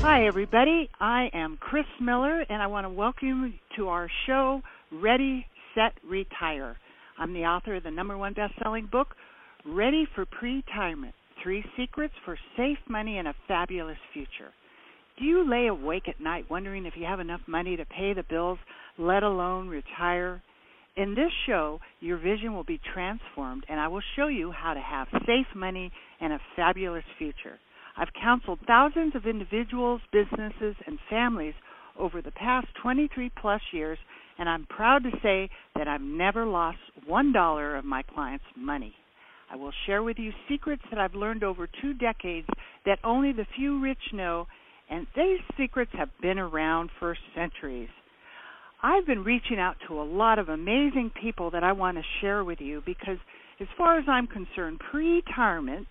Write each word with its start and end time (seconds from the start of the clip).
Hi, 0.00 0.26
everybody. 0.26 0.88
I 0.98 1.28
am 1.34 1.58
Chris 1.60 1.84
Miller, 2.00 2.44
and 2.48 2.62
I 2.62 2.66
want 2.66 2.86
to 2.86 2.90
welcome 2.90 3.28
you 3.28 3.52
to 3.76 3.88
our 3.88 4.08
show, 4.26 4.62
Ready, 4.90 5.44
Set, 5.74 5.92
Retire. 6.08 6.76
I'm 7.18 7.34
the 7.34 7.44
author 7.44 7.74
of 7.74 7.82
the 7.82 7.90
number 7.90 8.16
one 8.16 8.32
best 8.32 8.54
selling 8.62 8.88
book, 8.90 9.08
Ready 9.66 10.06
for 10.14 10.24
Pre-Retirement 10.24 11.14
Three 11.42 11.64
Secrets 11.76 12.14
for 12.24 12.38
Safe 12.56 12.78
Money 12.88 13.18
and 13.18 13.28
a 13.28 13.34
Fabulous 13.46 13.98
Future. 14.12 14.52
Do 15.18 15.24
you 15.24 15.48
lay 15.48 15.66
awake 15.66 16.08
at 16.08 16.20
night 16.20 16.46
wondering 16.48 16.86
if 16.86 16.94
you 16.96 17.04
have 17.04 17.20
enough 17.20 17.40
money 17.46 17.76
to 17.76 17.84
pay 17.84 18.14
the 18.14 18.24
bills, 18.28 18.58
let 18.98 19.22
alone 19.22 19.68
retire? 19.68 20.42
In 20.96 21.14
this 21.14 21.30
show, 21.44 21.78
your 22.00 22.16
vision 22.16 22.54
will 22.54 22.64
be 22.64 22.80
transformed, 22.94 23.64
and 23.68 23.78
I 23.78 23.86
will 23.88 24.02
show 24.16 24.28
you 24.28 24.50
how 24.50 24.72
to 24.72 24.80
have 24.80 25.08
safe 25.26 25.46
money 25.54 25.92
and 26.22 26.32
a 26.32 26.40
fabulous 26.56 27.04
future. 27.18 27.58
I've 27.98 28.12
counseled 28.18 28.60
thousands 28.66 29.14
of 29.14 29.26
individuals, 29.26 30.00
businesses, 30.10 30.74
and 30.86 30.98
families 31.10 31.54
over 31.98 32.22
the 32.22 32.30
past 32.30 32.68
23 32.82 33.30
plus 33.40 33.60
years, 33.72 33.98
and 34.38 34.48
I'm 34.48 34.64
proud 34.66 35.02
to 35.02 35.10
say 35.22 35.50
that 35.74 35.86
I've 35.86 36.00
never 36.00 36.46
lost 36.46 36.78
one 37.06 37.30
dollar 37.30 37.76
of 37.76 37.84
my 37.84 38.02
clients' 38.02 38.44
money. 38.56 38.94
I 39.50 39.56
will 39.56 39.72
share 39.84 40.02
with 40.02 40.18
you 40.18 40.32
secrets 40.48 40.82
that 40.90 40.98
I've 40.98 41.14
learned 41.14 41.44
over 41.44 41.68
two 41.82 41.92
decades 41.92 42.48
that 42.86 42.98
only 43.04 43.32
the 43.32 43.46
few 43.54 43.80
rich 43.80 44.12
know, 44.14 44.46
and 44.88 45.06
these 45.14 45.40
secrets 45.58 45.92
have 45.92 46.08
been 46.22 46.38
around 46.38 46.90
for 46.98 47.16
centuries. 47.34 47.90
I've 48.82 49.06
been 49.06 49.24
reaching 49.24 49.58
out 49.58 49.76
to 49.88 50.00
a 50.00 50.04
lot 50.04 50.38
of 50.38 50.48
amazing 50.48 51.10
people 51.20 51.50
that 51.52 51.64
I 51.64 51.72
want 51.72 51.96
to 51.96 52.02
share 52.20 52.44
with 52.44 52.60
you 52.60 52.82
because, 52.84 53.18
as 53.60 53.68
far 53.76 53.98
as 53.98 54.04
I'm 54.08 54.26
concerned, 54.26 54.80
pre 54.90 55.22
retirement 55.26 55.86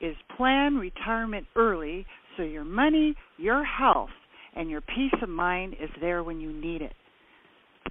is 0.00 0.16
plan 0.36 0.76
retirement 0.76 1.46
early 1.54 2.04
so 2.36 2.42
your 2.42 2.64
money, 2.64 3.14
your 3.38 3.64
health, 3.64 4.10
and 4.56 4.68
your 4.68 4.80
peace 4.80 5.14
of 5.22 5.28
mind 5.28 5.74
is 5.80 5.90
there 6.00 6.22
when 6.24 6.40
you 6.40 6.52
need 6.52 6.82
it. 6.82 6.92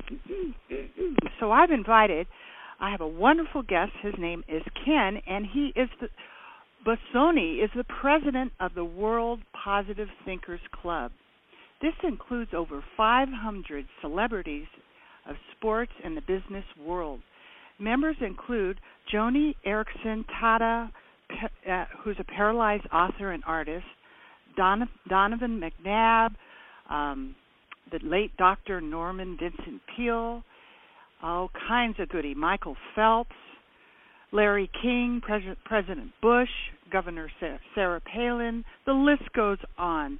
So 1.39 1.51
I've 1.51 1.71
invited, 1.71 2.27
I 2.79 2.91
have 2.91 3.01
a 3.01 3.07
wonderful 3.07 3.63
guest. 3.63 3.91
His 4.03 4.13
name 4.19 4.43
is 4.47 4.61
Ken, 4.85 5.17
and 5.27 5.43
he 5.51 5.73
is 5.75 5.89
the 5.99 6.07
Bassoni 6.85 7.63
is 7.63 7.71
the 7.75 7.83
president 7.83 8.51
of 8.59 8.75
the 8.75 8.85
World 8.85 9.39
Positive 9.63 10.07
Thinkers 10.23 10.59
Club. 10.81 11.11
This 11.81 11.93
includes 12.03 12.51
over 12.53 12.83
500 12.95 13.85
celebrities 14.01 14.67
of 15.27 15.35
sports 15.57 15.91
and 16.03 16.15
the 16.15 16.21
business 16.21 16.65
world. 16.79 17.21
Members 17.79 18.15
include 18.21 18.79
Joni 19.13 19.55
Eareckson 19.65 20.23
Tada, 20.41 20.91
uh, 21.69 21.85
who's 22.03 22.17
a 22.19 22.23
paralyzed 22.23 22.85
author 22.93 23.31
and 23.31 23.43
artist, 23.47 23.85
Donovan 24.55 25.61
McNabb, 25.61 26.35
um, 26.89 27.35
the 27.91 27.99
late 28.03 28.35
Dr. 28.37 28.81
Norman 28.81 29.37
Vincent 29.39 29.81
Peale, 29.95 30.43
all 31.23 31.49
kinds 31.67 31.99
of 31.99 32.09
goody. 32.09 32.35
Michael 32.35 32.75
Phelps, 32.95 33.35
Larry 34.31 34.69
King, 34.81 35.21
Pres- 35.23 35.57
President 35.65 36.11
Bush, 36.21 36.49
Governor 36.91 37.29
Sarah 37.75 38.01
Palin. 38.01 38.63
The 38.85 38.93
list 38.93 39.31
goes 39.33 39.57
on. 39.77 40.19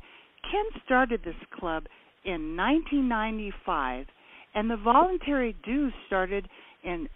Ken 0.51 0.81
started 0.83 1.21
this 1.23 1.35
club 1.57 1.85
in 2.25 2.57
1995, 2.57 4.05
and 4.53 4.69
the 4.69 4.75
voluntary 4.75 5.55
dues 5.63 5.93
started 6.07 6.47
in 6.83 7.07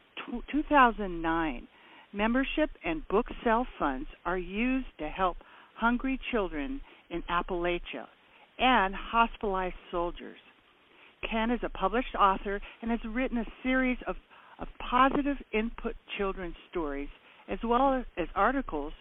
2009. 0.52 1.68
Membership 2.14 2.70
and 2.86 3.06
book 3.10 3.26
sale 3.44 3.68
funds 3.78 4.08
are 4.26 4.38
used 4.38 4.88
to 5.00 5.10
help 5.10 5.38
hungry 5.76 6.18
children 6.32 6.80
in 7.10 7.22
Appalachia 7.30 8.08
and 8.58 8.96
hospitalized 8.96 9.76
soldiers. 9.92 10.40
Ken 11.30 11.52
is 11.52 11.60
a 11.64 11.70
published 11.70 12.16
author 12.18 12.62
and 12.82 12.90
has 12.90 13.02
written 13.04 13.40
a 13.40 13.46
series 13.64 13.98
of, 14.08 14.16
of 14.60 14.68
positive 14.90 15.38
input 15.52 15.96
children's 16.18 16.56
stories 16.72 17.10
as 17.50 17.60
well 17.66 18.02
as 18.18 18.28
articles 18.34 18.94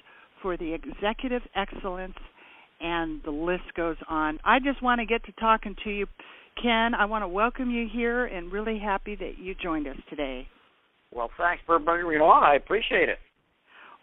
for 0.43 0.57
the 0.57 0.75
Executive 0.75 1.43
Excellence 1.55 2.17
and 2.85 3.23
the 3.25 3.31
list 3.31 3.65
goes 3.75 3.97
on. 4.09 4.39
I 4.45 4.59
just 4.59 4.83
want 4.83 5.01
to 5.01 5.07
get 5.07 5.25
to 5.25 5.33
talking 5.41 5.75
to 5.85 5.91
you, 5.91 6.07
Ken. 6.63 6.95
I 6.95 7.07
want 7.07 7.23
to 7.23 7.29
welcome 7.29 7.71
you 7.71 7.89
here 7.91 8.27
and 8.27 8.53
really 8.53 8.79
happy 8.79 9.17
that 9.17 9.39
you 9.39 9.55
joined 9.61 9.89
us 9.89 9.97
today. 10.11 10.47
Well, 11.11 11.31
thanks 11.39 11.63
for 11.65 11.79
bringing 11.79 12.11
me 12.11 12.17
on. 12.17 12.45
I 12.45 12.57
appreciate 12.57 13.09
it. 13.09 13.19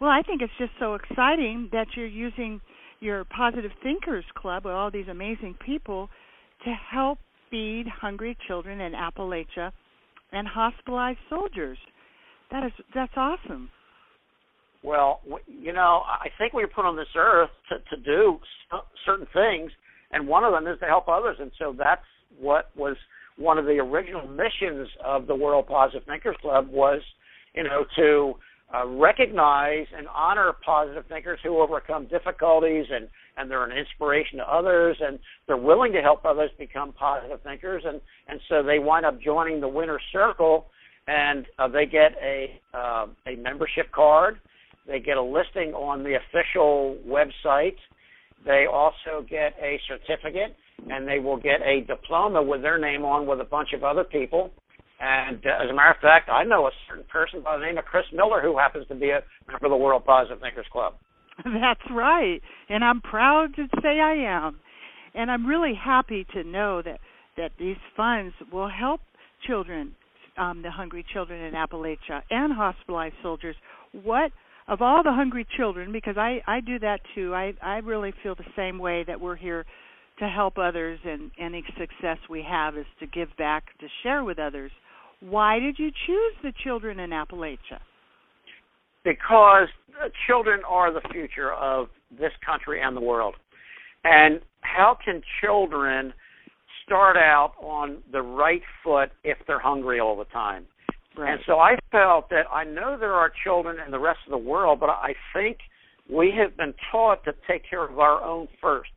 Well, 0.00 0.10
I 0.10 0.22
think 0.22 0.42
it's 0.42 0.52
just 0.58 0.72
so 0.80 0.94
exciting 0.94 1.68
that 1.70 1.86
you're 1.96 2.06
using 2.06 2.60
your 2.98 3.24
Positive 3.24 3.70
Thinkers 3.84 4.24
Club 4.34 4.64
with 4.64 4.74
all 4.74 4.90
these 4.90 5.08
amazing 5.08 5.54
people 5.64 6.08
to 6.64 6.74
help 6.90 7.18
feed 7.50 7.84
hungry 7.86 8.36
children 8.48 8.80
in 8.80 8.94
Appalachia 8.94 9.70
and 10.32 10.48
hospitalized 10.48 11.18
soldiers. 11.30 11.78
That 12.50 12.66
is 12.66 12.72
that's 12.92 13.12
awesome. 13.16 13.70
Well, 14.82 15.20
you 15.46 15.72
know, 15.72 16.02
I 16.04 16.28
think 16.38 16.52
we 16.52 16.62
were 16.62 16.68
put 16.68 16.84
on 16.84 16.96
this 16.96 17.06
earth 17.16 17.50
to 17.68 17.96
to 17.96 18.02
do 18.02 18.38
certain 19.06 19.26
things, 19.32 19.70
and 20.10 20.26
one 20.26 20.44
of 20.44 20.52
them 20.52 20.66
is 20.66 20.78
to 20.80 20.86
help 20.86 21.08
others, 21.08 21.36
and 21.40 21.52
so 21.58 21.74
that's 21.76 22.02
what 22.38 22.70
was 22.76 22.96
one 23.36 23.58
of 23.58 23.64
the 23.64 23.78
original 23.78 24.26
missions 24.26 24.88
of 25.04 25.26
the 25.26 25.34
World 25.34 25.66
Positive 25.66 26.04
Thinkers 26.06 26.36
Club 26.40 26.68
was, 26.68 27.00
you 27.54 27.62
know, 27.62 27.84
to 27.96 28.34
uh, 28.74 28.86
recognize 28.86 29.86
and 29.96 30.06
honor 30.08 30.52
positive 30.64 31.04
thinkers 31.08 31.38
who 31.42 31.60
overcome 31.60 32.06
difficulties 32.06 32.86
and 32.90 33.08
and 33.36 33.50
they're 33.50 33.64
an 33.64 33.76
inspiration 33.76 34.38
to 34.38 34.44
others 34.44 34.96
and 35.00 35.18
they're 35.46 35.56
willing 35.56 35.92
to 35.92 36.02
help 36.02 36.24
others 36.24 36.50
become 36.58 36.92
positive 36.92 37.40
thinkers 37.42 37.82
and 37.86 38.00
and 38.28 38.40
so 38.48 38.62
they 38.62 38.78
wind 38.78 39.04
up 39.04 39.20
joining 39.20 39.60
the 39.60 39.68
winner 39.68 39.98
circle 40.10 40.66
and 41.06 41.46
uh, 41.58 41.68
they 41.68 41.84
get 41.84 42.12
a 42.22 42.58
uh, 42.72 43.06
a 43.26 43.36
membership 43.36 43.90
card 43.92 44.38
they 44.86 45.00
get 45.00 45.16
a 45.16 45.22
listing 45.22 45.72
on 45.74 46.02
the 46.02 46.16
official 46.16 46.96
website 47.06 47.76
they 48.44 48.66
also 48.70 49.24
get 49.28 49.54
a 49.62 49.80
certificate 49.86 50.56
and 50.90 51.06
they 51.06 51.18
will 51.20 51.36
get 51.36 51.62
a 51.62 51.82
diploma 51.86 52.42
with 52.42 52.62
their 52.62 52.78
name 52.78 53.04
on 53.04 53.26
with 53.26 53.40
a 53.40 53.44
bunch 53.44 53.68
of 53.72 53.84
other 53.84 54.04
people. 54.04 54.50
And 55.00 55.38
uh, 55.46 55.62
as 55.62 55.70
a 55.70 55.74
matter 55.74 55.90
of 55.90 56.00
fact, 56.00 56.28
I 56.28 56.44
know 56.44 56.66
a 56.66 56.70
certain 56.88 57.04
person 57.04 57.42
by 57.42 57.56
the 57.56 57.64
name 57.64 57.78
of 57.78 57.84
Chris 57.84 58.04
Miller 58.12 58.40
who 58.40 58.58
happens 58.58 58.86
to 58.88 58.94
be 58.94 59.10
a 59.10 59.22
member 59.48 59.66
of 59.66 59.70
the 59.70 59.76
World 59.76 60.04
Positive 60.04 60.40
Thinkers 60.40 60.66
Club. 60.72 60.94
That's 61.44 61.80
right, 61.90 62.40
and 62.68 62.84
I'm 62.84 63.00
proud 63.00 63.54
to 63.56 63.66
say 63.80 64.00
I 64.00 64.44
am. 64.44 64.60
And 65.14 65.30
I'm 65.30 65.46
really 65.46 65.74
happy 65.74 66.26
to 66.34 66.44
know 66.44 66.82
that 66.82 66.98
that 67.36 67.52
these 67.58 67.76
funds 67.96 68.34
will 68.52 68.68
help 68.68 69.00
children, 69.46 69.94
um, 70.36 70.60
the 70.62 70.70
hungry 70.70 71.04
children 71.12 71.42
in 71.42 71.54
Appalachia, 71.54 72.22
and 72.30 72.52
hospitalized 72.52 73.14
soldiers. 73.22 73.56
What 73.92 74.32
of 74.72 74.80
all 74.80 75.02
the 75.02 75.12
hungry 75.12 75.46
children, 75.54 75.92
because 75.92 76.16
I 76.16 76.40
I 76.46 76.60
do 76.60 76.78
that 76.78 77.00
too. 77.14 77.34
I 77.34 77.52
I 77.60 77.78
really 77.78 78.14
feel 78.22 78.34
the 78.34 78.44
same 78.56 78.78
way 78.78 79.04
that 79.06 79.20
we're 79.20 79.36
here 79.36 79.66
to 80.18 80.28
help 80.28 80.56
others 80.56 80.98
and 81.04 81.30
any 81.38 81.62
success 81.78 82.16
we 82.30 82.42
have 82.48 82.78
is 82.78 82.86
to 83.00 83.06
give 83.06 83.28
back 83.36 83.64
to 83.80 83.86
share 84.02 84.24
with 84.24 84.38
others. 84.38 84.72
Why 85.20 85.58
did 85.58 85.78
you 85.78 85.90
choose 86.06 86.34
the 86.42 86.52
children 86.64 87.00
in 87.00 87.10
appalachia? 87.10 87.80
Because 89.04 89.68
children 90.26 90.60
are 90.66 90.92
the 90.92 91.06
future 91.12 91.52
of 91.52 91.88
this 92.10 92.32
country 92.44 92.80
and 92.82 92.96
the 92.96 93.00
world. 93.00 93.34
And 94.04 94.40
how 94.62 94.96
can 95.04 95.22
children 95.42 96.14
start 96.84 97.16
out 97.16 97.52
on 97.60 97.98
the 98.10 98.22
right 98.22 98.62
foot 98.82 99.10
if 99.22 99.38
they're 99.46 99.60
hungry 99.60 100.00
all 100.00 100.16
the 100.16 100.24
time 100.26 100.66
right. 101.16 101.32
and 101.32 101.40
so 101.46 101.58
i 101.58 101.76
felt 101.90 102.28
that 102.30 102.44
i 102.52 102.64
know 102.64 102.96
there 102.98 103.14
are 103.14 103.30
children 103.44 103.76
in 103.84 103.90
the 103.90 103.98
rest 103.98 104.18
of 104.26 104.30
the 104.30 104.38
world 104.38 104.80
but 104.80 104.90
i 104.90 105.14
think 105.32 105.58
we 106.10 106.32
have 106.36 106.56
been 106.56 106.74
taught 106.90 107.22
to 107.24 107.32
take 107.48 107.62
care 107.68 107.84
of 107.84 107.98
our 107.98 108.22
own 108.22 108.48
first 108.60 108.90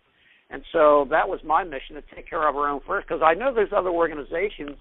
and 0.50 0.64
so 0.72 1.08
that 1.10 1.28
was 1.28 1.40
my 1.44 1.64
mission 1.64 1.96
to 1.96 2.04
take 2.16 2.30
care 2.30 2.48
of 2.48 2.56
our 2.56 2.70
own 2.70 2.82
first, 2.86 3.08
because 3.08 3.22
I 3.26 3.34
know 3.34 3.54
there's 3.54 3.74
other 3.76 3.90
organizations, 3.90 4.78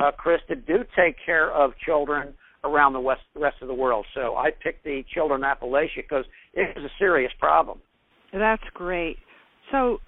uh, 0.00 0.10
Chris, 0.16 0.40
that 0.48 0.66
do 0.66 0.78
take 0.96 1.16
care 1.24 1.50
of 1.52 1.72
children 1.84 2.34
around 2.64 2.92
the 2.92 3.00
west, 3.00 3.22
rest 3.36 3.56
of 3.60 3.68
the 3.68 3.74
world. 3.74 4.06
So 4.14 4.36
I 4.36 4.50
picked 4.50 4.84
the 4.84 5.02
Children 5.12 5.42
Appalachia 5.42 5.96
because 5.96 6.24
it 6.54 6.76
is 6.76 6.84
a 6.84 6.92
serious 6.98 7.32
problem. 7.38 7.80
That's 8.32 8.62
great. 8.72 9.18
So, 9.70 9.98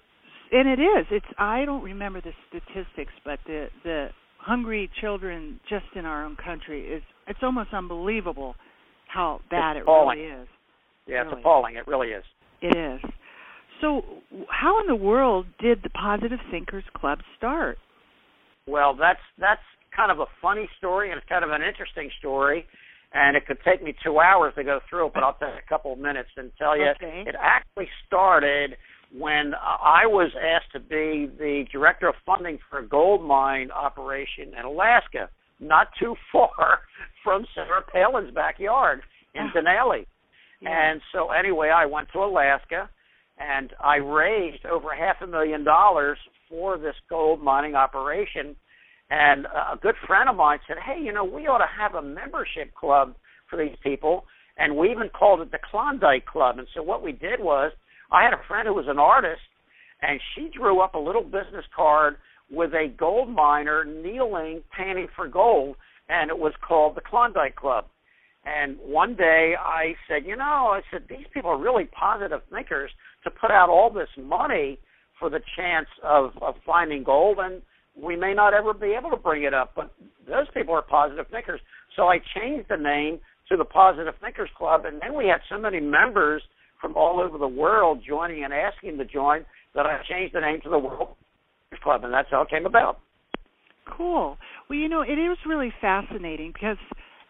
and 0.51 0.67
it 0.67 0.81
is. 0.81 1.05
It's 1.11 1.25
I 1.37 1.65
don't 1.65 1.83
remember 1.83 2.21
the 2.21 2.31
statistics, 2.49 3.13
but 3.23 3.39
the 3.45 3.67
the 3.83 4.09
hungry 4.45 4.89
children 5.01 5.59
just 5.69 5.85
in 5.95 6.05
our 6.05 6.23
own 6.25 6.35
country 6.35 6.81
is 6.95 7.01
it's 7.27 7.39
almost 7.41 7.69
unbelievable 7.73 8.55
how 9.07 9.39
bad 9.49 9.75
it's 9.77 9.81
it 9.81 9.83
appalling. 9.83 10.19
really 10.19 10.41
is. 10.43 10.47
Yeah, 11.07 11.15
really. 11.15 11.31
it's 11.31 11.39
appalling. 11.39 11.75
It 11.75 11.87
really 11.87 12.09
is. 12.09 12.23
It 12.61 12.75
is. 12.77 13.01
So, 13.81 14.01
how 14.49 14.79
in 14.81 14.87
the 14.87 14.95
world 14.95 15.45
did 15.59 15.79
the 15.83 15.89
Positive 15.89 16.39
Thinkers 16.51 16.83
Club 16.95 17.19
start? 17.37 17.77
Well, 18.67 18.95
that's 18.95 19.19
that's 19.39 19.61
kind 19.95 20.11
of 20.11 20.19
a 20.19 20.25
funny 20.41 20.67
story 20.77 21.09
and 21.11 21.17
it's 21.17 21.27
kind 21.27 21.43
of 21.43 21.51
an 21.51 21.61
interesting 21.61 22.09
story. 22.19 22.65
and 23.13 23.37
it 23.37 23.45
could 23.47 23.57
take 23.63 23.81
me 23.81 23.93
two 24.03 24.19
hours 24.19 24.53
to 24.57 24.63
go 24.63 24.79
through 24.89 25.07
it, 25.07 25.13
but 25.13 25.23
I'll 25.23 25.37
take 25.39 25.55
a 25.63 25.69
couple 25.69 25.93
of 25.93 25.99
minutes 25.99 26.29
and 26.37 26.51
tell 26.57 26.77
you. 26.77 26.89
Okay. 26.95 27.23
It 27.25 27.35
actually 27.39 27.87
started 28.07 28.75
when 29.17 29.53
I 29.55 30.05
was 30.05 30.31
asked 30.41 30.71
to 30.73 30.79
be 30.79 31.29
the 31.37 31.65
director 31.71 32.07
of 32.07 32.15
funding 32.25 32.59
for 32.69 32.79
a 32.79 32.87
gold 32.87 33.23
mine 33.23 33.71
operation 33.71 34.53
in 34.57 34.65
Alaska, 34.65 35.29
not 35.59 35.87
too 35.99 36.15
far 36.31 36.79
from 37.23 37.45
Sarah 37.53 37.83
Palin's 37.91 38.33
backyard 38.33 39.01
in 39.33 39.49
Oh. 39.53 39.59
Denali. 39.59 40.05
Yeah. 40.61 40.91
And 40.91 41.01
so 41.11 41.31
anyway, 41.31 41.69
I 41.69 41.85
went 41.85 42.07
to 42.13 42.19
Alaska 42.19 42.89
and 43.37 43.73
I 43.83 43.97
raised 43.97 44.65
over 44.65 44.95
half 44.95 45.17
a 45.21 45.27
million 45.27 45.63
dollars 45.63 46.17
for 46.49 46.77
this 46.77 46.95
gold 47.09 47.41
mining 47.43 47.75
operation. 47.75 48.55
And 49.09 49.45
a 49.45 49.77
good 49.79 49.95
friend 50.07 50.29
of 50.29 50.35
mine 50.35 50.59
said, 50.67 50.77
"Hey, 50.79 50.99
you 50.99 51.11
know, 51.11 51.23
we 51.25 51.47
ought 51.47 51.59
to 51.59 51.67
have 51.79 51.95
a 51.95 52.01
membership 52.01 52.73
club 52.73 53.15
for 53.49 53.57
these 53.57 53.75
people." 53.83 54.25
And 54.57 54.77
we 54.77 54.89
even 54.89 55.09
called 55.09 55.41
it 55.41 55.51
the 55.51 55.59
Klondike 55.69 56.25
Club. 56.25 56.57
And 56.59 56.67
so 56.73 56.81
what 56.81 57.03
we 57.03 57.11
did 57.11 57.39
was, 57.41 57.71
I 58.11 58.23
had 58.23 58.33
a 58.33 58.41
friend 58.47 58.67
who 58.67 58.73
was 58.73 58.87
an 58.87 58.99
artist, 58.99 59.41
and 60.01 60.19
she 60.33 60.49
drew 60.49 60.81
up 60.81 60.95
a 60.95 60.99
little 60.99 61.23
business 61.23 61.65
card 61.75 62.17
with 62.51 62.73
a 62.73 62.93
gold 62.97 63.29
miner 63.29 63.83
kneeling, 63.83 64.63
panning 64.75 65.07
for 65.15 65.27
gold, 65.27 65.75
and 66.09 66.29
it 66.29 66.37
was 66.37 66.53
called 66.67 66.95
the 66.95 67.01
Klondike 67.01 67.55
Club. 67.55 67.85
And 68.45 68.77
one 68.79 69.15
day 69.15 69.55
I 69.59 69.95
said, 70.07 70.25
you 70.25 70.35
know, 70.35 70.43
I 70.71 70.81
said 70.91 71.05
these 71.09 71.25
people 71.33 71.49
are 71.49 71.57
really 71.57 71.85
positive 71.85 72.41
thinkers 72.51 72.91
to 73.23 73.31
put 73.31 73.49
out 73.49 73.69
all 73.69 73.89
this 73.89 74.09
money 74.17 74.77
for 75.19 75.29
the 75.29 75.39
chance 75.57 75.87
of 76.03 76.31
of 76.41 76.55
finding 76.65 77.03
gold, 77.03 77.39
and 77.39 77.61
we 77.95 78.15
may 78.15 78.33
not 78.33 78.53
ever 78.53 78.73
be 78.73 78.93
able 78.97 79.09
to 79.09 79.17
bring 79.17 79.43
it 79.43 79.53
up, 79.53 79.71
but 79.75 79.91
those 80.27 80.47
people 80.53 80.75
are 80.75 80.83
positive 80.83 81.25
thinkers. 81.31 81.61
So 81.95 82.07
I 82.07 82.19
changed 82.35 82.67
the 82.69 82.77
name 82.77 83.19
to 83.49 83.57
the 83.57 83.65
Positive 83.65 84.13
Thinkers 84.21 84.49
Club, 84.57 84.85
and 84.85 85.01
then 85.01 85.15
we 85.15 85.27
had 85.27 85.39
so 85.49 85.57
many 85.57 85.79
members 85.79 86.43
from 86.85 86.95
all 86.95 87.19
over 87.19 87.39
the 87.39 87.47
world 87.47 87.99
joining 88.07 88.43
and 88.43 88.53
asking 88.53 88.95
to 88.99 89.05
join 89.05 89.43
that 89.73 89.87
I 89.87 89.99
changed 90.07 90.35
the 90.35 90.39
name 90.39 90.59
to 90.61 90.69
the 90.69 90.77
World 90.77 91.15
Club, 91.81 92.03
and 92.03 92.13
that's 92.13 92.27
how 92.29 92.43
it 92.43 92.49
came 92.51 92.67
about. 92.67 92.99
Cool. 93.97 94.37
Well, 94.69 94.77
you 94.77 94.87
know, 94.87 95.01
it 95.01 95.17
is 95.17 95.35
really 95.47 95.73
fascinating 95.81 96.53
because 96.53 96.77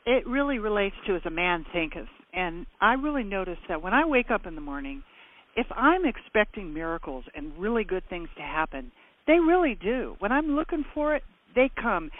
it 0.05 0.27
really 0.27 0.59
relates 0.59 0.95
to 1.07 1.15
as 1.15 1.21
a 1.25 1.29
man 1.29 1.65
thinketh. 1.71 2.09
And 2.33 2.65
I 2.81 2.95
really 2.95 3.23
notice 3.23 3.57
that 3.69 3.81
when 3.81 3.93
I 3.93 4.03
wake 4.05 4.29
up 4.29 4.45
in 4.45 4.55
the 4.55 4.61
morning, 4.61 5.03
if 5.55 5.67
I'm 5.73 6.05
expecting 6.05 6.73
miracles 6.73 7.23
and 7.33 7.57
really 7.57 7.85
good 7.85 8.03
things 8.09 8.27
to 8.35 8.43
happen, 8.43 8.91
they 9.25 9.39
really 9.39 9.77
do. 9.81 10.17
When 10.19 10.33
I'm 10.33 10.57
looking 10.57 10.83
for 10.93 11.15
it, 11.15 11.23
they 11.55 11.71
come. 11.81 12.11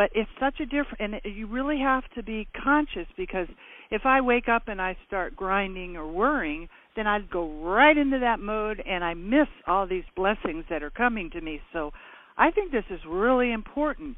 But 0.00 0.12
it's 0.14 0.30
such 0.40 0.60
a 0.60 0.64
different, 0.64 1.20
and 1.24 1.36
you 1.36 1.46
really 1.46 1.78
have 1.78 2.04
to 2.14 2.22
be 2.22 2.48
conscious 2.64 3.06
because 3.18 3.48
if 3.90 4.06
I 4.06 4.22
wake 4.22 4.48
up 4.48 4.62
and 4.66 4.80
I 4.80 4.96
start 5.06 5.36
grinding 5.36 5.94
or 5.94 6.10
worrying, 6.10 6.70
then 6.96 7.06
I'd 7.06 7.30
go 7.30 7.60
right 7.60 7.94
into 7.94 8.18
that 8.18 8.40
mode 8.40 8.82
and 8.88 9.04
I 9.04 9.12
miss 9.12 9.48
all 9.66 9.86
these 9.86 10.04
blessings 10.16 10.64
that 10.70 10.82
are 10.82 10.88
coming 10.88 11.28
to 11.32 11.42
me. 11.42 11.60
So 11.74 11.90
I 12.38 12.50
think 12.50 12.72
this 12.72 12.86
is 12.88 13.00
really 13.06 13.52
important. 13.52 14.16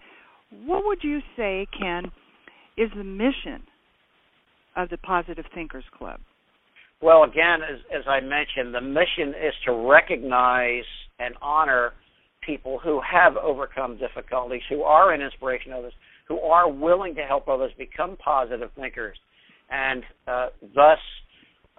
What 0.65 0.85
would 0.85 1.03
you 1.03 1.19
say, 1.37 1.67
Ken, 1.77 2.13
is 2.79 2.91
the 2.97 3.03
mission 3.03 3.65
of 4.77 4.89
the 4.89 4.99
Positive 4.99 5.47
Thinkers 5.53 5.87
Club? 5.99 6.21
Well, 7.01 7.25
again, 7.25 7.59
as, 7.69 7.81
as 7.93 8.05
I 8.09 8.21
mentioned, 8.21 8.73
the 8.73 8.81
mission 8.81 9.31
is 9.31 9.55
to 9.67 9.73
recognize 9.73 10.85
and 11.19 11.35
honor 11.43 11.93
people 12.45 12.79
who 12.79 13.01
have 13.01 13.37
overcome 13.37 13.99
difficulties, 13.99 14.63
who 14.69 14.83
are 14.83 15.13
an 15.13 15.21
inspiration 15.21 15.71
to 15.71 15.79
others, 15.79 15.93
who 16.29 16.39
are 16.41 16.71
willing 16.71 17.15
to 17.15 17.23
help 17.23 17.49
others 17.49 17.73
become 17.79 18.17
positive 18.17 18.71
thinkers, 18.77 19.17
and 19.71 20.03
uh, 20.27 20.47
thus, 20.75 20.99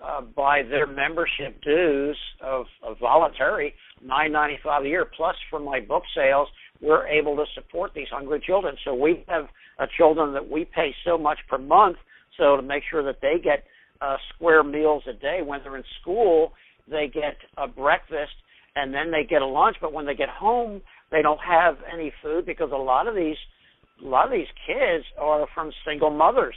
uh, 0.04 0.22
by 0.22 0.64
their 0.64 0.88
membership 0.88 1.62
dues 1.62 2.18
of, 2.42 2.66
of 2.82 2.98
voluntary 3.00 3.74
nine 4.04 4.32
ninety 4.32 4.58
five 4.64 4.84
a 4.84 4.88
year, 4.88 5.06
plus 5.16 5.36
from 5.50 5.64
my 5.64 5.80
book 5.80 6.04
sales, 6.16 6.48
we're 6.82 7.08
able 7.08 7.36
to 7.36 7.46
support 7.56 7.92
these 7.96 8.08
hungry 8.12 8.42
children. 8.46 8.76
So 8.84 8.94
we 8.94 9.24
have 9.28 9.46
uh, 9.80 9.86
children 9.98 10.34
that 10.34 10.50
we 10.50 10.66
pay 10.66 10.94
so 11.06 11.18
much 11.18 11.38
per 11.50 11.58
month, 11.58 11.98
so 12.38 12.56
to 12.58 12.62
make 12.62 12.84
sure 12.90 13.04
that 13.04 13.20
they 13.22 13.36
get 13.42 13.64
uh, 14.02 14.18
square 14.34 14.64
meals 14.64 15.04
a 15.08 15.14
day. 15.14 15.40
When 15.46 15.62
they're 15.64 15.78
in 15.78 15.84
school, 16.02 16.52
they 16.90 17.08
get 17.08 17.38
a 17.58 17.68
breakfast 17.68 18.34
and 18.76 18.94
then 18.94 19.12
they 19.12 19.24
get 19.24 19.42
a 19.42 19.46
lunch. 19.46 19.78
But 19.82 19.94
when 19.94 20.06
they 20.06 20.16
get 20.16 20.30
home, 20.30 20.82
they 21.12 21.22
don't 21.22 21.40
have 21.40 21.78
any 21.92 22.12
food 22.22 22.46
because 22.46 22.72
a 22.72 22.76
lot 22.78 23.08
of 23.08 23.16
these 23.16 23.38
a 24.04 24.08
lot 24.08 24.26
of 24.26 24.32
these 24.32 24.48
kids 24.66 25.06
are 25.20 25.48
from 25.54 25.72
single 25.86 26.10
mothers, 26.10 26.56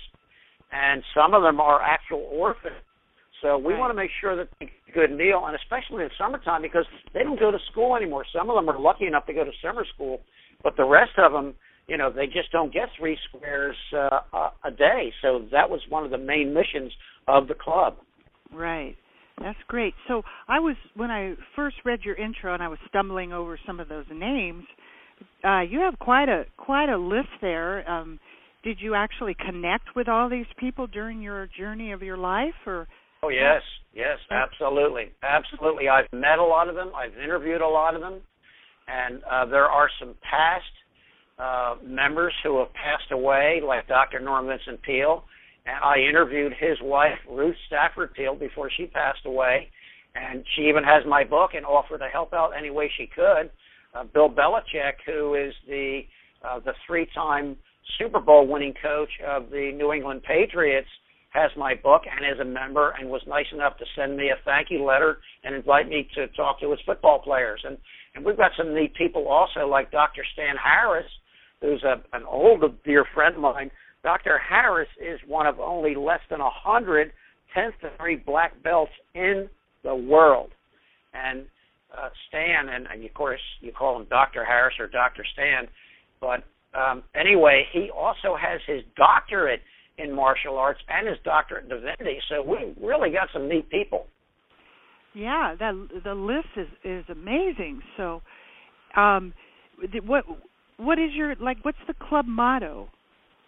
and 0.73 1.03
some 1.15 1.35
of 1.35 1.43
them 1.43 1.61
are 1.61 1.81
actual 1.83 2.27
orphans. 2.33 2.75
So 3.43 3.59
we 3.59 3.75
Right. 3.75 3.79
want 3.79 3.91
to 3.91 3.95
make 3.95 4.11
sure 4.21 4.35
that 4.37 4.49
they 4.59 4.67
get 4.67 4.75
a 4.89 4.93
good 4.93 5.13
meal, 5.13 5.45
and 5.47 5.55
especially 5.55 6.03
in 6.03 6.11
summertime 6.17 6.63
because 6.63 6.87
they 7.13 7.23
don't 7.23 7.39
go 7.39 7.51
to 7.51 7.59
school 7.71 7.95
anymore. 7.95 8.25
Some 8.33 8.49
of 8.49 8.57
them 8.57 8.69
are 8.69 8.79
lucky 8.79 9.07
enough 9.07 9.27
to 9.27 9.35
go 9.35 9.45
to 9.45 9.53
summer 9.62 9.85
school, 9.85 10.23
but 10.62 10.77
the 10.77 10.85
rest 10.85 11.19
of 11.19 11.33
them, 11.33 11.55
you 11.87 11.99
know, 11.99 12.11
they 12.11 12.27
just 12.27 12.51
don't 12.51 12.73
get 12.73 12.89
three 12.99 13.17
squares 13.29 13.77
uh, 13.93 14.21
a- 14.33 14.53
a 14.65 14.71
day. 14.71 15.12
So 15.21 15.41
that 15.53 15.69
was 15.69 15.87
one 15.89 16.05
of 16.05 16.11
the 16.11 16.19
main 16.19 16.55
missions 16.55 16.93
of 17.29 17.47
the 17.47 17.55
club. 17.55 17.99
Right. 18.51 18.97
That's 19.41 19.59
great. 19.69 19.94
So 20.09 20.23
I 20.49 20.61
was 20.61 20.77
when 20.94 21.11
I 21.11 21.35
first 21.55 21.77
read 21.85 22.00
your 22.03 22.17
intro 22.17 22.55
and 22.55 22.62
I 22.62 22.69
was 22.69 22.79
stumbling 22.88 23.33
over 23.33 23.59
some 23.67 23.81
of 23.81 23.88
those 23.88 24.06
names. 24.12 24.65
Uh, 25.44 25.61
you 25.61 25.81
have 25.81 25.99
quite 25.99 26.29
a 26.29 26.44
quite 26.56 26.88
a 26.88 26.97
list 26.97 27.29
there. 27.41 27.88
Um, 27.88 28.19
did 28.65 28.79
you 28.81 28.94
actually 28.94 29.35
connect 29.35 29.94
with 29.94 30.09
all 30.09 30.29
these 30.29 30.47
people 30.59 30.87
during 30.87 31.23
your 31.23 31.49
journey 31.56 31.93
of 31.93 32.03
your 32.03 32.17
life, 32.17 32.55
or 32.67 32.88
Oh 33.23 33.29
yes, 33.29 33.62
yes, 33.94 34.19
absolutely, 34.31 35.11
absolutely. 35.23 35.88
I've 35.88 36.06
met 36.12 36.38
a 36.38 36.44
lot 36.44 36.69
of 36.69 36.75
them. 36.75 36.93
I've 36.94 37.17
interviewed 37.19 37.61
a 37.61 37.67
lot 37.67 37.94
of 37.94 38.00
them, 38.00 38.21
and 38.88 39.23
uh, 39.25 39.47
there 39.47 39.67
are 39.67 39.88
some 39.99 40.15
past 40.23 40.65
uh, 41.38 41.77
members 41.85 42.33
who 42.43 42.59
have 42.59 42.73
passed 42.75 43.11
away, 43.11 43.61
like 43.67 43.88
Dr. 43.88 44.21
Norm 44.21 44.47
Vincent 44.47 44.81
Peale. 44.83 45.25
I 45.67 45.99
interviewed 45.99 46.53
his 46.59 46.79
wife, 46.81 47.19
Ruth 47.29 47.57
Stafford 47.67 48.15
Peale, 48.15 48.37
before 48.37 48.71
she 48.75 48.87
passed 48.87 49.25
away, 49.27 49.69
and 50.15 50.45
she 50.55 50.63
even 50.63 50.85
has 50.85 51.05
my 51.07 51.25
book 51.25 51.51
and 51.55 51.67
offered 51.67 51.99
to 51.99 52.09
help 52.09 52.33
out 52.33 52.53
any 52.57 52.71
way 52.71 52.91
she 52.97 53.07
could. 53.07 53.51
Uh, 53.95 54.05
Bill 54.05 54.29
Belichick, 54.29 54.95
who 55.07 55.35
is 55.35 55.55
the 55.69 56.03
uh, 56.47 56.61
the 56.61 56.73
three-time 56.87 57.57
Super 57.99 58.21
Bowl 58.21 58.47
winning 58.47 58.75
coach 58.81 59.09
of 59.26 59.50
the 59.50 59.73
New 59.75 59.93
England 59.93 60.23
Patriots, 60.23 60.88
has 61.31 61.50
my 61.57 61.75
book 61.75 62.02
and 62.11 62.25
is 62.25 62.40
a 62.40 62.45
member 62.45 62.95
and 62.99 63.11
was 63.11 63.23
nice 63.26 63.47
enough 63.52 63.76
to 63.79 63.85
send 63.97 64.17
me 64.17 64.31
a 64.31 64.37
thank 64.45 64.71
you 64.71 64.85
letter 64.85 65.19
and 65.45 65.55
invite 65.55 65.88
me 65.88 66.09
to 66.14 66.29
talk 66.29 66.61
to 66.61 66.71
his 66.71 66.81
football 66.87 67.21
players. 67.21 67.61
And 67.64 67.76
and 68.14 68.25
we've 68.25 68.37
got 68.37 68.52
some 68.57 68.75
neat 68.75 68.95
people 68.95 69.29
also 69.29 69.69
like 69.69 69.90
Dr. 69.90 70.25
Stan 70.33 70.57
Harris, 70.57 71.07
who's 71.61 71.85
a 71.85 72.02
an 72.17 72.25
old 72.25 72.64
dear 72.85 73.05
friend 73.14 73.35
of 73.35 73.43
mine. 73.43 73.71
Dr. 74.07 74.39
Harris 74.39 74.89
is 75.01 75.19
one 75.27 75.49
of 75.49 75.59
only 75.59 75.97
less 75.97 76.21
than 76.31 76.41
a 76.41 76.49
hundred 76.49 77.11
tenth 77.53 77.75
degree 77.83 78.15
black 78.15 78.63
belts 78.63 78.93
in 79.17 79.49
the 79.83 79.97
world. 79.97 80.51
And 81.13 81.47
uh, 81.93 82.11
Stan, 82.29 82.69
and, 82.69 82.87
and 82.87 83.05
of 83.05 83.15
course 83.15 83.41
you 83.61 83.73
call 83.73 84.01
him 84.01 84.07
Dr. 84.09 84.45
Harris 84.45 84.75
or 84.79 84.87
Dr. 84.87 85.25
Stan, 85.33 85.67
but 86.21 86.45
um, 86.79 87.03
anyway, 87.17 87.65
he 87.73 87.91
also 87.91 88.37
has 88.41 88.61
his 88.69 88.83
doctorate 88.97 89.63
in 89.99 90.15
martial 90.15 90.57
arts 90.57 90.79
and 90.89 91.09
his 91.09 91.17
doctorate 91.25 91.65
in 91.65 91.71
divinity. 91.71 92.21
So 92.29 92.43
we 92.43 92.75
really 92.81 93.11
got 93.11 93.27
some 93.33 93.49
neat 93.49 93.69
people. 93.71 94.07
yeah, 95.17 95.57
that 95.59 95.75
the 96.05 96.15
list 96.15 96.49
is 96.57 96.69
is 96.85 97.05
amazing. 97.09 97.81
So, 97.97 98.23
um, 98.95 99.33
what 100.05 100.25
what 100.77 100.99
is 101.01 101.11
your 101.13 101.35
like? 101.41 101.65
What's 101.65 101.79
the 101.89 101.95
club 102.09 102.27
motto? 102.29 102.89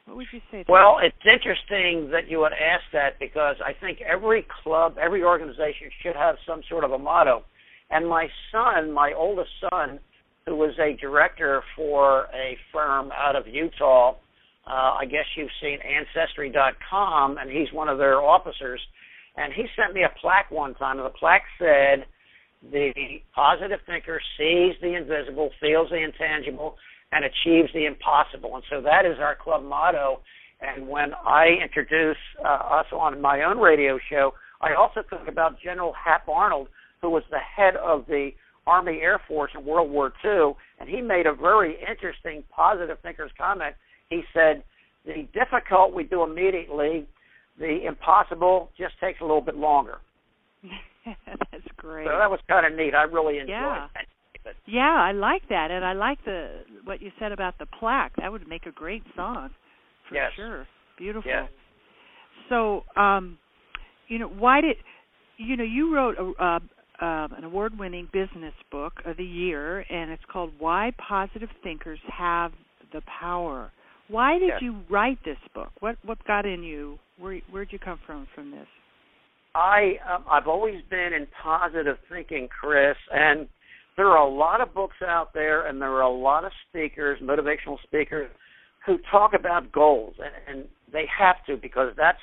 What 0.08 0.16
would 0.16 0.26
you 0.32 0.40
say? 0.50 0.62
To 0.62 0.72
Well, 0.72 0.96
it's 1.02 1.16
interesting 1.26 2.10
that 2.12 2.30
you 2.30 2.38
would 2.40 2.52
ask 2.52 2.82
that 2.94 3.18
because 3.20 3.56
I 3.64 3.72
think 3.78 3.98
every 4.00 4.46
club, 4.62 4.96
every 4.98 5.22
organization 5.22 5.90
should 6.02 6.16
have 6.16 6.36
some 6.46 6.62
sort 6.68 6.84
of 6.84 6.92
a 6.92 6.98
motto. 6.98 7.44
And 7.90 8.08
my 8.08 8.28
son, 8.50 8.90
my 8.90 9.12
oldest 9.14 9.50
son, 9.60 10.00
who 10.46 10.56
was 10.56 10.72
a 10.78 10.96
director 10.98 11.62
for 11.76 12.26
a 12.34 12.56
firm 12.72 13.12
out 13.12 13.36
of 13.36 13.46
Utah, 13.46 14.14
uh, 14.66 14.96
I 14.98 15.04
guess 15.04 15.24
you've 15.36 15.50
seen 15.60 15.78
Ancestry.com, 15.84 17.36
and 17.36 17.50
he's 17.50 17.70
one 17.72 17.88
of 17.88 17.98
their 17.98 18.22
officers. 18.22 18.80
And 19.36 19.52
he 19.52 19.66
sent 19.76 19.92
me 19.92 20.04
a 20.04 20.20
plaque 20.20 20.50
one 20.50 20.74
time, 20.74 20.96
and 20.96 21.06
the 21.06 21.10
plaque 21.10 21.44
said, 21.58 22.06
"The 22.62 23.20
positive 23.34 23.80
thinker 23.86 24.20
sees 24.38 24.74
the 24.80 24.94
invisible, 24.94 25.50
feels 25.60 25.90
the 25.90 25.96
intangible, 25.96 26.78
and 27.12 27.24
achieves 27.24 27.72
the 27.72 27.86
impossible." 27.86 28.54
And 28.54 28.64
so 28.70 28.80
that 28.82 29.06
is 29.06 29.18
our 29.18 29.34
club 29.34 29.64
motto. 29.64 30.20
And 30.60 30.88
when 30.88 31.14
I 31.14 31.56
introduce 31.62 32.16
uh, 32.44 32.48
us 32.48 32.86
on 32.92 33.20
my 33.20 33.42
own 33.42 33.58
radio 33.58 33.98
show, 34.10 34.34
I 34.60 34.74
also 34.74 35.02
talk 35.02 35.28
about 35.28 35.60
General 35.60 35.92
Hap 35.92 36.28
Arnold, 36.28 36.68
who 37.00 37.10
was 37.10 37.22
the 37.30 37.38
head 37.38 37.76
of 37.76 38.06
the 38.06 38.30
Army 38.66 39.00
Air 39.00 39.20
Force 39.26 39.52
in 39.56 39.64
World 39.64 39.90
War 39.90 40.12
II, 40.24 40.52
and 40.78 40.88
he 40.88 41.00
made 41.00 41.26
a 41.26 41.32
very 41.32 41.78
interesting 41.88 42.42
positive 42.50 42.98
thinker's 43.02 43.30
comment. 43.38 43.74
He 44.10 44.22
said, 44.34 44.62
the 45.08 45.26
difficult 45.32 45.94
we 45.94 46.04
do 46.04 46.22
immediately. 46.22 47.06
The 47.58 47.86
impossible 47.86 48.70
just 48.78 48.94
takes 49.00 49.20
a 49.20 49.24
little 49.24 49.40
bit 49.40 49.56
longer. 49.56 49.98
That's 51.04 51.66
great. 51.76 52.06
So 52.06 52.12
that 52.16 52.30
was 52.30 52.40
kind 52.48 52.66
of 52.66 52.78
neat. 52.78 52.94
I 52.94 53.02
really 53.02 53.38
enjoyed 53.38 53.48
yeah. 53.48 53.88
that. 53.94 54.06
Yeah, 54.66 54.94
I 54.94 55.12
like 55.12 55.42
that, 55.48 55.70
and 55.70 55.84
I 55.84 55.92
like 55.92 56.24
the 56.24 56.60
what 56.84 57.00
you 57.02 57.10
said 57.18 57.32
about 57.32 57.58
the 57.58 57.66
plaque. 57.66 58.12
That 58.16 58.30
would 58.30 58.46
make 58.48 58.66
a 58.66 58.72
great 58.72 59.02
song, 59.16 59.50
for 60.08 60.14
yes. 60.14 60.30
sure. 60.36 60.66
Beautiful. 60.98 61.30
Yes. 61.30 61.48
So, 62.48 62.84
um, 62.96 63.38
you 64.08 64.18
know, 64.18 64.28
why 64.28 64.60
did 64.60 64.76
you 65.36 65.56
know 65.56 65.64
you 65.64 65.94
wrote 65.94 66.16
a, 66.18 66.42
uh, 66.42 66.58
uh, 67.00 67.28
an 67.36 67.44
award-winning 67.44 68.08
business 68.12 68.54
book 68.70 68.94
of 69.04 69.16
the 69.16 69.24
year, 69.24 69.84
and 69.90 70.10
it's 70.10 70.22
called 70.30 70.52
"Why 70.58 70.92
Positive 70.98 71.50
Thinkers 71.62 72.00
Have 72.16 72.52
the 72.92 73.02
Power." 73.20 73.70
Why 74.08 74.38
did 74.38 74.48
yes. 74.48 74.62
you 74.62 74.80
write 74.88 75.18
this 75.24 75.38
book? 75.54 75.70
What 75.80 75.96
what 76.04 76.22
got 76.24 76.46
in 76.46 76.62
you? 76.62 76.98
Where 77.18 77.40
where'd 77.50 77.72
you 77.72 77.78
come 77.78 78.00
from 78.06 78.26
from 78.34 78.50
this? 78.50 78.66
I 79.54 79.96
um, 80.10 80.24
I've 80.30 80.46
always 80.46 80.82
been 80.88 81.12
in 81.12 81.26
positive 81.42 81.96
thinking, 82.08 82.48
Chris, 82.48 82.96
and 83.12 83.48
there 83.98 84.06
are 84.06 84.24
a 84.24 84.30
lot 84.30 84.60
of 84.60 84.72
books 84.72 84.94
out 85.04 85.34
there, 85.34 85.66
and 85.66 85.82
there 85.82 85.90
are 85.90 86.02
a 86.02 86.08
lot 86.08 86.44
of 86.44 86.52
speakers, 86.68 87.20
motivational 87.20 87.82
speakers, 87.82 88.30
who 88.86 88.96
talk 89.10 89.32
about 89.34 89.72
goals, 89.72 90.14
and, 90.18 90.58
and 90.58 90.68
they 90.92 91.04
have 91.18 91.44
to 91.46 91.56
because 91.56 91.92
that's 91.96 92.20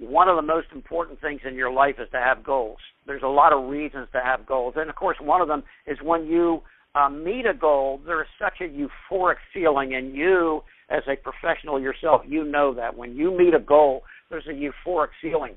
one 0.00 0.28
of 0.28 0.34
the 0.34 0.42
most 0.42 0.66
important 0.74 1.20
things 1.20 1.40
in 1.46 1.54
your 1.54 1.70
life 1.70 1.94
is 2.00 2.08
to 2.10 2.18
have 2.18 2.42
goals. 2.42 2.78
There's 3.06 3.22
a 3.22 3.28
lot 3.28 3.52
of 3.52 3.70
reasons 3.70 4.08
to 4.12 4.20
have 4.20 4.44
goals, 4.44 4.74
and 4.76 4.90
of 4.90 4.96
course, 4.96 5.16
one 5.20 5.40
of 5.40 5.46
them 5.46 5.62
is 5.86 5.98
when 6.02 6.26
you 6.26 6.62
uh, 6.96 7.08
meet 7.08 7.46
a 7.46 7.54
goal, 7.54 8.00
there 8.04 8.20
is 8.20 8.28
such 8.36 8.60
a 8.60 8.64
euphoric 8.64 9.36
feeling, 9.54 9.94
and 9.94 10.16
you, 10.16 10.62
as 10.90 11.04
a 11.06 11.14
professional 11.14 11.80
yourself, 11.80 12.22
you 12.26 12.42
know 12.42 12.74
that 12.74 12.96
when 12.96 13.14
you 13.14 13.38
meet 13.38 13.54
a 13.54 13.60
goal, 13.60 14.02
there's 14.30 14.48
a 14.48 14.50
euphoric 14.50 15.10
feeling. 15.22 15.54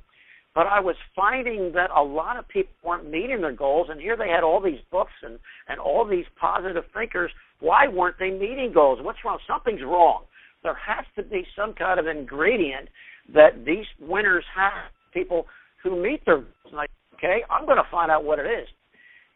But 0.53 0.67
I 0.67 0.81
was 0.81 0.95
finding 1.15 1.71
that 1.75 1.89
a 1.95 2.03
lot 2.03 2.37
of 2.37 2.47
people 2.47 2.73
weren't 2.83 3.09
meeting 3.09 3.39
their 3.39 3.53
goals, 3.53 3.87
and 3.89 4.01
here 4.01 4.17
they 4.17 4.27
had 4.27 4.43
all 4.43 4.59
these 4.61 4.81
books 4.91 5.13
and 5.23 5.39
and 5.69 5.79
all 5.79 6.05
these 6.05 6.25
positive 6.39 6.83
thinkers. 6.93 7.31
Why 7.59 7.87
weren't 7.87 8.19
they 8.19 8.31
meeting 8.31 8.71
goals? 8.73 8.99
What's 9.01 9.19
wrong? 9.23 9.39
Something's 9.47 9.81
wrong. 9.81 10.23
There 10.63 10.75
has 10.75 11.05
to 11.15 11.23
be 11.23 11.45
some 11.55 11.73
kind 11.73 11.99
of 11.99 12.07
ingredient 12.07 12.89
that 13.33 13.65
these 13.65 13.85
winners 13.99 14.43
have. 14.55 14.91
People 15.13 15.45
who 15.83 16.01
meet 16.01 16.25
their 16.25 16.37
goals. 16.37 16.73
Like, 16.73 16.89
okay, 17.15 17.43
I'm 17.49 17.65
going 17.65 17.77
to 17.77 17.87
find 17.89 18.11
out 18.11 18.23
what 18.23 18.39
it 18.39 18.45
is. 18.45 18.67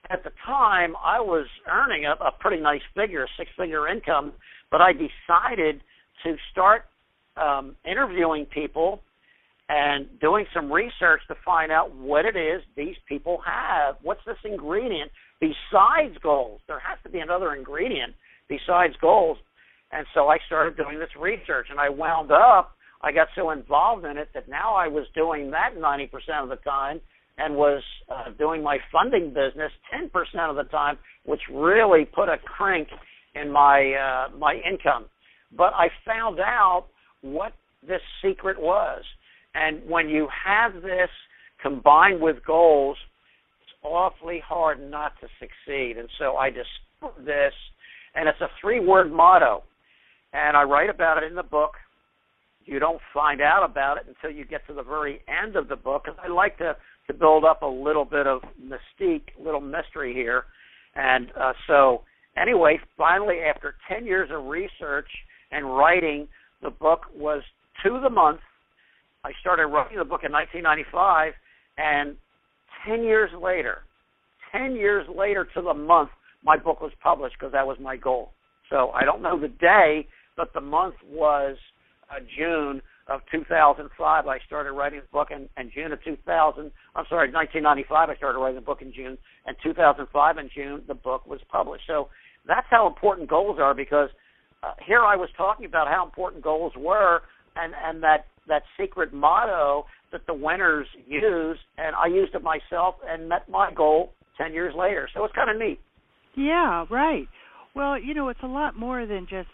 At 0.10 0.24
the 0.24 0.32
time, 0.46 0.96
I 1.04 1.20
was 1.20 1.48
earning 1.68 2.06
a, 2.06 2.12
a 2.24 2.32
pretty 2.40 2.62
nice 2.62 2.82
figure, 2.96 3.24
a 3.24 3.28
six-figure 3.38 3.88
income, 3.88 4.34
but 4.70 4.80
I 4.80 4.92
decided 4.94 5.82
to 6.24 6.36
start 6.52 6.86
um, 7.38 7.76
interviewing 7.90 8.46
people 8.46 9.02
and 9.70 10.08
doing 10.20 10.46
some 10.54 10.72
research 10.72 11.22
to 11.28 11.36
find 11.44 11.72
out 11.72 11.96
what 11.96 12.26
it 12.26 12.36
is 12.36 12.62
these 12.78 12.96
people 13.08 13.40
have. 13.46 13.96
What's 14.04 14.22
this 14.26 14.38
ingredient 14.44 15.12
besides 15.40 16.16
goals? 16.22 16.62
There 16.68 16.80
has 16.80 17.00
to 17.04 17.10
be 17.10 17.20
another 17.20 17.56
ingredient 17.56 18.14
besides 18.48 18.94
goals. 19.02 19.38
And 19.92 20.06
so 20.14 20.28
I 20.28 20.38
started 20.46 20.78
doing 20.78 21.00
this 21.00 21.10
research, 21.20 21.68
and 21.70 21.80
I 21.80 21.90
wound 21.90 22.32
up, 22.32 22.76
I 23.02 23.12
got 23.12 23.28
so 23.36 23.52
involved 23.52 24.06
in 24.06 24.18
it 24.18 24.30
that 24.34 24.48
now 24.48 24.74
I 24.76 24.88
was 24.88 25.06
doing 25.16 25.52
that 25.52 25.72
90% 25.78 26.10
of 26.44 26.50
the 26.50 26.56
time 26.58 27.02
and 27.38 27.56
was 27.56 27.84
uh, 28.10 28.32
doing 28.38 28.64
my 28.64 28.78
funding 28.92 29.30
business 29.30 29.72
10% 29.94 30.10
of 30.50 30.56
the 30.56 30.64
time, 30.64 30.98
which 31.26 31.42
really 31.52 32.06
put 32.06 32.30
a 32.30 32.38
crank 32.38 32.88
in 33.36 33.52
my 33.52 33.92
uh, 33.94 34.38
my 34.38 34.56
income. 34.56 35.06
But 35.56 35.74
I 35.74 35.88
found 36.06 36.40
out 36.40 36.88
what 37.22 37.54
this 37.86 38.02
secret 38.24 38.60
was 38.60 39.04
and 39.56 39.82
when 39.88 40.10
you 40.10 40.28
have 40.46 40.74
this 40.82 41.10
combined 41.62 42.22
with 42.22 42.46
goals, 42.46 42.98
it's 43.62 43.72
awfully 43.84 44.42
hard 44.46 44.80
not 44.92 45.14
to 45.22 45.28
succeed. 45.40 45.98
And 45.98 46.10
so 46.20 46.36
I 46.36 46.50
discovered 46.50 47.26
this, 47.26 47.54
and 48.16 48.28
it's 48.28 48.42
a 48.42 48.50
three 48.62 48.80
word 48.80 49.12
motto. 49.12 49.64
And 50.34 50.58
I 50.58 50.64
write 50.64 50.90
about 50.90 51.24
it 51.24 51.24
in 51.24 51.36
the 51.36 51.44
book. 51.44 51.72
You 52.66 52.80
don't 52.80 53.00
find 53.14 53.42
out 53.42 53.64
about 53.64 53.98
it 53.98 54.06
until 54.08 54.36
you 54.36 54.44
get 54.44 54.68
to 54.68 54.74
the 54.74 54.84
very 54.84 55.22
end 55.30 55.56
of 55.56 55.70
the 55.70 55.76
book. 55.78 56.04
And 56.08 56.16
I 56.22 56.28
like 56.28 56.58
to, 56.58 56.76
to 57.08 57.14
build 57.14 57.46
up 57.46 57.62
a 57.62 57.68
little 57.68 58.06
bit 58.06 58.28
of 58.28 58.42
mystique, 58.62 59.30
little 59.40 59.62
mystery 59.62 60.14
here. 60.14 60.44
And 60.96 61.30
uh, 61.40 61.54
so, 61.68 62.02
anyway, 62.36 62.80
finally, 62.98 63.38
after 63.40 63.76
10 63.90 64.06
years 64.06 64.30
of 64.34 64.46
research 64.46 65.08
and 65.52 65.78
writing, 65.78 66.28
the 66.62 66.72
book 66.72 67.02
was 67.16 67.42
to 67.84 68.00
the 68.02 68.10
month 68.10 68.40
I 69.26 69.32
started 69.42 69.66
writing 69.68 69.98
the 69.98 70.06
book 70.06 70.22
in 70.24 70.32
1995, 70.32 71.34
and 71.80 72.16
10 72.88 73.04
years 73.04 73.32
later, 73.42 73.80
10 74.52 74.76
years 74.76 75.08
later 75.10 75.48
to 75.56 75.62
the 75.64 75.74
month, 75.74 76.12
my 76.44 76.58
book 76.58 76.80
was 76.80 76.92
published 77.02 77.36
because 77.40 77.52
that 77.54 77.66
was 77.66 77.78
my 77.82 77.98
goal. 77.98 78.34
So 78.70 78.92
I 78.92 79.04
don't 79.04 79.24
know 79.24 79.40
the 79.40 79.48
day, 79.48 80.08
but 80.38 80.54
the 80.54 80.62
month 80.62 80.94
was 81.04 81.58
uh, 82.12 82.20
June 82.38 82.84
of 83.08 83.22
2005. 83.32 84.28
I 84.28 84.38
started 84.46 84.74
writing 84.74 85.02
the 85.02 85.12
book, 85.12 85.30
in, 85.32 85.50
and 85.58 85.72
June 85.74 85.92
of 85.92 86.04
2000, 86.04 86.72
I'm 86.96 87.06
sorry, 87.10 87.32
1995, 87.32 88.10
I 88.10 88.16
started 88.16 88.38
writing 88.38 88.58
the 88.58 88.62
book 88.62 88.84
in 88.84 88.94
June, 88.94 89.18
and 89.48 89.58
2005 89.64 90.38
in 90.38 90.50
June, 90.54 90.84
the 90.88 90.94
book 90.94 91.26
was 91.26 91.40
published. 91.52 91.86
So 91.88 92.10
that's 92.48 92.68
how 92.70 92.86
important 92.86 93.28
goals 93.28 93.58
are 93.60 93.74
because 93.74 94.10
uh, 94.62 94.74
here 94.86 95.02
I 95.02 95.16
was 95.16 95.30
talking 95.36 95.66
about 95.66 95.88
how 95.88 96.06
important 96.06 96.44
goals 96.44 96.74
were, 96.78 97.24
and 97.56 97.74
and 97.84 98.04
that 98.04 98.28
that 98.48 98.64
secret 98.80 99.14
motto 99.14 99.86
that 100.12 100.26
the 100.28 100.34
winners 100.34 100.88
use, 101.08 101.58
and 101.78 101.96
I 101.96 102.08
used 102.08 102.36
it 102.36 102.42
myself 102.44 102.96
and 103.08 103.28
met 103.28 103.50
my 103.50 103.72
goal 103.74 104.12
ten 104.38 104.54
years 104.54 104.74
later. 104.78 105.08
So 105.14 105.24
it's 105.26 105.34
kind 105.34 105.50
of 105.50 105.58
neat. 105.58 105.80
Yeah, 106.36 106.86
right. 106.90 107.28
Well, 107.76 108.00
you 108.00 108.14
know, 108.14 108.30
it's 108.30 108.40
a 108.44 108.48
lot 108.48 108.78
more 108.78 109.06
than 109.06 109.28
just 109.30 109.50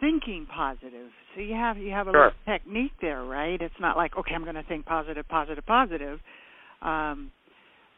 thinking 0.00 0.46
positive. 0.54 1.10
So 1.34 1.40
you 1.40 1.54
have 1.54 1.78
you 1.78 1.90
have 1.90 2.08
a 2.08 2.12
sure. 2.12 2.26
little 2.26 2.38
technique 2.46 2.92
there, 3.00 3.24
right? 3.24 3.60
It's 3.60 3.74
not 3.80 3.96
like 3.96 4.16
okay, 4.16 4.34
I'm 4.34 4.44
going 4.44 4.56
to 4.56 4.62
think 4.64 4.86
positive, 4.86 5.26
positive, 5.28 5.64
positive. 5.66 6.18
Um, 6.80 7.30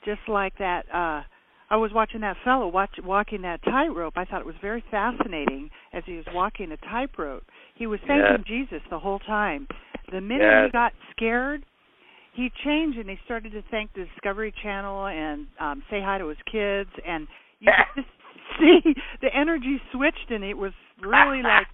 just 0.05 0.21
like 0.29 0.57
that. 0.59 0.83
uh 0.93 1.23
I 1.71 1.77
was 1.77 1.93
watching 1.95 2.21
that 2.21 2.37
fellow 2.45 2.69
watch, 2.69 2.91
walking 3.03 3.43
that 3.43 3.65
tightrope. 3.65 4.15
I 4.17 4.27
thought 4.27 4.41
it 4.41 4.47
was 4.47 4.55
very 4.61 4.85
fascinating 4.91 5.71
as 5.95 6.03
he 6.07 6.13
was 6.15 6.27
walking 6.33 6.71
a 6.71 6.77
tightrope. 6.77 7.45
He 7.75 7.87
was 7.87 8.01
thanking 8.07 8.45
Jesus 8.47 8.83
the 8.91 8.99
whole 8.99 9.19
time. 9.19 9.67
The 10.15 10.21
minute 10.21 10.47
yes. 10.47 10.69
he 10.69 10.71
got 10.71 10.93
scared, 11.11 11.67
he 12.35 12.49
changed 12.65 12.99
and 12.99 13.11
he 13.11 13.17
started 13.25 13.51
to 13.51 13.65
thank 13.69 13.93
the 13.95 14.05
Discovery 14.15 14.55
Channel 14.63 15.07
and 15.07 15.49
um 15.59 15.83
say 15.91 16.01
hi 16.01 16.19
to 16.19 16.29
his 16.29 16.39
kids 16.51 16.91
and 17.05 17.27
you 17.59 17.73
could 17.95 18.05
just 18.05 18.61
see 18.61 18.95
the 19.21 19.29
energy 19.35 19.83
switched 19.91 20.31
and 20.31 20.45
it 20.45 20.55
was 20.55 20.71
really 21.03 21.43
like 21.43 21.67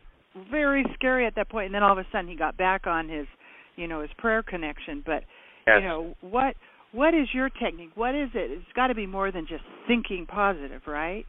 very 0.50 0.86
scary 0.94 1.26
at 1.26 1.34
that 1.34 1.50
point. 1.50 1.66
And 1.66 1.74
then 1.74 1.82
all 1.82 1.92
of 1.92 1.98
a 1.98 2.06
sudden 2.10 2.28
he 2.28 2.34
got 2.34 2.56
back 2.56 2.86
on 2.86 3.10
his 3.10 3.26
you 3.76 3.86
know 3.86 4.00
his 4.00 4.10
prayer 4.16 4.42
connection. 4.42 5.02
But 5.04 5.24
yes. 5.66 5.76
you 5.82 5.86
know 5.86 6.14
what 6.22 6.54
what 6.92 7.12
is 7.12 7.28
your 7.34 7.50
technique? 7.50 7.90
What 7.94 8.14
is 8.14 8.30
it? 8.32 8.50
It's 8.50 8.72
got 8.74 8.86
to 8.86 8.94
be 8.94 9.06
more 9.06 9.30
than 9.30 9.46
just 9.46 9.64
thinking 9.86 10.24
positive 10.26 10.80
right? 10.86 11.26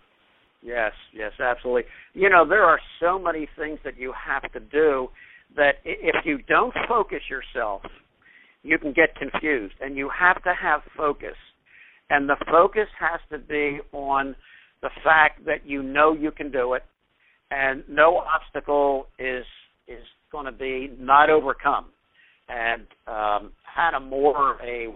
Yes 0.62 0.94
yes 1.14 1.34
absolutely. 1.42 1.92
You 2.14 2.30
know 2.30 2.48
there 2.48 2.64
are 2.64 2.80
so 3.02 3.20
many 3.20 3.50
things 3.60 3.80
that 3.84 3.98
you 3.98 4.14
have 4.14 4.50
to 4.54 4.62
do 4.62 5.10
that 5.56 5.76
if 5.84 6.26
you 6.26 6.40
don't 6.48 6.74
focus 6.88 7.22
yourself, 7.30 7.82
you 8.64 8.78
can 8.78 8.94
get 8.94 9.16
confused, 9.16 9.76
and 9.82 9.98
you 9.98 10.10
have 10.18 10.42
to 10.44 10.54
have 10.54 10.82
focus. 10.96 11.36
And 12.10 12.30
the 12.30 12.38
focus 12.50 12.88
has 13.00 13.20
to 13.32 13.38
be 13.38 13.80
on 13.92 14.36
the 14.82 14.90
fact 15.04 15.46
that 15.46 15.66
you 15.66 15.82
know 15.82 16.14
you 16.14 16.32
can 16.32 16.52
do 16.52 16.74
it, 16.74 16.84
and 17.50 17.84
no 17.90 18.18
obstacle 18.18 19.08
is 19.18 19.46
is 19.88 20.04
going 20.32 20.46
to 20.46 20.52
be 20.52 20.92
not 21.00 21.30
overcome. 21.30 21.86
And 22.48 22.88
um, 23.08 23.52
Hannah 23.64 24.00
More, 24.00 24.58
a 24.62 24.94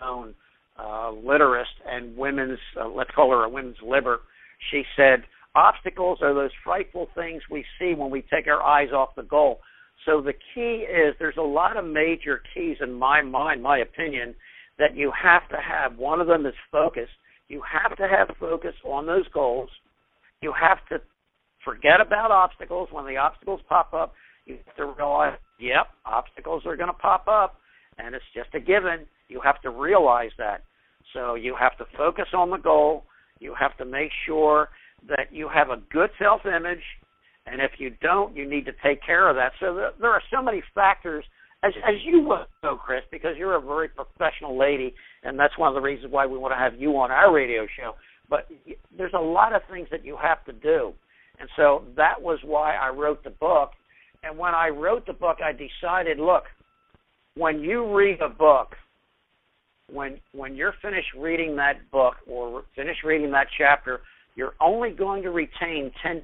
known 0.00 0.34
uh, 0.78 1.10
literist 1.12 1.74
and 1.86 2.16
women's, 2.16 2.58
uh, 2.80 2.88
let's 2.88 3.10
call 3.14 3.30
her 3.30 3.44
a 3.44 3.48
women's 3.48 3.76
liber, 3.82 4.20
she 4.70 4.82
said, 4.96 5.22
obstacles 5.54 6.18
are 6.22 6.34
those 6.34 6.50
frightful 6.64 7.08
things 7.14 7.42
we 7.50 7.64
see 7.78 7.94
when 7.94 8.10
we 8.10 8.22
take 8.22 8.46
our 8.46 8.62
eyes 8.62 8.88
off 8.92 9.10
the 9.16 9.22
goal. 9.22 9.60
So 10.06 10.20
the 10.20 10.34
key 10.54 10.84
is 10.84 11.14
there's 11.18 11.36
a 11.38 11.42
lot 11.42 11.76
of 11.76 11.84
major 11.84 12.42
keys 12.52 12.76
in 12.80 12.92
my 12.92 13.22
mind, 13.22 13.62
my 13.62 13.78
opinion, 13.78 14.34
that 14.78 14.96
you 14.96 15.12
have 15.20 15.48
to 15.48 15.56
have. 15.56 15.98
One 15.98 16.20
of 16.20 16.26
them 16.26 16.46
is 16.46 16.54
focus. 16.70 17.08
You 17.48 17.62
have 17.70 17.96
to 17.96 18.08
have 18.08 18.36
focus 18.38 18.74
on 18.84 19.06
those 19.06 19.26
goals. 19.28 19.70
You 20.42 20.52
have 20.60 20.78
to 20.90 21.04
forget 21.64 22.00
about 22.00 22.30
obstacles. 22.30 22.88
When 22.90 23.06
the 23.06 23.16
obstacles 23.16 23.60
pop 23.68 23.94
up, 23.94 24.14
you 24.46 24.58
have 24.66 24.76
to 24.76 24.86
realize, 24.86 25.38
yep, 25.58 25.86
obstacles 26.04 26.62
are 26.66 26.76
going 26.76 26.88
to 26.88 26.94
pop 26.94 27.26
up, 27.28 27.56
and 27.98 28.14
it's 28.14 28.24
just 28.34 28.48
a 28.54 28.60
given. 28.60 29.06
You 29.28 29.40
have 29.42 29.60
to 29.62 29.70
realize 29.70 30.32
that. 30.38 30.64
So 31.12 31.34
you 31.34 31.54
have 31.58 31.76
to 31.78 31.84
focus 31.96 32.26
on 32.34 32.50
the 32.50 32.58
goal. 32.58 33.04
You 33.40 33.54
have 33.58 33.76
to 33.78 33.84
make 33.84 34.10
sure 34.26 34.68
that 35.08 35.32
you 35.32 35.48
have 35.48 35.70
a 35.70 35.80
good 35.92 36.10
self 36.18 36.42
image 36.44 36.82
And 37.46 37.60
if 37.60 37.72
you 37.78 37.90
don't, 38.00 38.34
you 38.36 38.48
need 38.48 38.64
to 38.66 38.72
take 38.82 39.04
care 39.04 39.28
of 39.28 39.36
that. 39.36 39.52
So 39.60 39.74
there, 39.74 39.90
there 40.00 40.10
are 40.10 40.22
so 40.32 40.42
many 40.42 40.62
factors, 40.74 41.24
as 41.62 41.72
as 41.86 41.94
you 42.04 42.22
know, 42.22 42.76
Chris, 42.76 43.02
because 43.10 43.36
you're 43.36 43.56
a 43.56 43.60
very 43.60 43.88
professional 43.88 44.58
lady, 44.58 44.94
and 45.22 45.38
that's 45.38 45.56
one 45.58 45.68
of 45.68 45.74
the 45.74 45.80
reasons 45.80 46.12
why 46.12 46.26
we 46.26 46.38
want 46.38 46.52
to 46.52 46.58
have 46.58 46.80
you 46.80 46.96
on 46.96 47.10
our 47.10 47.32
radio 47.32 47.66
show. 47.78 47.94
But 48.30 48.48
there's 48.96 49.12
a 49.14 49.20
lot 49.20 49.54
of 49.54 49.62
things 49.70 49.88
that 49.90 50.04
you 50.04 50.16
have 50.16 50.42
to 50.46 50.52
do, 50.52 50.94
and 51.38 51.48
so 51.56 51.84
that 51.96 52.20
was 52.20 52.38
why 52.44 52.76
I 52.76 52.88
wrote 52.88 53.22
the 53.22 53.30
book. 53.30 53.72
And 54.22 54.38
when 54.38 54.54
I 54.54 54.68
wrote 54.68 55.06
the 55.06 55.12
book, 55.12 55.38
I 55.44 55.52
decided, 55.52 56.18
look, 56.18 56.44
when 57.36 57.60
you 57.60 57.94
read 57.94 58.22
a 58.22 58.28
book, 58.30 58.74
when 59.92 60.18
when 60.32 60.56
you're 60.56 60.74
finished 60.80 61.08
reading 61.18 61.56
that 61.56 61.90
book 61.90 62.14
or 62.26 62.64
finished 62.74 63.04
reading 63.04 63.30
that 63.32 63.48
chapter, 63.58 64.00
you're 64.34 64.54
only 64.60 64.90
going 64.90 65.22
to 65.22 65.30
retain 65.30 65.92
10%. 66.04 66.22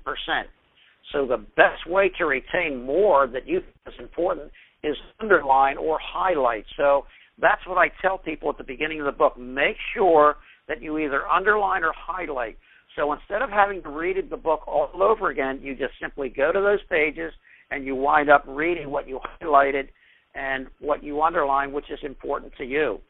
So 1.13 1.27
the 1.27 1.39
best 1.57 1.87
way 1.87 2.11
to 2.19 2.27
retain 2.27 2.85
more 2.85 3.27
that 3.27 3.47
you 3.47 3.61
think 3.61 3.95
is 3.95 4.01
important 4.01 4.51
is 4.83 4.97
underline 5.21 5.77
or 5.77 5.99
highlight. 6.03 6.65
So 6.77 7.05
that's 7.41 7.67
what 7.67 7.79
I 7.79 7.91
tell 8.01 8.19
people 8.19 8.51
at 8.51 8.59
the 8.59 8.65
beginning 8.65 9.01
of 9.01 9.07
the 9.07 9.13
book. 9.13 9.39
Make 9.39 9.77
sure 9.95 10.37
that 10.69 10.83
you 10.83 10.99
either 10.99 11.27
underline 11.27 11.83
or 11.85 11.93
highlight. 11.97 12.57
So 12.97 13.13
instead 13.13 13.43
of 13.43 13.51
having 13.51 13.83
to 13.83 13.89
read 13.89 14.17
the 14.31 14.37
book 14.37 14.67
all 14.67 14.91
over 15.03 15.31
again, 15.31 15.61
you 15.63 15.75
just 15.75 15.95
simply 16.01 16.29
go 16.29 16.53
to 16.53 16.61
those 16.61 16.81
pages 16.89 17.33
and 17.71 17.85
you 17.85 17.95
wind 17.95 18.31
up 18.31 18.45
reading 18.47 18.91
what 18.91 19.09
you 19.09 19.21
highlighted 19.41 19.89
and 20.35 20.67
what 20.81 21.03
you 21.03 21.23
underline, 21.23 21.73
which 21.73 21.91
is 21.91 21.99
important 22.03 22.53
to 22.59 22.65
you. 22.65 23.01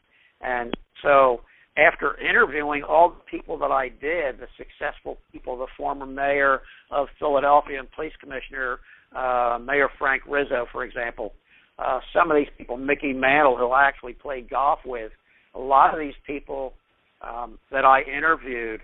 And 0.41 0.73
so 1.03 1.41
after 1.77 2.19
interviewing 2.19 2.83
all 2.83 3.09
the 3.09 3.37
people 3.37 3.57
that 3.59 3.71
I 3.71 3.89
did, 3.89 4.39
the 4.39 4.47
successful 4.57 5.17
people, 5.31 5.57
the 5.57 5.67
former 5.77 6.05
mayor 6.05 6.61
of 6.91 7.07
Philadelphia 7.17 7.79
and 7.79 7.91
police 7.91 8.13
commissioner, 8.19 8.79
uh, 9.15 9.57
Mayor 9.61 9.89
Frank 9.97 10.23
Rizzo, 10.27 10.65
for 10.71 10.83
example, 10.83 11.33
uh, 11.79 11.99
some 12.13 12.29
of 12.29 12.37
these 12.37 12.49
people, 12.57 12.77
Mickey 12.77 13.13
Mantle, 13.13 13.57
who 13.57 13.69
I 13.69 13.87
actually 13.87 14.13
played 14.13 14.49
golf 14.49 14.79
with, 14.85 15.11
a 15.55 15.59
lot 15.59 15.93
of 15.93 15.99
these 15.99 16.13
people 16.25 16.73
um, 17.21 17.57
that 17.71 17.85
I 17.85 18.01
interviewed, 18.01 18.81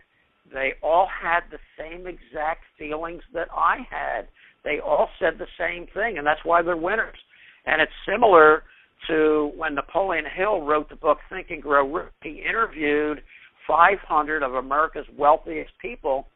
they 0.53 0.73
all 0.81 1.07
had 1.21 1.41
the 1.51 1.59
same 1.77 2.07
exact 2.07 2.63
feelings 2.79 3.21
that 3.33 3.47
I 3.55 3.79
had. 3.89 4.27
They 4.63 4.79
all 4.79 5.09
said 5.19 5.37
the 5.37 5.47
same 5.59 5.87
thing, 5.93 6.17
and 6.17 6.25
that's 6.25 6.43
why 6.43 6.61
they're 6.61 6.77
winners. 6.77 7.17
And 7.65 7.81
it's 7.81 7.91
similar 8.09 8.63
to 9.07 9.51
when 9.55 9.75
Napoleon 9.75 10.25
Hill 10.25 10.61
wrote 10.61 10.89
the 10.89 10.95
book 10.95 11.19
Think 11.29 11.47
and 11.49 11.61
Grow 11.61 11.91
Rich. 11.91 12.11
He 12.23 12.43
interviewed 12.47 13.21
500 13.67 14.43
of 14.43 14.55
America's 14.55 15.05
wealthiest 15.17 15.71
people 15.81 16.27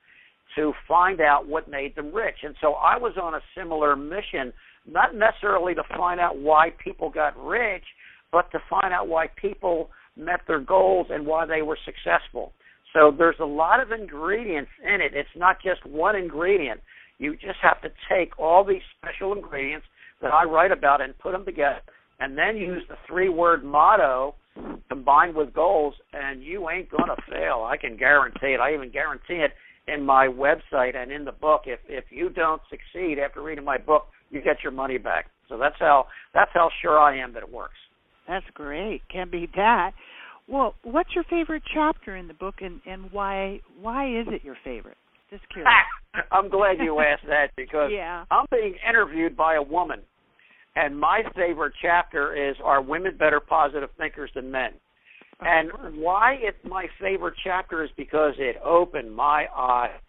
to 0.56 0.74
find 0.88 1.22
out 1.22 1.48
what 1.48 1.70
made 1.70 1.96
them 1.96 2.14
rich. 2.14 2.36
And 2.44 2.56
so 2.62 2.74
I 2.74 2.98
was 2.98 3.14
on 3.22 3.36
a 3.36 3.42
similar 3.58 3.96
mission, 3.96 4.52
not 4.86 5.16
necessarily 5.16 5.74
to 5.76 5.84
find 5.96 6.20
out 6.20 6.38
why 6.38 6.74
people 6.84 7.10
got 7.10 7.42
rich, 7.42 7.84
but 8.32 8.52
to 8.52 8.60
find 8.70 8.94
out 8.94 9.08
why 9.08 9.28
people 9.40 9.90
met 10.18 10.42
their 10.48 10.60
goals 10.60 11.08
and 11.10 11.26
why 11.26 11.46
they 11.46 11.62
were 11.62 11.78
successful. 11.86 12.52
So 12.94 13.14
there's 13.18 13.40
a 13.40 13.46
lot 13.46 13.80
of 13.80 13.92
ingredients 13.92 14.72
in 14.84 15.00
it. 15.00 15.14
It's 15.14 15.30
not 15.36 15.58
just 15.64 15.86
one 15.86 16.18
ingredient. 16.18 16.82
You 17.18 17.34
just 17.36 17.60
have 17.62 17.82
to 17.82 17.90
take 18.10 18.38
all 18.38 18.66
these 18.66 18.82
special 18.98 19.34
ingredients 19.34 19.86
that 20.22 20.34
I 20.34 20.44
write 20.44 20.72
about 20.72 21.00
and 21.00 21.18
put 21.18 21.32
them 21.32 21.46
together 21.46 21.80
and 22.22 22.38
then 22.38 22.56
use 22.56 22.84
the 22.88 22.96
three 23.08 23.30
word 23.30 23.64
motto 23.64 24.36
combined 24.90 25.36
with 25.36 25.54
goals 25.54 25.96
and 26.14 26.44
you 26.44 26.70
ain't 26.70 26.90
gonna 26.90 27.16
fail. 27.30 27.68
I 27.68 27.78
can 27.78 27.98
guarantee 27.98 28.54
it. 28.54 28.60
I 28.60 28.74
even 28.74 28.92
guarantee 28.92 29.44
it 29.44 29.52
in 29.92 30.06
my 30.06 30.28
website 30.28 30.96
and 30.96 31.12
in 31.12 31.26
the 31.26 31.32
book. 31.32 31.64
If 31.66 31.80
if 31.90 32.06
you 32.12 32.30
don't 32.30 32.62
succeed 32.70 33.18
after 33.18 33.42
reading 33.42 33.66
my 33.66 33.78
book, 33.78 34.06
you 34.30 34.42
get 34.42 34.58
your 34.64 34.72
money 34.72 35.00
back. 35.00 35.26
So 35.50 35.58
that's 35.58 35.76
how 35.80 36.06
that's 36.34 36.52
how 36.54 36.70
sure 36.82 37.00
I 37.00 37.18
am 37.18 37.34
that 37.34 37.44
it 37.44 37.52
works. 37.52 37.80
That's 38.28 38.46
great. 38.54 39.02
Can't 39.12 39.32
beat 39.32 39.54
that. 39.56 39.92
Well, 40.48 40.76
what's 40.84 41.10
your 41.16 41.24
favorite 41.24 41.64
chapter 41.74 42.16
in 42.16 42.28
the 42.28 42.36
book 42.36 42.56
and 42.62 42.82
and 42.86 43.12
why 43.12 43.62
why 43.82 44.08
is 44.08 44.28
it 44.30 44.44
your 44.44 44.58
favorite? 44.64 44.98
Just 45.32 45.44
curious. 45.52 45.72
I'm 46.32 46.50
glad 46.50 46.78
you 46.80 47.00
asked 47.00 47.26
that 47.28 47.48
because 47.56 47.90
yeah. 47.96 48.26
I'm 48.30 48.46
being 48.52 48.76
interviewed 48.88 49.36
by 49.36 49.56
a 49.56 49.62
woman 49.62 50.02
and 50.76 50.98
my 50.98 51.22
favorite 51.36 51.74
chapter 51.82 52.50
is 52.50 52.56
Are 52.64 52.82
Women 52.82 53.18
Better 53.18 53.40
Positive 53.40 53.90
Thinkers 53.98 54.32
Than 54.34 54.52
Men? 54.52 54.72
And 55.42 55.72
why 55.98 56.38
it's 56.40 56.58
my 56.64 56.86
favorite 57.00 57.34
chapter 57.44 57.84
is 57.84 57.90
because 57.98 58.34
it 58.38 58.58
opened 58.64 59.14
my 59.14 59.48
eyes. 59.56 60.00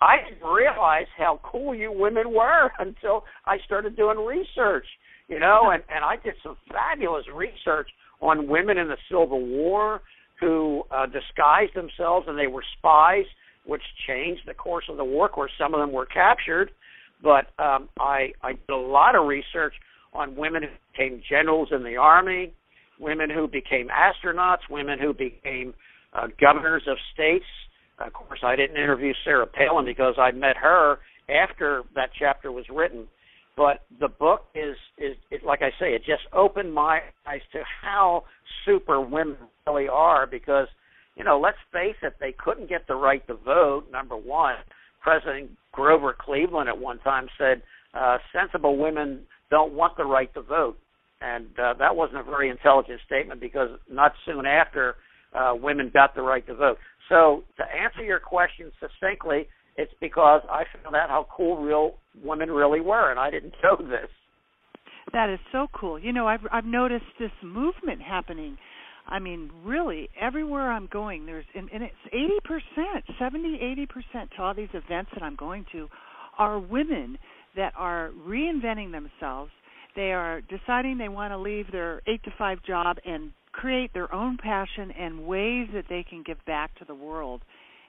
I 0.00 0.16
didn't 0.24 0.48
realize 0.48 1.06
how 1.18 1.38
cool 1.44 1.74
you 1.74 1.92
women 1.92 2.32
were 2.32 2.70
until 2.78 3.24
I 3.44 3.58
started 3.66 3.96
doing 3.96 4.18
research, 4.18 4.86
you 5.28 5.38
know, 5.38 5.70
and, 5.72 5.82
and 5.94 6.04
I 6.04 6.16
did 6.16 6.34
some 6.42 6.56
fabulous 6.72 7.26
research 7.32 7.88
on 8.20 8.48
women 8.48 8.78
in 8.78 8.88
the 8.88 8.96
Civil 9.08 9.46
War 9.46 10.00
who 10.40 10.82
uh, 10.90 11.06
disguised 11.06 11.74
themselves 11.74 12.26
and 12.28 12.38
they 12.38 12.46
were 12.46 12.64
spies, 12.78 13.26
which 13.66 13.82
changed 14.08 14.42
the 14.46 14.54
course 14.54 14.86
of 14.88 14.96
the 14.96 15.04
war. 15.04 15.26
Of 15.26 15.32
course, 15.32 15.52
some 15.58 15.74
of 15.74 15.80
them 15.80 15.92
were 15.92 16.06
captured, 16.06 16.70
but 17.22 17.48
um, 17.62 17.90
I, 17.98 18.32
I 18.42 18.52
did 18.52 18.70
a 18.70 18.76
lot 18.76 19.14
of 19.14 19.26
research 19.26 19.74
on 20.12 20.36
women 20.36 20.62
who 20.62 20.68
became 20.92 21.22
generals 21.28 21.68
in 21.72 21.82
the 21.82 21.96
army, 21.96 22.52
women 22.98 23.30
who 23.30 23.46
became 23.48 23.88
astronauts, 23.88 24.68
women 24.68 24.98
who 24.98 25.14
became 25.14 25.74
uh, 26.12 26.28
governors 26.40 26.82
of 26.88 26.96
states. 27.14 27.44
Of 27.98 28.12
course, 28.12 28.40
I 28.42 28.56
didn't 28.56 28.76
interview 28.76 29.12
Sarah 29.24 29.46
Palin 29.46 29.84
because 29.84 30.14
I 30.18 30.32
met 30.32 30.56
her 30.56 30.98
after 31.28 31.82
that 31.94 32.10
chapter 32.18 32.50
was 32.50 32.64
written. 32.68 33.06
But 33.56 33.82
the 34.00 34.08
book 34.08 34.46
is 34.54 34.76
is 34.96 35.16
it, 35.30 35.44
like 35.44 35.60
I 35.60 35.70
say, 35.78 35.92
it 35.94 36.02
just 36.06 36.22
opened 36.32 36.72
my 36.72 37.00
eyes 37.26 37.42
to 37.52 37.58
how 37.82 38.24
super 38.64 39.00
women 39.00 39.36
really 39.66 39.88
are. 39.88 40.26
Because 40.26 40.68
you 41.16 41.24
know, 41.24 41.38
let's 41.38 41.58
face 41.72 41.96
it, 42.02 42.14
they 42.20 42.32
couldn't 42.32 42.68
get 42.68 42.86
the 42.86 42.94
right 42.94 43.26
to 43.26 43.34
vote. 43.34 43.84
Number 43.92 44.16
one, 44.16 44.54
President 45.02 45.50
Grover 45.72 46.16
Cleveland 46.18 46.68
at 46.68 46.78
one 46.78 47.00
time 47.00 47.28
said, 47.36 47.62
uh, 47.92 48.18
"Sensible 48.32 48.78
women 48.78 49.26
don't 49.50 49.72
want 49.72 49.96
the 49.96 50.04
right 50.04 50.32
to 50.34 50.42
vote. 50.42 50.78
And 51.20 51.46
uh, 51.58 51.74
that 51.78 51.94
wasn't 51.94 52.20
a 52.20 52.22
very 52.22 52.48
intelligent 52.48 53.00
statement 53.04 53.40
because 53.40 53.68
not 53.90 54.12
soon 54.24 54.46
after 54.46 54.96
uh, 55.34 55.52
women 55.54 55.90
got 55.92 56.14
the 56.14 56.22
right 56.22 56.46
to 56.46 56.54
vote. 56.54 56.78
So 57.08 57.44
to 57.58 57.64
answer 57.64 58.02
your 58.02 58.20
question 58.20 58.72
succinctly, 58.80 59.48
it's 59.76 59.92
because 60.00 60.42
I 60.50 60.64
found 60.82 60.96
out 60.96 61.10
how 61.10 61.26
cool 61.34 61.58
real 61.58 61.96
women 62.22 62.50
really 62.50 62.80
were, 62.80 63.10
and 63.10 63.20
I 63.20 63.30
didn't 63.30 63.54
know 63.62 63.76
this. 63.76 64.08
That 65.12 65.28
is 65.28 65.40
so 65.50 65.66
cool. 65.72 65.98
You 65.98 66.12
know, 66.12 66.28
I've 66.28 66.46
I've 66.52 66.64
noticed 66.64 67.04
this 67.18 67.32
movement 67.42 68.00
happening. 68.00 68.56
I 69.08 69.18
mean, 69.18 69.50
really, 69.64 70.08
everywhere 70.20 70.70
I'm 70.70 70.86
going, 70.86 71.26
there's 71.26 71.46
and, 71.54 71.68
and 71.72 71.82
it's 71.82 71.94
eighty 72.12 72.38
percent, 72.44 73.04
seventy, 73.18 73.58
eighty 73.60 73.86
percent 73.86 74.30
to 74.36 74.42
all 74.42 74.54
these 74.54 74.68
events 74.72 75.10
that 75.14 75.22
I'm 75.22 75.36
going 75.36 75.66
to 75.72 75.88
are 76.38 76.60
women 76.60 77.18
that 77.56 77.72
are 77.76 78.10
reinventing 78.26 78.92
themselves. 78.92 79.50
They 79.96 80.12
are 80.12 80.40
deciding 80.42 80.98
they 80.98 81.08
want 81.08 81.32
to 81.32 81.38
leave 81.38 81.72
their 81.72 82.00
8 82.06 82.22
to 82.24 82.30
5 82.38 82.62
job 82.62 82.98
and 83.04 83.32
create 83.52 83.92
their 83.92 84.12
own 84.14 84.38
passion 84.38 84.92
and 84.92 85.26
ways 85.26 85.68
that 85.74 85.84
they 85.88 86.04
can 86.08 86.22
give 86.24 86.38
back 86.46 86.76
to 86.78 86.84
the 86.84 86.94
world. 86.94 87.40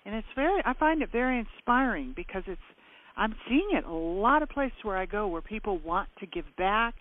And 0.05 0.15
it's 0.15 0.27
very 0.35 0.61
I 0.65 0.73
find 0.73 1.01
it 1.01 1.11
very 1.11 1.39
inspiring 1.39 2.13
because 2.15 2.43
it's 2.47 2.61
I'm 3.15 3.35
seeing 3.47 3.69
it 3.73 3.85
a 3.85 3.93
lot 3.93 4.41
of 4.41 4.49
places 4.49 4.77
where 4.83 4.97
I 4.97 5.05
go 5.05 5.27
where 5.27 5.41
people 5.41 5.77
want 5.77 6.09
to 6.19 6.25
give 6.25 6.45
back 6.57 6.95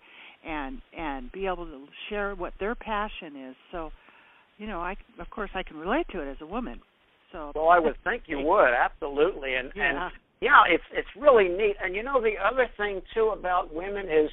and 0.45 0.81
and 0.95 1.31
be 1.31 1.47
able 1.47 1.65
to 1.65 1.85
share 2.09 2.35
what 2.35 2.53
their 2.59 2.75
passion 2.75 3.49
is. 3.49 3.55
So, 3.71 3.91
you 4.57 4.67
know, 4.67 4.79
I 4.79 4.95
of 5.19 5.29
course 5.31 5.49
I 5.55 5.63
can 5.63 5.77
relate 5.77 6.05
to 6.11 6.21
it 6.21 6.29
as 6.29 6.37
a 6.41 6.45
woman. 6.45 6.79
So 7.31 7.51
Well, 7.55 7.69
I 7.69 7.79
would 7.79 7.95
think 8.03 8.23
you 8.27 8.39
would, 8.43 8.73
absolutely. 8.73 9.55
And 9.55 9.71
yeah. 9.75 9.89
and 9.89 10.11
yeah, 10.41 10.61
it's 10.67 10.83
it's 10.91 11.07
really 11.15 11.47
neat. 11.47 11.75
And 11.81 11.95
you 11.95 12.03
know 12.03 12.19
the 12.19 12.33
other 12.43 12.67
thing 12.75 13.01
too 13.13 13.33
about 13.37 13.73
women 13.73 14.05
is 14.05 14.29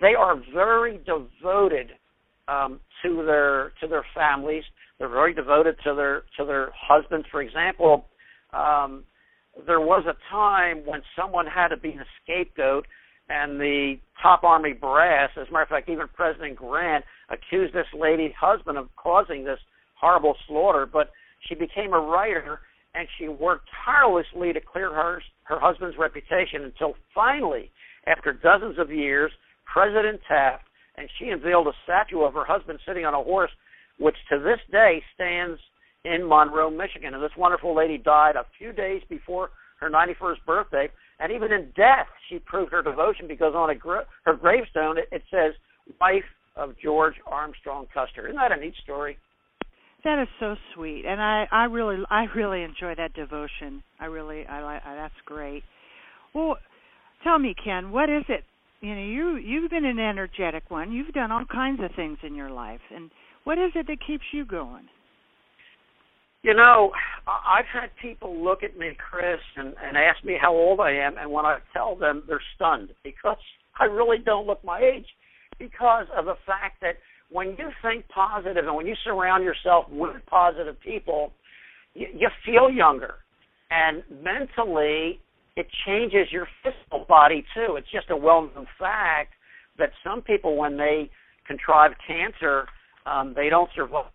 they 0.00 0.14
are 0.14 0.36
very 0.54 0.98
devoted 0.98 1.92
um, 2.46 2.80
to 3.02 3.24
their 3.24 3.72
to 3.80 3.88
their 3.88 4.04
families. 4.14 4.64
They're 4.98 5.08
very 5.08 5.34
devoted 5.34 5.76
to 5.84 5.94
their 5.94 6.22
to 6.38 6.44
their 6.44 6.70
husbands. 6.78 7.26
For 7.30 7.40
example, 7.40 8.04
um, 8.52 9.04
there 9.66 9.80
was 9.80 10.04
a 10.06 10.16
time 10.30 10.82
when 10.84 11.00
someone 11.18 11.46
had 11.46 11.68
to 11.68 11.78
be 11.78 11.92
the 11.92 12.04
scapegoat, 12.22 12.86
and 13.30 13.58
the 13.58 13.96
top 14.22 14.44
army 14.44 14.74
brass, 14.74 15.30
as 15.40 15.48
a 15.48 15.52
matter 15.52 15.62
of 15.62 15.68
fact, 15.70 15.88
even 15.88 16.06
President 16.14 16.56
Grant 16.56 17.04
accused 17.30 17.74
this 17.74 17.86
lady's 17.98 18.32
husband 18.38 18.76
of 18.76 18.88
causing 18.96 19.44
this 19.44 19.58
horrible 19.98 20.36
slaughter. 20.46 20.86
But 20.86 21.10
she 21.48 21.54
became 21.54 21.94
a 21.94 22.00
writer 22.00 22.60
and 22.96 23.06
she 23.18 23.28
worked 23.28 23.68
tirelessly 23.84 24.52
to 24.52 24.60
clear 24.60 24.92
her 24.92 25.22
her 25.44 25.60
husband's 25.60 25.96
reputation 25.98 26.64
until 26.64 26.94
finally, 27.14 27.70
after 28.06 28.32
dozens 28.32 28.78
of 28.78 28.90
years, 28.90 29.30
President 29.64 30.20
Taft 30.26 30.64
and 30.96 31.08
she 31.18 31.28
unveiled 31.28 31.66
a 31.66 31.72
statue 31.84 32.22
of 32.22 32.34
her 32.34 32.44
husband 32.44 32.78
sitting 32.86 33.04
on 33.04 33.14
a 33.14 33.22
horse, 33.22 33.50
which 33.98 34.16
to 34.30 34.38
this 34.38 34.60
day 34.70 35.02
stands 35.14 35.60
in 36.04 36.26
Monroe, 36.26 36.70
Michigan. 36.70 37.14
And 37.14 37.22
this 37.22 37.36
wonderful 37.36 37.74
lady 37.74 37.98
died 37.98 38.36
a 38.36 38.46
few 38.58 38.72
days 38.72 39.02
before 39.08 39.50
her 39.80 39.90
91st 39.90 40.44
birthday, 40.46 40.88
and 41.20 41.32
even 41.32 41.52
in 41.52 41.70
death, 41.76 42.06
she 42.28 42.38
proved 42.38 42.72
her 42.72 42.82
devotion 42.82 43.26
because 43.28 43.54
on 43.54 43.76
gra- 43.78 44.06
her 44.24 44.34
gravestone 44.34 44.98
it, 44.98 45.08
it 45.12 45.22
says 45.30 45.52
"wife 46.00 46.24
of 46.56 46.74
George 46.82 47.14
Armstrong 47.26 47.86
Custer." 47.92 48.26
Isn't 48.26 48.36
that 48.36 48.52
a 48.52 48.56
neat 48.56 48.74
story? 48.82 49.18
That 50.06 50.22
is 50.22 50.28
so 50.38 50.54
sweet, 50.72 51.02
and 51.04 51.20
I 51.20 51.48
I 51.50 51.64
really 51.64 51.96
I 52.08 52.26
really 52.36 52.62
enjoy 52.62 52.94
that 52.96 53.12
devotion. 53.14 53.82
I 53.98 54.04
really 54.04 54.46
I 54.46 54.62
like 54.62 54.82
that's 54.84 55.12
great. 55.24 55.64
Well, 56.32 56.58
tell 57.24 57.40
me, 57.40 57.56
Ken, 57.64 57.90
what 57.90 58.08
is 58.08 58.22
it? 58.28 58.44
You 58.80 58.94
know, 58.94 59.00
you 59.00 59.36
you've 59.36 59.68
been 59.68 59.84
an 59.84 59.98
energetic 59.98 60.70
one. 60.70 60.92
You've 60.92 61.12
done 61.12 61.32
all 61.32 61.44
kinds 61.50 61.80
of 61.82 61.90
things 61.96 62.18
in 62.22 62.36
your 62.36 62.50
life, 62.50 62.82
and 62.94 63.10
what 63.42 63.58
is 63.58 63.72
it 63.74 63.88
that 63.88 63.98
keeps 64.06 64.22
you 64.32 64.44
going? 64.44 64.84
You 66.44 66.54
know, 66.54 66.92
I've 67.26 67.64
had 67.64 67.90
people 68.00 68.44
look 68.44 68.62
at 68.62 68.78
me, 68.78 68.92
Chris, 69.10 69.40
and, 69.56 69.74
and 69.82 69.96
ask 69.96 70.24
me 70.24 70.36
how 70.40 70.54
old 70.54 70.78
I 70.78 70.92
am, 70.92 71.18
and 71.18 71.32
when 71.32 71.44
I 71.44 71.58
tell 71.72 71.96
them, 71.96 72.22
they're 72.28 72.40
stunned 72.54 72.90
because 73.02 73.38
I 73.80 73.86
really 73.86 74.18
don't 74.24 74.46
look 74.46 74.62
my 74.62 74.78
age 74.78 75.06
because 75.58 76.06
of 76.16 76.26
the 76.26 76.36
fact 76.46 76.80
that 76.82 76.94
when 77.30 77.48
you 77.58 77.70
think 77.82 78.06
positive 78.08 78.66
and 78.66 78.76
when 78.76 78.86
you 78.86 78.94
surround 79.04 79.44
yourself 79.44 79.86
with 79.90 80.14
positive 80.26 80.78
people, 80.80 81.32
you, 81.94 82.06
you 82.14 82.28
feel 82.44 82.70
younger. 82.70 83.14
And 83.70 84.02
mentally, 84.22 85.20
it 85.56 85.66
changes 85.86 86.28
your 86.30 86.46
physical 86.62 87.04
body 87.08 87.44
too. 87.54 87.76
It's 87.76 87.90
just 87.90 88.10
a 88.10 88.16
well 88.16 88.50
known 88.54 88.66
fact 88.78 89.32
that 89.78 89.90
some 90.04 90.22
people, 90.22 90.56
when 90.56 90.76
they 90.76 91.10
contrive 91.46 91.92
cancer, 92.06 92.66
um, 93.06 93.32
they 93.34 93.48
don't 93.48 93.70
survive. 93.74 94.06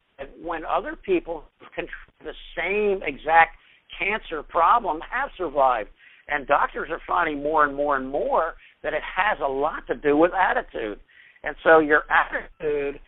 When 0.42 0.64
other 0.66 0.96
people 0.96 1.44
contrive 1.76 1.90
the 2.24 2.34
same 2.56 3.02
exact 3.04 3.58
cancer 3.98 4.44
problem 4.44 5.00
have 5.10 5.30
survived. 5.38 5.90
And 6.28 6.48
doctors 6.48 6.90
are 6.92 7.02
finding 7.08 7.44
more 7.44 7.66
and 7.66 7.76
more 7.76 7.98
and 7.98 8.10
more 8.10 8.54
that 8.84 8.94
it 8.94 9.02
has 9.04 9.38
a 9.44 9.48
lot 9.48 9.86
to 9.88 9.96
do 9.96 10.16
with 10.16 10.32
attitude. 10.34 11.00
And 11.44 11.56
so 11.64 11.80
your 11.80 12.04
attitude 12.10 13.00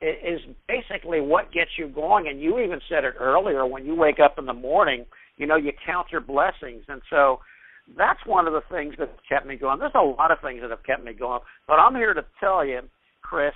is 0.00 0.40
basically 0.68 1.20
what 1.20 1.52
gets 1.52 1.70
you 1.78 1.88
going. 1.88 2.28
And 2.28 2.40
you 2.40 2.58
even 2.60 2.80
said 2.88 3.04
it 3.04 3.14
earlier 3.18 3.66
when 3.66 3.86
you 3.86 3.94
wake 3.94 4.20
up 4.22 4.38
in 4.38 4.46
the 4.46 4.52
morning, 4.52 5.04
you 5.36 5.46
know, 5.46 5.56
you 5.56 5.72
count 5.84 6.08
your 6.10 6.20
blessings. 6.20 6.84
And 6.88 7.02
so 7.10 7.40
that's 7.96 8.20
one 8.26 8.46
of 8.46 8.52
the 8.52 8.62
things 8.70 8.94
that 8.98 9.10
kept 9.28 9.46
me 9.46 9.56
going. 9.56 9.78
There's 9.78 9.92
a 9.94 10.02
lot 10.02 10.30
of 10.30 10.38
things 10.40 10.60
that 10.62 10.70
have 10.70 10.84
kept 10.84 11.04
me 11.04 11.12
going. 11.12 11.40
But 11.66 11.74
I'm 11.74 11.94
here 11.94 12.14
to 12.14 12.24
tell 12.40 12.64
you, 12.64 12.80
Chris, 13.22 13.54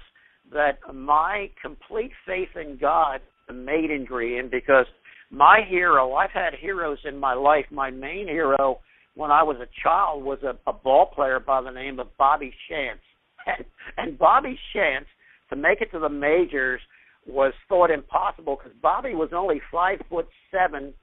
that 0.52 0.78
my 0.92 1.50
complete 1.62 2.12
faith 2.26 2.50
in 2.56 2.78
God 2.80 3.20
the 3.46 3.54
main 3.54 3.90
ingredient 3.90 4.50
because 4.50 4.86
my 5.30 5.60
hero, 5.68 6.14
I've 6.14 6.30
had 6.30 6.54
heroes 6.60 6.98
in 7.04 7.18
my 7.18 7.34
life. 7.34 7.66
My 7.70 7.90
main 7.90 8.26
hero 8.26 8.80
when 9.14 9.30
I 9.30 9.42
was 9.42 9.56
a 9.60 9.82
child 9.82 10.22
was 10.22 10.38
a, 10.42 10.56
a 10.68 10.72
ball 10.72 11.06
player 11.06 11.40
by 11.40 11.62
the 11.62 11.70
name 11.70 11.98
of 11.98 12.16
Bobby 12.16 12.52
Shantz. 12.70 12.98
And, 13.46 13.64
and 13.96 14.18
Bobby 14.18 14.58
Shantz, 14.74 15.06
to 15.50 15.56
make 15.56 15.80
it 15.80 15.90
to 15.92 15.98
the 15.98 16.08
majors, 16.08 16.80
was 17.26 17.52
thought 17.68 17.90
impossible 17.90 18.56
because 18.56 18.76
Bobby 18.80 19.14
was 19.14 19.30
only 19.34 19.60
five 19.72 20.00
foot 20.08 20.28
seven 20.50 20.94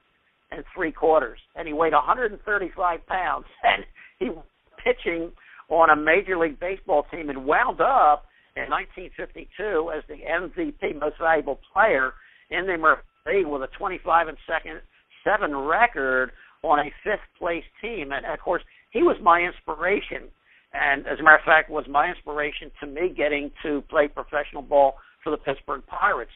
and 0.50 0.64
three 0.74 0.92
quarters, 0.92 1.38
and 1.56 1.66
he 1.66 1.74
weighed 1.74 1.92
135 1.92 3.06
pounds, 3.06 3.46
and 3.62 3.84
he 4.18 4.30
was 4.30 4.44
pitching 4.82 5.32
on 5.68 5.90
a 5.90 5.96
Major 5.96 6.38
League 6.38 6.60
Baseball 6.60 7.06
team 7.10 7.30
and 7.30 7.46
wound 7.46 7.80
up 7.80 8.26
in 8.56 8.70
1952 8.70 9.90
as 9.96 10.02
the 10.08 10.20
MVP, 10.22 11.00
Most 11.00 11.16
Valuable 11.18 11.58
Player, 11.72 12.12
in 12.50 12.66
the 12.66 12.74
American 12.74 13.04
League 13.26 13.46
with 13.46 13.62
a 13.62 13.68
25 13.78 14.28
and 14.28 14.36
second 14.46 14.80
seven 15.24 15.56
record 15.56 16.30
on 16.62 16.78
a 16.78 16.92
fifth 17.02 17.26
place 17.38 17.64
team. 17.80 18.12
And 18.12 18.24
of 18.26 18.38
course, 18.40 18.62
he 18.90 19.02
was 19.02 19.16
my 19.22 19.40
inspiration. 19.40 20.28
And 20.74 21.06
as 21.06 21.20
a 21.20 21.22
matter 21.22 21.36
of 21.36 21.44
fact, 21.44 21.70
was 21.70 21.86
my 21.88 22.08
inspiration 22.08 22.70
to 22.80 22.86
me 22.86 23.08
getting 23.16 23.52
to 23.62 23.82
play 23.88 24.08
professional 24.08 24.62
ball 24.62 24.94
for 25.22 25.30
the 25.30 25.36
Pittsburgh 25.36 25.82
Pirates. 25.86 26.32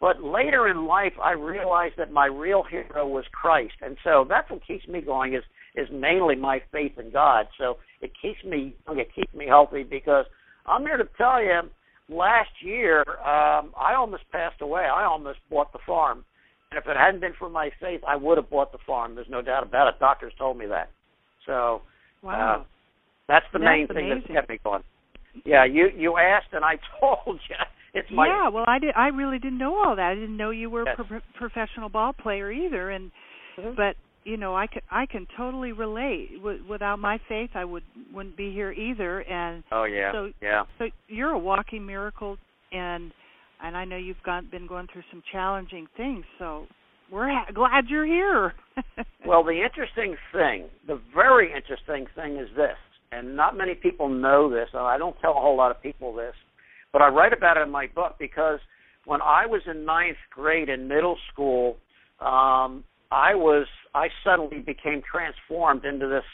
But 0.00 0.22
later 0.22 0.68
in 0.68 0.86
life, 0.86 1.14
I 1.22 1.32
realized 1.32 1.94
that 1.96 2.12
my 2.12 2.26
real 2.26 2.62
hero 2.62 3.08
was 3.08 3.24
Christ, 3.32 3.74
and 3.82 3.96
so 4.04 4.24
that's 4.28 4.48
what 4.48 4.64
keeps 4.64 4.86
me 4.86 5.00
going. 5.00 5.34
Is 5.34 5.42
is 5.74 5.88
mainly 5.92 6.36
my 6.36 6.60
faith 6.70 6.98
in 6.98 7.10
God. 7.10 7.46
So 7.58 7.78
it 8.00 8.12
keeps 8.20 8.44
me 8.44 8.76
it 8.88 9.08
keeps 9.14 9.34
me 9.34 9.46
healthy 9.46 9.82
because 9.82 10.26
I'm 10.66 10.82
here 10.82 10.98
to 10.98 11.08
tell 11.16 11.42
you. 11.42 11.62
Last 12.10 12.48
year, 12.62 13.00
um, 13.20 13.74
I 13.78 13.92
almost 13.94 14.22
passed 14.32 14.62
away. 14.62 14.80
I 14.80 15.04
almost 15.04 15.40
bought 15.50 15.74
the 15.74 15.78
farm, 15.86 16.24
and 16.70 16.78
if 16.78 16.88
it 16.88 16.96
hadn't 16.96 17.20
been 17.20 17.34
for 17.38 17.50
my 17.50 17.70
faith, 17.78 18.00
I 18.08 18.16
would 18.16 18.38
have 18.38 18.48
bought 18.48 18.72
the 18.72 18.78
farm. 18.86 19.14
There's 19.14 19.28
no 19.28 19.42
doubt 19.42 19.62
about 19.62 19.88
it. 19.88 20.00
Doctors 20.00 20.32
told 20.38 20.56
me 20.56 20.64
that. 20.68 20.88
So, 21.44 21.82
wow, 22.22 22.62
uh, 22.62 22.64
that's 23.28 23.46
the 23.52 23.58
that's 23.58 23.64
main 23.64 23.86
amazing. 23.90 24.22
thing 24.26 24.34
that 24.34 24.40
kept 24.40 24.48
me 24.48 24.58
going. 24.64 24.82
Yeah, 25.44 25.64
you 25.64 25.88
you 25.96 26.16
asked, 26.16 26.48
and 26.52 26.64
I 26.64 26.78
told 27.00 27.40
you. 27.48 27.56
It's 27.94 28.08
my 28.10 28.26
yeah, 28.26 28.48
well, 28.48 28.64
I 28.66 28.78
did. 28.78 28.94
I 28.96 29.08
really 29.08 29.38
didn't 29.38 29.58
know 29.58 29.76
all 29.82 29.96
that. 29.96 30.10
I 30.10 30.14
didn't 30.14 30.36
know 30.36 30.50
you 30.50 30.68
were 30.68 30.84
Yes. 30.86 30.96
a 30.98 31.04
pro- 31.04 31.20
professional 31.36 31.88
ball 31.88 32.12
player 32.12 32.50
either. 32.52 32.90
And 32.90 33.10
Mhm. 33.58 33.74
but 33.76 33.96
you 34.24 34.36
know, 34.36 34.54
I 34.54 34.66
can 34.66 34.82
I 34.90 35.06
can 35.06 35.26
totally 35.36 35.72
relate. 35.72 36.36
W- 36.36 36.62
without 36.68 36.98
my 36.98 37.18
faith, 37.28 37.50
I 37.54 37.64
would 37.64 37.82
wouldn't 38.12 38.36
be 38.36 38.52
here 38.52 38.72
either. 38.72 39.20
And 39.22 39.64
Oh 39.72 39.84
yeah, 39.84 40.12
So- 40.12 40.32
yeah. 40.42 40.64
so 40.78 40.88
you're 41.08 41.30
a 41.30 41.38
walking 41.38 41.84
miracle, 41.86 42.36
and 42.72 43.10
and 43.62 43.76
I 43.76 43.84
know 43.84 43.96
you've 43.96 44.22
gone 44.22 44.46
been 44.50 44.66
going 44.66 44.86
through 44.92 45.02
some 45.10 45.22
challenging 45.32 45.86
things. 45.96 46.24
So 46.38 46.66
we're 47.10 47.28
ha- 47.30 47.46
glad 47.52 47.88
you're 47.88 48.06
here. 48.06 48.54
Well, 49.26 49.42
the 49.44 49.62
interesting 49.62 50.16
thing, 50.32 50.70
the 50.86 51.00
very 51.14 51.52
interesting 51.52 52.06
thing 52.14 52.36
is 52.36 52.48
this, 52.56 52.76
and 53.12 53.36
not 53.36 53.56
many 53.56 53.74
people 53.74 54.08
know 54.08 54.50
this, 54.50 54.68
and 54.72 54.82
I 54.82 54.98
don't 54.98 55.18
tell 55.20 55.32
a 55.32 55.40
whole 55.40 55.56
lot 55.56 55.70
of 55.70 55.82
people 55.82 56.14
this, 56.14 56.34
but 56.92 57.02
I 57.02 57.08
write 57.08 57.32
about 57.32 57.56
it 57.56 57.62
in 57.62 57.70
my 57.70 57.86
book 57.86 58.16
because 58.18 58.60
when 59.04 59.20
I 59.22 59.46
was 59.46 59.62
in 59.66 59.84
ninth 59.84 60.18
grade 60.30 60.68
in 60.68 60.88
middle 60.88 61.16
school, 61.32 61.76
um, 62.20 62.84
I 63.10 63.34
was 63.34 63.66
I 63.94 64.08
suddenly 64.22 64.58
became 64.58 65.02
transformed 65.10 65.84
into 65.84 66.08
this 66.08 66.24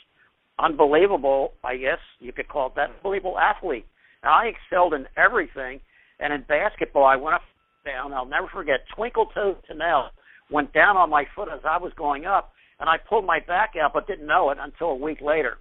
unbelievable, 0.58 1.52
I 1.62 1.76
guess 1.76 1.98
you 2.20 2.32
could 2.32 2.48
call 2.48 2.68
it 2.68 2.74
that, 2.76 2.90
unbelievable 2.96 3.38
athlete. 3.38 3.86
And 4.22 4.32
I 4.32 4.46
excelled 4.46 4.94
in 4.94 5.06
everything, 5.16 5.80
and 6.18 6.32
in 6.32 6.42
basketball, 6.48 7.04
I 7.04 7.16
went 7.16 7.34
up 7.34 7.42
down. 7.84 8.12
I'll 8.12 8.26
never 8.26 8.48
forget. 8.48 8.80
Twinkle 8.96 9.26
Toe 9.34 9.56
Tanel 9.70 10.08
went 10.50 10.72
down 10.72 10.96
on 10.96 11.10
my 11.10 11.24
foot 11.34 11.48
as 11.52 11.60
I 11.68 11.78
was 11.78 11.92
going 11.96 12.24
up, 12.24 12.52
and 12.80 12.88
I 12.88 12.96
pulled 12.96 13.26
my 13.26 13.40
back 13.40 13.74
out, 13.80 13.92
but 13.92 14.06
didn't 14.06 14.26
know 14.26 14.50
it 14.50 14.58
until 14.60 14.88
a 14.88 14.96
week 14.96 15.20
later. 15.20 15.58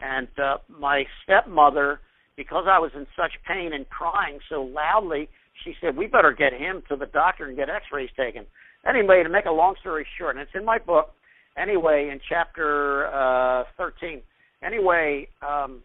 And 0.00 0.28
uh, 0.38 0.58
my 0.68 1.04
stepmother, 1.24 2.00
because 2.36 2.66
I 2.70 2.78
was 2.78 2.92
in 2.94 3.06
such 3.16 3.32
pain 3.46 3.72
and 3.72 3.88
crying 3.88 4.38
so 4.48 4.62
loudly, 4.62 5.28
she 5.64 5.74
said, 5.80 5.96
"We 5.96 6.06
better 6.06 6.32
get 6.32 6.52
him 6.52 6.82
to 6.88 6.96
the 6.96 7.06
doctor 7.06 7.46
and 7.46 7.56
get 7.56 7.68
X-rays 7.68 8.10
taken." 8.16 8.46
Anyway, 8.88 9.22
to 9.22 9.28
make 9.28 9.46
a 9.46 9.50
long 9.50 9.74
story 9.80 10.06
short, 10.16 10.36
and 10.36 10.42
it's 10.42 10.54
in 10.54 10.64
my 10.64 10.78
book. 10.78 11.10
Anyway, 11.56 12.08
in 12.12 12.20
chapter 12.28 13.08
uh, 13.08 13.64
13. 13.76 14.22
Anyway, 14.62 15.26
um, 15.42 15.82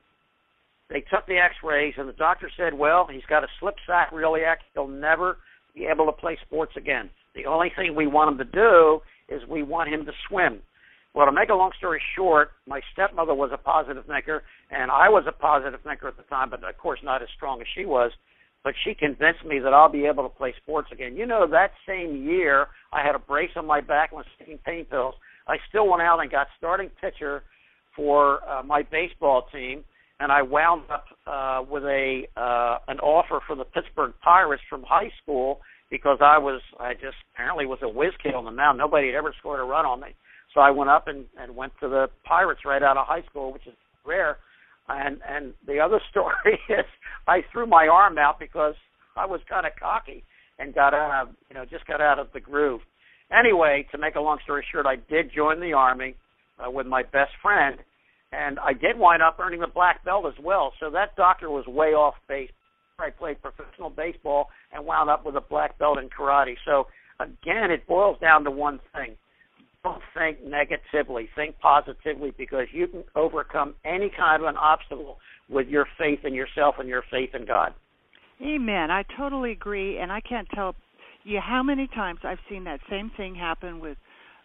they 0.90 1.02
took 1.02 1.26
the 1.28 1.38
X-rays, 1.38 1.96
and 1.98 2.08
the 2.08 2.14
doctor 2.14 2.52
said, 2.56 2.76
"Well, 2.76 3.08
he's 3.12 3.26
got 3.28 3.44
a 3.44 3.48
slip 3.60 3.76
sacroiliac. 3.90 4.58
He'll 4.76 4.88
never 4.88 5.38
be 5.74 5.86
able 5.86 6.06
to 6.06 6.12
play 6.12 6.38
sports 6.46 6.74
again. 6.78 7.10
The 7.34 7.48
only 7.48 7.72
thing 7.76 7.96
we 7.96 8.06
want 8.06 8.32
him 8.32 8.38
to 8.38 8.52
do 8.52 9.02
is 9.28 9.42
we 9.48 9.64
want 9.64 9.90
him 9.90 10.06
to 10.06 10.12
swim." 10.28 10.62
Well, 11.14 11.28
to 11.28 11.32
make 11.32 11.50
a 11.50 11.56
long 11.56 11.72
story 11.78 12.02
short, 12.16 12.52
my 12.68 12.82
stepmother 12.92 13.36
was 13.36 13.52
a 13.54 13.58
positive 13.58 14.06
thinker, 14.06 14.44
and 14.72 14.90
I 14.90 15.10
was 15.10 15.26
a 15.28 15.32
positive 15.32 15.80
thinker 15.84 16.08
at 16.08 16.18
the 16.18 16.24
time, 16.24 16.50
but 16.50 16.64
of 16.64 16.78
course 16.78 17.00
not 17.04 17.22
as 17.22 17.30
strong 17.36 17.62
as 17.62 17.68
she 17.76 17.86
was. 17.86 18.12
But 18.64 18.74
she 18.84 18.96
convinced 18.96 19.46
me 19.46 19.60
that 19.60 19.74
I'll 19.74 19.92
be 19.92 20.06
able 20.06 20.24
to 20.24 20.30
play 20.30 20.54
sports 20.64 20.88
again. 20.92 21.18
You 21.18 21.26
know, 21.26 21.46
that 21.52 21.72
same 21.86 22.24
year, 22.24 22.68
I 22.94 23.06
had 23.06 23.14
a 23.14 23.20
brace 23.20 23.52
on 23.58 23.68
my 23.68 23.82
back 23.82 24.12
and 24.12 24.18
was 24.18 24.26
taking 24.40 24.58
pain 24.60 24.86
pills. 24.86 25.16
I 25.48 25.58
still 25.68 25.90
went 25.90 26.02
out 26.02 26.20
and 26.22 26.32
got 26.32 26.48
starting 26.58 26.90
pitcher 27.02 27.44
for 27.96 28.40
uh, 28.50 28.64
my 28.64 28.82
baseball 28.84 29.46
team, 29.52 29.84
and 30.20 30.32
I 30.32 30.42
wound 30.42 30.84
up 30.90 31.06
uh, 31.28 31.62
with 31.70 31.84
a 31.84 32.24
uh, 32.38 32.78
an 32.88 33.00
offer 33.00 33.42
for 33.46 33.56
the 33.56 33.66
Pittsburgh 33.66 34.14
Pirates 34.24 34.64
from 34.70 34.84
high 34.84 35.12
school 35.22 35.60
because 35.92 36.20
I 36.22 36.38
was 36.38 36.62
I 36.80 36.94
just 36.94 37.18
apparently 37.34 37.66
was 37.66 37.80
a 37.84 37.90
whiz 37.90 38.14
kid 38.24 38.34
on 38.34 38.46
the 38.46 38.52
mound. 38.52 38.78
Nobody 38.78 39.08
had 39.08 39.16
ever 39.16 39.34
scored 39.38 39.60
a 39.60 39.64
run 39.64 39.86
on 39.86 40.00
me, 40.00 40.16
so 40.54 40.62
I 40.62 40.72
went 40.72 40.90
up 40.90 41.08
and 41.08 41.26
and 41.38 41.56
went 41.56 41.74
to 41.80 41.90
the 41.90 42.10
Pirates 42.24 42.62
right 42.66 42.84
out 42.84 42.98
of 42.98 43.08
high 43.08 43.24
school, 43.30 43.52
which 43.52 43.68
is 43.68 43.74
rare. 44.06 44.38
And 44.88 45.20
and 45.28 45.54
the 45.66 45.80
other 45.80 46.02
story 46.12 46.60
is 46.70 46.86
I 47.28 47.42
threw 47.52 47.66
my 47.66 47.88
arm 47.88 48.18
out 48.18 48.40
because 48.40 48.76
I 49.16 49.26
was 49.26 49.42
kind 49.50 49.66
of 49.66 49.74
cocky 49.80 50.24
and 50.60 50.74
got 50.74 50.94
out 50.94 51.28
of 51.28 51.36
you 51.50 51.56
know 51.56 51.66
just 51.66 51.88
got 51.88 52.02
out 52.02 52.20
of 52.20 52.28
the 52.34 52.40
groove. 52.40 52.82
Anyway, 53.32 53.88
to 53.92 53.98
make 53.98 54.16
a 54.16 54.20
long 54.20 54.38
story 54.44 54.66
short, 54.72 54.86
I 54.86 54.96
did 54.96 55.32
join 55.36 55.60
the 55.60 55.74
army 55.74 56.16
uh, 56.60 56.70
with 56.70 56.86
my 56.86 57.02
best 57.02 57.32
friend, 57.42 57.78
and 58.32 58.60
I 58.60 58.74
did 58.74 58.98
wind 58.98 59.24
up 59.24 59.40
earning 59.40 59.62
the 59.62 59.68
black 59.68 60.06
belt 60.06 60.26
as 60.28 60.44
well. 60.44 60.74
So 60.80 60.92
that 60.92 61.16
doctor 61.16 61.50
was 61.50 61.66
way 61.66 61.94
off 61.94 62.16
base. 62.28 62.52
I 63.00 63.10
played 63.10 63.42
professional 63.42 63.90
baseball 63.90 64.50
and 64.72 64.86
wound 64.86 65.10
up 65.10 65.26
with 65.26 65.36
a 65.36 65.42
black 65.42 65.80
belt 65.80 65.98
in 65.98 66.10
karate. 66.10 66.56
So 66.64 66.86
again, 67.20 67.72
it 67.72 67.88
boils 67.88 68.20
down 68.20 68.44
to 68.44 68.52
one 68.52 68.80
thing: 68.94 69.16
don't 69.84 70.02
think 70.14 70.44
negatively. 70.46 71.30
Think 71.36 71.60
positively 71.60 72.34
because 72.38 72.68
you 72.72 72.88
can 72.88 73.04
overcome 73.16 73.76
any 73.86 74.12
kind 74.16 74.42
of 74.42 74.48
an 74.48 74.58
obstacle 74.58 75.18
with 75.50 75.68
your 75.68 75.86
faith 75.98 76.20
in 76.24 76.34
yourself 76.34 76.76
and 76.80 76.88
your 76.88 77.04
faith 77.12 77.32
in 77.34 77.46
God. 77.46 77.74
Amen. 78.42 78.92
I 78.92 79.04
totally 79.18 79.52
agree, 79.52 80.00
and 80.00 80.12
I 80.12 80.22
can't 80.22 80.48
tell 80.54 80.76
you 81.24 81.40
how 81.40 81.64
many 81.64 81.88
times 81.88 82.20
I've 82.24 82.40
seen 82.50 82.64
that 82.66 82.80
same 82.90 83.12
thing 83.16 83.36
happen 83.36 83.80
with 83.80 83.98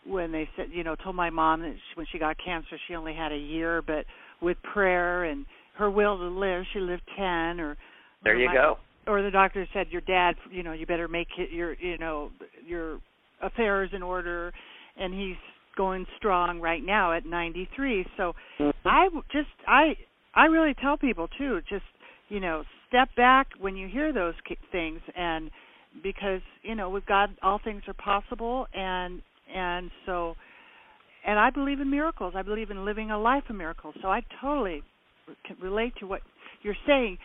when 0.06 0.32
they 0.32 0.48
said, 0.56 0.66
you 0.72 0.84
know, 0.84 0.94
told 0.94 1.16
my 1.16 1.30
mom 1.30 1.60
that 1.62 1.74
she, 1.74 1.96
when 1.96 2.06
she 2.10 2.18
got 2.18 2.36
cancer, 2.42 2.78
she 2.86 2.94
only 2.94 3.14
had 3.14 3.32
a 3.32 3.36
year, 3.36 3.82
but 3.82 4.04
with 4.40 4.56
prayer 4.62 5.24
and 5.24 5.44
her 5.76 5.90
will 5.90 6.16
to 6.16 6.28
live, 6.28 6.64
she 6.72 6.80
lived 6.80 7.02
ten. 7.16 7.60
Or 7.60 7.76
there 8.24 8.36
you 8.36 8.46
my, 8.46 8.54
go. 8.54 8.78
Or 9.06 9.22
the 9.22 9.30
doctor 9.30 9.66
said, 9.72 9.88
your 9.90 10.02
dad, 10.02 10.36
you 10.50 10.62
know, 10.62 10.72
you 10.72 10.86
better 10.86 11.08
make 11.08 11.28
it 11.38 11.50
your, 11.50 11.74
you 11.74 11.98
know, 11.98 12.30
your 12.64 13.00
affairs 13.42 13.90
in 13.92 14.02
order, 14.02 14.52
and 14.98 15.14
he's 15.14 15.36
going 15.76 16.06
strong 16.16 16.60
right 16.60 16.84
now 16.84 17.12
at 17.12 17.24
93. 17.24 18.04
So 18.16 18.34
mm-hmm. 18.58 18.88
I 18.88 19.08
just 19.32 19.48
I 19.66 19.96
I 20.34 20.46
really 20.46 20.74
tell 20.74 20.96
people 20.96 21.28
too, 21.38 21.60
just 21.68 21.84
you 22.28 22.40
know, 22.40 22.64
step 22.88 23.08
back 23.16 23.48
when 23.58 23.76
you 23.76 23.88
hear 23.88 24.12
those 24.12 24.34
things 24.72 25.00
and 25.16 25.50
because 26.02 26.40
you 26.62 26.74
know 26.74 26.90
with 26.90 27.06
God 27.06 27.30
all 27.42 27.60
things 27.62 27.82
are 27.88 27.94
possible 27.94 28.66
and 28.74 29.22
and 29.54 29.90
so 30.04 30.34
and 31.26 31.38
I 31.38 31.50
believe 31.50 31.80
in 31.80 31.90
miracles. 31.90 32.34
I 32.36 32.42
believe 32.42 32.70
in 32.70 32.84
living 32.84 33.10
a 33.10 33.18
life 33.18 33.44
of 33.48 33.56
miracles. 33.56 33.94
So 34.02 34.08
I 34.08 34.22
totally 34.40 34.82
can 35.46 35.56
relate 35.60 35.94
to 36.00 36.06
what 36.06 36.22
you're 36.62 36.76
saying. 36.86 37.18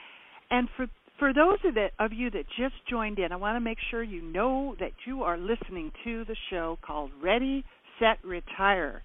And 0.49 0.67
for 0.75 0.87
for 1.23 1.31
those 1.31 1.57
of, 1.63 1.77
of 1.99 2.11
you 2.11 2.29
that 2.31 2.43
just 2.57 2.75
joined 2.89 3.17
in, 3.17 3.31
I 3.31 3.37
want 3.37 3.55
to 3.55 3.61
make 3.61 3.77
sure 3.89 4.03
you 4.03 4.21
know 4.21 4.75
that 4.81 4.91
you 5.07 5.23
are 5.23 5.37
listening 5.37 5.89
to 6.03 6.25
the 6.25 6.35
show 6.49 6.77
called 6.85 7.11
Ready, 7.23 7.63
Set, 7.97 8.17
Retire. 8.25 9.01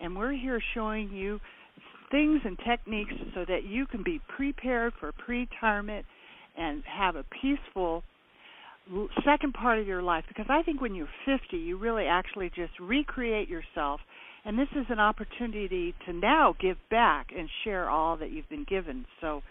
And 0.00 0.16
we're 0.16 0.32
here 0.32 0.60
showing 0.74 1.10
you 1.12 1.38
things 2.10 2.40
and 2.44 2.58
techniques 2.68 3.12
so 3.36 3.44
that 3.46 3.66
you 3.68 3.86
can 3.86 4.02
be 4.02 4.20
prepared 4.36 4.94
for 4.98 5.12
pre-retirement 5.12 6.04
and 6.58 6.82
have 6.86 7.14
a 7.14 7.24
peaceful 7.40 8.02
second 9.24 9.54
part 9.54 9.78
of 9.78 9.86
your 9.86 10.02
life 10.02 10.24
because 10.26 10.46
I 10.48 10.62
think 10.62 10.80
when 10.80 10.96
you're 10.96 11.06
50 11.24 11.56
you 11.56 11.78
really 11.78 12.06
actually 12.06 12.48
just 12.48 12.72
recreate 12.80 13.48
yourself 13.48 14.00
and 14.44 14.58
this 14.58 14.66
is 14.74 14.86
an 14.88 14.98
opportunity 14.98 15.94
to 16.06 16.12
now 16.12 16.56
give 16.60 16.78
back 16.90 17.28
and 17.36 17.48
share 17.62 17.88
all 17.88 18.16
that 18.16 18.32
you've 18.32 18.48
been 18.48 18.66
given. 18.68 19.04
So 19.20 19.42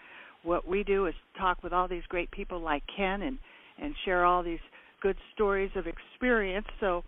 what 0.42 0.66
we 0.66 0.82
do 0.82 1.06
is 1.06 1.14
talk 1.38 1.62
with 1.62 1.72
all 1.72 1.88
these 1.88 2.02
great 2.08 2.30
people 2.30 2.60
like 2.60 2.82
Ken 2.96 3.22
and 3.22 3.38
and 3.82 3.94
share 4.04 4.26
all 4.26 4.42
these 4.42 4.58
good 5.02 5.16
stories 5.34 5.70
of 5.74 5.86
experience 5.86 6.66
so 6.80 7.02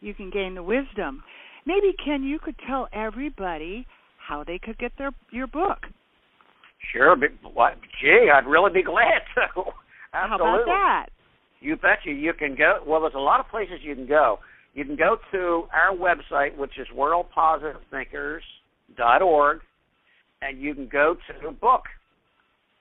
you 0.00 0.14
can 0.14 0.30
gain 0.30 0.54
the 0.54 0.62
wisdom. 0.62 1.22
Maybe 1.66 1.92
Ken 2.04 2.22
you 2.22 2.38
could 2.38 2.56
tell 2.66 2.88
everybody 2.92 3.86
how 4.18 4.44
they 4.44 4.58
could 4.58 4.78
get 4.78 4.92
their 4.98 5.10
your 5.30 5.46
book. 5.46 5.86
Sure, 6.92 7.16
but 7.16 7.30
what? 7.54 7.76
Gee, 8.00 8.30
I'd 8.32 8.46
really 8.46 8.72
be 8.72 8.82
glad 8.82 9.22
to. 9.34 9.42
Absolutely. 9.52 9.72
How 10.12 10.36
about 10.36 10.64
that? 10.66 11.06
You 11.60 11.76
betcha. 11.76 12.10
You 12.10 12.32
can 12.32 12.54
go. 12.54 12.78
Well, 12.86 13.00
there's 13.00 13.14
a 13.14 13.18
lot 13.18 13.40
of 13.40 13.48
places 13.48 13.80
you 13.82 13.94
can 13.94 14.06
go. 14.06 14.38
You 14.74 14.84
can 14.84 14.96
go 14.96 15.16
to 15.32 15.66
our 15.72 15.96
website, 15.96 16.56
which 16.56 16.78
is 16.78 16.86
worldpositivethinkers.org, 16.96 19.60
and 20.40 20.60
you 20.60 20.74
can 20.74 20.86
go 20.86 21.14
to 21.14 21.34
the 21.44 21.50
book. 21.50 21.82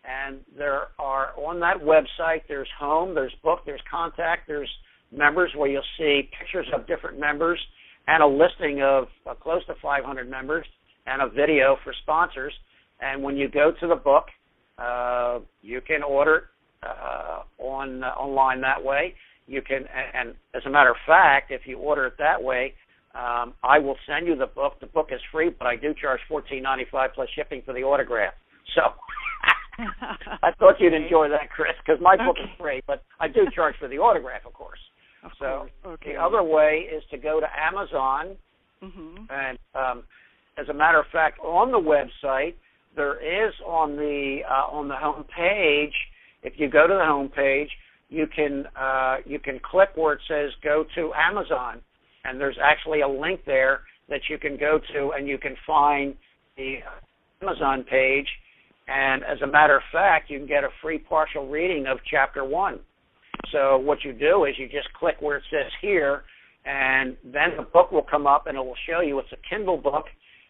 And 0.08 0.40
there 0.58 0.88
are 1.00 1.34
on 1.38 1.60
that 1.60 1.78
website. 1.78 2.42
There's 2.48 2.70
home. 2.80 3.14
There's 3.14 3.34
book. 3.44 3.60
There's 3.66 3.82
contact. 3.92 4.48
There's 4.48 4.70
members 5.12 5.52
where 5.56 5.70
you'll 5.70 5.84
see 5.98 6.30
pictures 6.40 6.68
of 6.74 6.88
different 6.88 7.20
members 7.20 7.60
and 8.08 8.24
a 8.24 8.28
listing 8.28 8.82
of 8.82 9.08
uh, 9.30 9.34
close 9.36 9.66
to 9.68 9.76
500 9.82 10.30
members 10.30 10.66
and 11.06 11.22
a 11.22 11.30
video 11.30 11.78
for 11.84 11.94
sponsors. 12.04 12.54
And 13.02 13.22
when 13.22 13.36
you 13.36 13.50
go 13.50 13.72
to 13.80 13.88
the 13.88 13.96
book, 13.96 14.26
uh, 14.78 15.40
you 15.62 15.82
can 15.82 16.04
order 16.04 16.50
uh, 16.84 17.42
on 17.60 18.04
uh, 18.04 18.08
online 18.08 18.62
that 18.62 18.84
way. 18.84 19.14
You 19.48 19.62
can, 19.62 19.86
and 20.14 20.36
as 20.54 20.64
a 20.66 20.70
matter 20.70 20.90
of 20.90 20.98
fact, 21.06 21.52
if 21.52 21.62
you 21.66 21.78
order 21.78 22.06
it 22.08 22.14
that 22.20 22.42
way, 22.42 22.74
um, 23.16 23.54
I 23.64 23.80
will 23.80 23.96
send 24.08 24.28
you 24.28 24.36
the 24.36 24.48
book. 24.48 24.80
The 24.80 24.88
book 24.88 25.08
is 25.12 25.22
free, 25.32 25.50
but 25.50 25.68
I 25.68 25.76
do 25.76 25.94
charge 26.00 26.20
fourteen 26.28 26.64
ninety 26.64 26.86
five 26.92 27.12
plus 27.16 27.30
shipping 27.36 27.62
for 27.66 27.74
the 27.74 27.82
autograph. 27.82 28.34
So 28.76 28.82
I 30.44 30.52
thought 30.60 30.76
you'd 30.80 30.94
enjoy 30.94 31.30
that, 31.30 31.50
Chris, 31.50 31.74
because 31.86 32.02
my 32.02 32.16
book 32.18 32.38
is 32.42 32.50
free, 32.60 32.82
but 32.88 33.04
I 33.20 33.28
do 33.28 33.42
charge 33.56 33.76
for 33.80 33.88
the 33.88 33.98
autograph, 33.98 34.46
of 34.46 34.54
course. 34.54 34.80
Of 35.24 35.32
so 35.40 35.46
course. 35.84 35.98
Okay. 36.02 36.14
the 36.14 36.22
other 36.22 36.44
way 36.44 36.88
is 36.94 37.04
to 37.12 37.18
go 37.18 37.40
to 37.40 37.48
Amazon, 37.60 38.36
mm-hmm. 38.84 39.24
and 39.30 39.58
um, 39.76 40.04
as 40.58 40.70
a 40.70 40.74
matter 40.74 41.00
of 41.00 41.06
fact, 41.12 41.40
on 41.40 41.72
the 41.72 41.78
website 41.78 42.56
there 42.98 43.48
is 43.48 43.54
on 43.66 43.96
the 43.96 44.40
uh, 44.50 44.76
on 44.76 44.90
the 44.90 44.96
home 44.96 45.24
page. 45.24 45.94
If 46.44 46.54
you 46.58 46.70
go 46.70 46.88
to 46.88 46.94
the 46.94 47.06
home 47.06 47.30
page, 47.30 47.70
you 48.10 48.28
can 48.28 48.66
uh, 48.76 49.18
you 49.26 49.40
can 49.40 49.60
click 49.64 49.90
where 49.96 50.14
it 50.14 50.22
says 50.28 50.52
"Go 50.64 50.84
to 50.96 51.12
Amazon," 51.14 51.82
and 52.26 52.42
there's 52.42 52.58
actually 52.62 53.02
a 53.02 53.08
link 53.08 53.42
there 53.46 53.82
that 54.10 54.22
you 54.30 54.38
can 54.38 54.58
go 54.58 54.80
to, 54.94 55.12
and 55.16 55.28
you 55.28 55.38
can 55.38 55.56
find 55.66 56.16
the 56.58 56.78
Amazon 57.42 57.86
page. 57.90 58.28
And 58.88 59.24
as 59.24 59.42
a 59.42 59.48
matter 59.48 59.76
of 59.76 59.84
fact, 59.92 60.30
you 60.30 60.38
can 60.40 60.48
get 60.48 60.64
a 60.64 60.70
free 60.82 60.98
partial 60.98 61.48
reading 61.48 61.88
of 61.88 61.98
Chapter 62.10 62.46
One. 62.46 62.80
So 63.52 63.78
what 63.78 64.04
you 64.04 64.14
do 64.14 64.46
is 64.46 64.56
you 64.58 64.68
just 64.68 64.92
click 64.94 65.16
where 65.20 65.38
it 65.38 65.44
says 65.52 65.72
here, 65.82 66.24
and 66.66 67.18
then 67.24 67.56
the 67.58 67.64
book 67.64 67.92
will 67.92 68.06
come 68.10 68.28
up, 68.28 68.48
and 68.48 68.58
it 68.58 68.62
will 68.62 68.76
show 68.90 69.02
you 69.02 69.20
it's 69.20 69.32
a 69.32 69.50
Kindle 69.50 69.78
book 69.78 70.06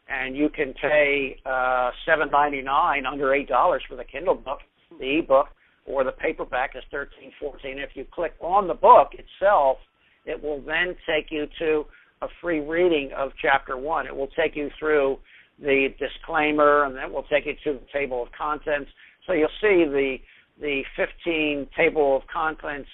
and 0.09 0.35
you 0.35 0.49
can 0.49 0.73
pay 0.81 1.37
uh, 1.45 1.91
seven 2.05 2.29
ninety 2.31 2.61
nine, 2.61 3.05
under 3.05 3.33
eight 3.33 3.47
dollars 3.47 3.83
for 3.89 3.95
the 3.95 4.03
Kindle 4.03 4.35
book, 4.35 4.59
the 4.99 5.19
ebook, 5.19 5.47
or 5.85 6.03
the 6.03 6.11
paperback 6.11 6.71
is 6.75 6.83
thirteen 6.91 7.31
fourteen. 7.39 7.77
If 7.77 7.91
you 7.95 8.05
click 8.11 8.33
on 8.39 8.67
the 8.67 8.73
book 8.73 9.09
itself, 9.13 9.77
it 10.25 10.41
will 10.41 10.61
then 10.61 10.95
take 11.07 11.27
you 11.31 11.45
to 11.59 11.85
a 12.21 12.27
free 12.41 12.59
reading 12.59 13.11
of 13.17 13.31
chapter 13.41 13.77
one. 13.77 14.07
It 14.07 14.15
will 14.15 14.27
take 14.27 14.55
you 14.55 14.69
through 14.79 15.17
the 15.59 15.89
disclaimer, 15.99 16.85
and 16.85 16.95
then 16.95 17.11
we'll 17.11 17.23
take 17.23 17.45
you 17.45 17.53
to 17.63 17.79
the 17.79 17.85
table 17.91 18.23
of 18.23 18.29
contents. 18.37 18.89
So 19.25 19.33
you'll 19.33 19.49
see 19.61 19.85
the 19.85 20.17
the 20.59 20.81
15 20.95 21.67
table 21.77 22.15
of 22.17 22.23
contents 22.33 22.89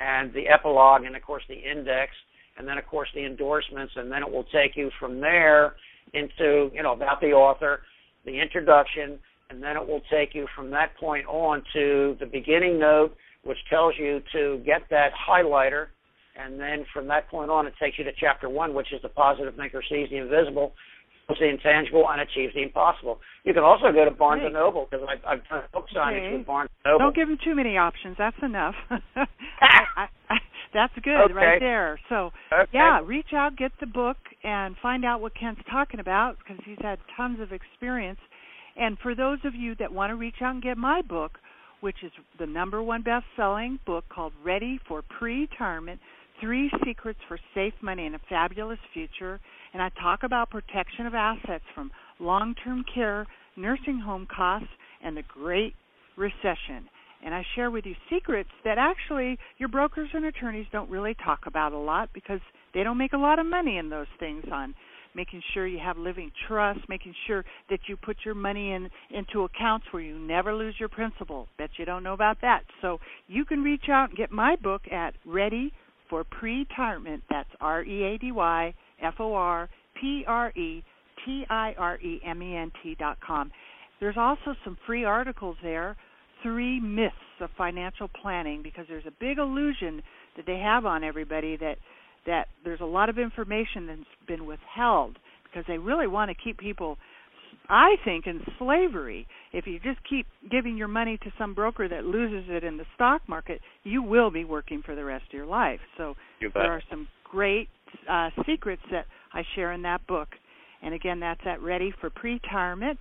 and 0.00 0.32
the 0.34 0.48
epilogue, 0.48 1.04
and 1.04 1.16
of 1.16 1.22
course 1.22 1.42
the 1.48 1.54
index, 1.54 2.12
and 2.58 2.68
then 2.68 2.76
of 2.76 2.86
course 2.86 3.08
the 3.14 3.24
endorsements, 3.24 3.94
and 3.96 4.12
then 4.12 4.22
it 4.22 4.30
will 4.30 4.44
take 4.44 4.76
you 4.76 4.90
from 4.98 5.20
there 5.20 5.76
into, 6.12 6.70
you 6.74 6.82
know, 6.82 6.92
about 6.92 7.20
the 7.20 7.32
author, 7.32 7.80
the 8.26 8.38
introduction, 8.38 9.18
and 9.48 9.62
then 9.62 9.76
it 9.76 9.86
will 9.86 10.02
take 10.10 10.34
you 10.34 10.46
from 10.54 10.70
that 10.70 10.96
point 10.98 11.26
on 11.26 11.62
to 11.72 12.16
the 12.20 12.26
beginning 12.26 12.78
note, 12.78 13.14
which 13.44 13.58
tells 13.68 13.94
you 13.98 14.22
to 14.32 14.62
get 14.64 14.82
that 14.90 15.10
highlighter, 15.28 15.86
and 16.36 16.60
then 16.60 16.84
from 16.92 17.06
that 17.08 17.28
point 17.28 17.50
on, 17.50 17.66
it 17.66 17.74
takes 17.80 17.98
you 17.98 18.04
to 18.04 18.12
chapter 18.18 18.48
one, 18.48 18.74
which 18.74 18.92
is 18.92 19.00
the 19.02 19.08
positive 19.08 19.54
thinker 19.56 19.82
sees 19.88 20.08
the 20.10 20.16
invisible, 20.16 20.72
the 21.38 21.48
intangible, 21.48 22.06
and 22.08 22.20
achieves 22.20 22.54
the 22.54 22.62
impossible. 22.62 23.20
You 23.44 23.54
can 23.54 23.62
also 23.62 23.92
go 23.92 24.04
to 24.04 24.10
Barnes 24.10 24.42
and 24.44 24.54
Noble 24.54 24.88
because 24.90 25.06
I've, 25.08 25.24
I've 25.26 25.48
done 25.48 25.62
book 25.72 25.86
signings 25.94 26.26
okay. 26.26 26.36
with 26.38 26.46
Barnes 26.46 26.70
and 26.84 26.92
Noble. 26.92 27.06
Don't 27.06 27.16
give 27.16 27.28
them 27.28 27.38
too 27.42 27.54
many 27.54 27.76
options. 27.76 28.16
That's 28.18 28.36
enough. 28.42 28.74
I, 28.90 30.06
I, 30.28 30.36
that's 30.72 30.92
good 31.02 31.30
okay. 31.30 31.34
right 31.34 31.60
there. 31.60 32.00
So 32.08 32.30
okay. 32.52 32.70
yeah, 32.72 33.00
reach 33.04 33.32
out, 33.34 33.56
get 33.56 33.72
the 33.80 33.86
book, 33.86 34.16
and 34.44 34.76
find 34.82 35.04
out 35.04 35.20
what 35.20 35.32
Ken's 35.38 35.58
talking 35.70 36.00
about 36.00 36.36
because 36.38 36.62
he's 36.64 36.78
had 36.80 36.98
tons 37.16 37.40
of 37.40 37.52
experience. 37.52 38.20
And 38.76 38.98
for 38.98 39.14
those 39.14 39.38
of 39.44 39.54
you 39.54 39.74
that 39.76 39.92
want 39.92 40.10
to 40.10 40.16
reach 40.16 40.36
out 40.42 40.54
and 40.54 40.62
get 40.62 40.78
my 40.78 41.02
book, 41.02 41.32
which 41.80 41.96
is 42.04 42.12
the 42.38 42.46
number 42.46 42.82
one 42.82 43.02
best-selling 43.02 43.78
book 43.86 44.04
called 44.08 44.32
Ready 44.44 44.78
for 44.86 45.02
Pre-Retirement: 45.18 46.00
Three 46.40 46.70
Secrets 46.84 47.18
for 47.26 47.38
Safe 47.54 47.74
Money 47.82 48.06
and 48.06 48.14
a 48.14 48.20
Fabulous 48.28 48.78
Future, 48.92 49.40
and 49.72 49.82
I 49.82 49.90
talk 50.00 50.22
about 50.22 50.50
protection 50.50 51.06
of 51.06 51.14
assets 51.14 51.64
from 51.74 51.90
long-term 52.18 52.84
care, 52.92 53.26
nursing 53.56 53.98
home 53.98 54.26
costs, 54.34 54.68
and 55.02 55.16
the 55.16 55.22
Great 55.22 55.74
Recession 56.16 56.88
and 57.22 57.34
I 57.34 57.44
share 57.54 57.70
with 57.70 57.84
you 57.86 57.94
secrets 58.08 58.50
that 58.64 58.78
actually 58.78 59.38
your 59.58 59.68
brokers 59.68 60.08
and 60.12 60.24
attorneys 60.24 60.66
don't 60.72 60.90
really 60.90 61.14
talk 61.22 61.40
about 61.46 61.72
a 61.72 61.78
lot 61.78 62.10
because 62.14 62.40
they 62.72 62.82
don't 62.82 62.98
make 62.98 63.12
a 63.12 63.18
lot 63.18 63.38
of 63.38 63.46
money 63.46 63.78
in 63.78 63.90
those 63.90 64.06
things 64.18 64.44
on 64.52 64.74
making 65.14 65.42
sure 65.52 65.66
you 65.66 65.78
have 65.78 65.98
living 65.98 66.30
trust, 66.46 66.80
making 66.88 67.12
sure 67.26 67.44
that 67.68 67.80
you 67.88 67.96
put 67.96 68.16
your 68.24 68.34
money 68.34 68.72
in 68.72 68.88
into 69.10 69.42
accounts 69.42 69.86
where 69.90 70.02
you 70.02 70.16
never 70.18 70.54
lose 70.54 70.74
your 70.78 70.88
principal. 70.88 71.48
Bet 71.58 71.70
you 71.78 71.84
don't 71.84 72.04
know 72.04 72.12
about 72.12 72.40
that. 72.42 72.62
So 72.80 72.98
you 73.26 73.44
can 73.44 73.62
reach 73.62 73.88
out 73.90 74.10
and 74.10 74.16
get 74.16 74.30
my 74.30 74.54
book 74.56 74.82
at 74.90 75.14
Ready 75.26 75.72
for 76.08 76.24
Pre-Retirement. 76.24 77.24
That's 77.28 77.48
R 77.60 77.82
E 77.82 78.04
A 78.04 78.18
D 78.18 78.30
Y 78.30 78.72
F 79.02 79.14
O 79.18 79.34
R 79.34 79.68
P 80.00 80.24
R 80.26 80.50
E 80.50 80.82
T 81.24 81.44
I 81.48 81.74
R 81.78 81.98
E 82.00 82.20
M 82.24 82.42
E 82.42 82.56
N 82.56 82.72
T 82.82 82.96
dot 82.98 83.18
com. 83.26 83.50
There's 84.00 84.16
also 84.16 84.54
some 84.64 84.78
free 84.86 85.04
articles 85.04 85.56
there 85.62 85.96
three 86.42 86.80
myths 86.80 87.14
of 87.40 87.50
financial 87.56 88.08
planning 88.08 88.62
because 88.62 88.86
there's 88.88 89.06
a 89.06 89.12
big 89.20 89.38
illusion 89.38 90.02
that 90.36 90.46
they 90.46 90.58
have 90.58 90.86
on 90.86 91.04
everybody 91.04 91.56
that 91.56 91.76
that 92.26 92.48
there's 92.64 92.80
a 92.80 92.86
lot 92.86 93.08
of 93.08 93.18
information 93.18 93.86
that's 93.86 94.28
been 94.28 94.44
withheld 94.44 95.18
because 95.44 95.64
they 95.66 95.78
really 95.78 96.06
want 96.06 96.30
to 96.30 96.34
keep 96.42 96.58
people 96.58 96.98
I 97.68 97.96
think 98.04 98.26
in 98.26 98.40
slavery. 98.58 99.26
If 99.52 99.66
you 99.66 99.78
just 99.80 99.98
keep 100.08 100.26
giving 100.50 100.76
your 100.76 100.88
money 100.88 101.18
to 101.18 101.32
some 101.38 101.54
broker 101.54 101.88
that 101.88 102.04
loses 102.04 102.48
it 102.48 102.64
in 102.64 102.76
the 102.76 102.84
stock 102.94 103.22
market, 103.28 103.60
you 103.84 104.02
will 104.02 104.30
be 104.30 104.44
working 104.44 104.82
for 104.84 104.94
the 104.94 105.04
rest 105.04 105.24
of 105.28 105.32
your 105.32 105.46
life. 105.46 105.80
So 105.96 106.14
there 106.40 106.72
are 106.72 106.82
some 106.90 107.08
great 107.24 107.68
uh, 108.08 108.30
secrets 108.46 108.82
that 108.90 109.06
I 109.32 109.42
share 109.54 109.72
in 109.72 109.82
that 109.82 110.06
book. 110.06 110.28
And 110.82 110.94
again, 110.94 111.20
that's 111.20 111.40
at 111.46 111.60
Ready 111.60 111.92
for 112.00 112.10
Pre-Retirement. 112.10 112.98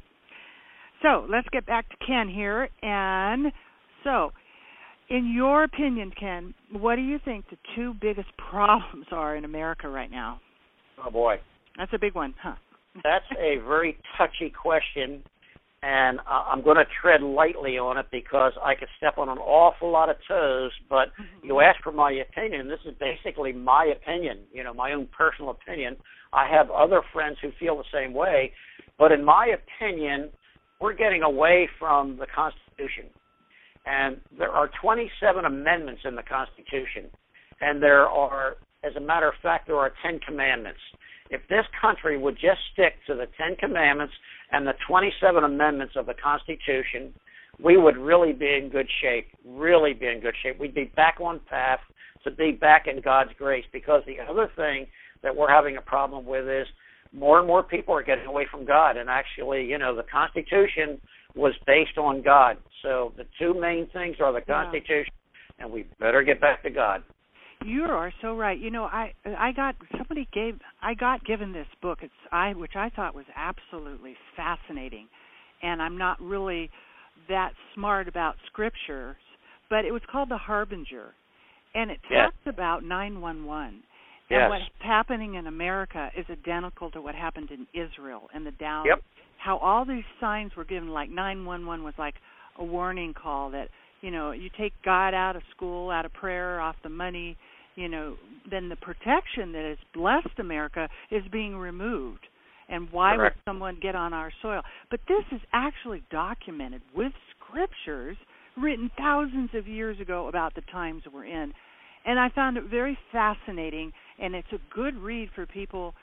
So 1.02 1.26
let's 1.30 1.48
get 1.52 1.66
back 1.66 1.88
to 1.90 1.96
Ken 2.06 2.28
here. 2.28 2.70
And 2.82 3.52
so, 4.04 4.32
in 5.10 5.34
your 5.34 5.64
opinion, 5.64 6.12
Ken, 6.20 6.54
what 6.72 6.96
do 6.96 7.02
you 7.02 7.20
think 7.24 7.46
the 7.50 7.58
two 7.76 7.94
biggest 8.02 8.30
problems 8.50 9.06
are 9.12 9.36
in 9.36 9.46
America 9.46 9.88
right 9.88 10.12
now? 10.12 10.42
Oh 11.06 11.10
boy, 11.10 11.40
that's 11.78 11.94
a 11.94 12.00
big 12.00 12.16
one, 12.16 12.34
huh? 12.42 12.56
that's 13.04 13.26
a 13.40 13.58
very 13.66 13.98
touchy 14.18 14.50
question, 14.50 15.24
and 15.82 16.20
I'm 16.28 16.62
going 16.62 16.76
to 16.76 16.86
tread 17.02 17.22
lightly 17.22 17.78
on 17.78 17.98
it 17.98 18.08
because 18.12 18.52
I 18.64 18.76
could 18.76 18.90
step 18.98 19.18
on 19.18 19.30
an 19.30 19.38
awful 19.38 19.90
lot 19.90 20.10
of 20.10 20.18
toes. 20.28 20.72
But 20.90 21.10
mm-hmm. 21.10 21.48
you 21.48 21.62
asked 21.62 21.84
for 21.84 21.94
my 21.94 22.12
opinion. 22.12 22.68
This 22.68 22.80
is 22.86 22.94
basically 23.00 23.54
my 23.54 23.86
opinion, 23.86 24.40
you 24.52 24.64
know, 24.64 24.74
my 24.74 24.92
own 24.92 25.08
personal 25.18 25.52
opinion. 25.52 25.96
I 26.34 26.50
have 26.50 26.70
other 26.70 27.02
friends 27.14 27.38
who 27.42 27.50
feel 27.60 27.78
the 27.78 27.84
same 27.94 28.14
way, 28.14 28.52
but 28.98 29.12
in 29.12 29.24
my 29.24 29.54
opinion, 29.56 30.30
we're 30.82 30.94
getting 30.94 31.24
away 31.24 31.70
from 31.80 32.18
the 32.18 32.28
Constitution. 32.28 33.06
And 33.86 34.20
there 34.38 34.52
are 34.52 34.70
27 34.82 35.46
amendments 35.46 36.02
in 36.06 36.16
the 36.16 36.24
Constitution, 36.24 37.10
and 37.62 37.82
there 37.82 38.08
are, 38.08 38.58
as 38.84 38.96
a 38.96 39.00
matter 39.00 39.28
of 39.28 39.34
fact, 39.42 39.68
there 39.68 39.78
are 39.78 39.92
10 40.04 40.20
commandments 40.20 40.80
if 41.30 41.42
this 41.50 41.66
country 41.80 42.18
would 42.18 42.36
just 42.36 42.60
stick 42.74 42.94
to 43.08 43.16
the 43.16 43.28
Ten 43.38 43.56
Commandments 43.56 44.14
and 44.52 44.66
the 44.66 44.74
27 44.88 45.44
amendments 45.44 45.94
of 45.96 46.06
the 46.06 46.14
Constitution, 46.14 47.14
we 47.64 47.78
would 47.78 47.98
really 47.98 48.34
be 48.34 48.54
in 48.56 48.70
good 48.70 48.88
shape. 49.02 49.28
Really 49.46 49.94
be 49.94 50.08
in 50.08 50.22
good 50.22 50.36
shape. 50.42 50.60
We'd 50.60 50.74
be 50.74 50.92
back 50.96 51.18
on 51.22 51.40
path 51.50 51.80
to 52.24 52.32
be 52.32 52.52
back 52.52 52.88
in 52.88 53.02
God's 53.02 53.32
grace. 53.38 53.66
Because 53.72 54.02
the 54.08 54.18
other 54.30 54.50
thing 54.56 54.88
that 55.24 55.36
we're 55.36 55.50
having 55.50 55.78
a 55.78 55.82
problem 55.82 56.26
with 56.26 56.48
is 56.48 56.68
more 57.12 57.40
and 57.40 57.48
more 57.48 57.64
people 57.64 57.94
are 57.94 58.04
getting 58.04 58.26
away 58.26 58.46
from 58.50 58.66
God. 58.66 58.98
And 58.98 59.10
actually, 59.10 59.66
you 59.66 59.78
know, 59.78 59.96
the 59.96 60.04
Constitution 60.04 61.00
was 61.36 61.54
based 61.68 61.98
on 61.98 62.22
God. 62.22 62.58
So 62.82 63.14
the 63.18 63.26
two 63.38 63.60
main 63.60 63.88
things 63.92 64.18
are 64.22 64.34
the 64.34 64.42
Constitution, 64.42 65.14
yeah. 65.58 65.66
and 65.66 65.74
we 65.74 65.86
better 66.00 66.24
get 66.24 66.42
back 66.42 66.64
to 66.64 66.70
God. 66.70 67.04
You 67.66 67.84
are 67.84 68.14
so 68.22 68.36
right. 68.36 68.58
You 68.58 68.72
know, 68.72 68.86
I 68.86 69.14
I 69.26 69.52
got 69.52 69.76
somebody 69.98 70.28
gave 70.34 70.60
I 70.82 70.94
got 70.94 71.26
given 71.26 71.52
this 71.52 71.68
book. 71.82 72.00
It's 72.02 72.14
I 72.32 72.54
which 72.54 72.76
I 72.76 72.90
thought 72.90 73.14
was 73.14 73.26
absolutely 73.36 74.16
fascinating, 74.38 75.08
and 75.62 75.82
I'm 75.82 75.98
not 75.98 76.22
really 76.22 76.70
that 77.28 77.52
smart 77.76 78.08
about 78.08 78.36
scriptures, 78.48 79.18
but 79.70 79.84
it 79.84 79.92
was 79.92 80.02
called 80.10 80.30
The 80.30 80.38
Harbinger, 80.38 81.14
and 81.76 81.92
it 81.92 82.00
yes. 82.10 82.32
talks 82.32 82.56
about 82.56 82.84
911. 82.84 83.84
Yes. 84.30 84.40
And 84.42 84.50
what's 84.50 84.64
happening 84.80 85.36
in 85.36 85.48
America 85.48 86.10
is 86.18 86.26
identical 86.30 86.92
to 86.92 87.02
what 87.02 87.16
happened 87.16 87.50
in 87.52 87.68
Israel 87.74 88.30
and 88.34 88.46
the 88.46 88.52
down. 88.52 88.86
Yep. 88.86 89.02
How 89.38 89.58
all 89.58 89.86
these 89.86 90.04
signs 90.20 90.56
were 90.56 90.66
given, 90.66 90.90
like 90.90 91.10
911 91.10 91.84
was 91.84 91.94
like 91.98 92.16
a 92.58 92.64
warning 92.64 93.14
call 93.14 93.52
that 93.52 93.68
you 94.02 94.12
know 94.12 94.32
you 94.32 94.50
take 94.58 94.74
God 94.86 95.14
out 95.14 95.36
of 95.36 95.42
school, 95.56 95.90
out 95.90 96.06
of 96.06 96.14
prayer, 96.14 96.62
off 96.62 96.76
the 96.84 96.90
money, 96.90 97.38
you 97.80 97.88
know, 97.88 98.16
then 98.50 98.68
the 98.68 98.76
protection 98.76 99.54
that 99.54 99.64
has 99.64 99.78
blessed 99.94 100.38
America 100.38 100.90
is 101.12 101.24
being 101.32 101.56
removed. 101.56 102.28
And 102.68 102.90
why 102.92 103.16
Correct. 103.16 103.38
would 103.38 103.52
someone 103.52 103.80
get 103.82 103.96
on 103.96 104.14
our 104.14 104.32
soil? 104.42 104.62
But 104.92 105.00
this 105.08 105.24
is 105.32 105.42
actually 105.54 106.04
documented 106.12 106.82
with 106.94 107.14
scriptures 107.36 108.18
written 108.58 108.92
thousands 108.98 109.52
of 109.54 109.68
years 109.68 110.00
ago 110.00 110.28
about 110.28 110.56
the 110.56 110.62
times 110.72 111.04
we're 111.12 111.26
in. 111.26 111.54
And 112.06 112.20
I 112.20 112.30
found 112.30 112.58
it 112.58 112.66
very 112.70 112.98
fascinating 113.12 113.94
and 114.20 114.36
it's 114.36 114.52
a 114.52 114.60
good 114.76 114.98
read 114.98 115.30
for 115.34 115.46
people 115.46 115.94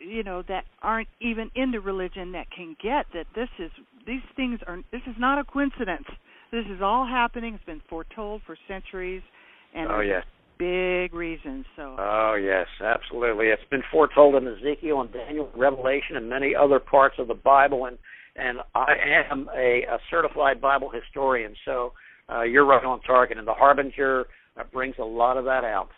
you 0.00 0.24
know 0.24 0.42
that 0.48 0.64
aren't 0.82 1.08
even 1.20 1.52
into 1.54 1.80
religion 1.80 2.32
that 2.32 2.50
can 2.50 2.76
get 2.82 3.06
that 3.14 3.26
this 3.36 3.48
is 3.60 3.70
these 4.08 4.22
things 4.34 4.58
are 4.66 4.78
this 4.90 5.02
is 5.06 5.14
not 5.18 5.38
a 5.38 5.44
coincidence. 5.44 6.06
This 6.50 6.64
is 6.66 6.80
all 6.82 7.06
happening. 7.06 7.54
It's 7.54 7.64
been 7.64 7.82
foretold 7.88 8.42
for 8.44 8.56
centuries 8.66 9.22
and 9.74 9.88
oh 9.88 10.00
yes 10.00 10.24
big 10.58 11.14
reasons. 11.14 11.64
So. 11.76 11.96
Oh 11.98 12.34
yes, 12.40 12.66
absolutely. 12.82 13.46
It's 13.46 13.62
been 13.70 13.82
foretold 13.90 14.34
in 14.34 14.46
Ezekiel 14.46 15.00
and 15.00 15.12
Daniel, 15.12 15.50
Revelation, 15.56 16.16
and 16.16 16.28
many 16.28 16.54
other 16.54 16.78
parts 16.78 17.16
of 17.18 17.28
the 17.28 17.34
Bible. 17.34 17.86
And 17.86 17.98
and 18.36 18.58
I 18.74 18.94
am 19.30 19.48
a, 19.56 19.82
a 19.82 19.98
certified 20.10 20.60
Bible 20.60 20.90
historian, 20.90 21.54
so 21.64 21.92
uh, 22.32 22.42
you're 22.42 22.66
right 22.66 22.84
on 22.84 23.00
target. 23.00 23.38
And 23.38 23.46
the 23.46 23.54
Harbinger 23.54 24.26
uh, 24.56 24.64
brings 24.72 24.96
a 24.98 25.04
lot 25.04 25.36
of 25.36 25.44
that 25.44 25.64
out. 25.64 25.88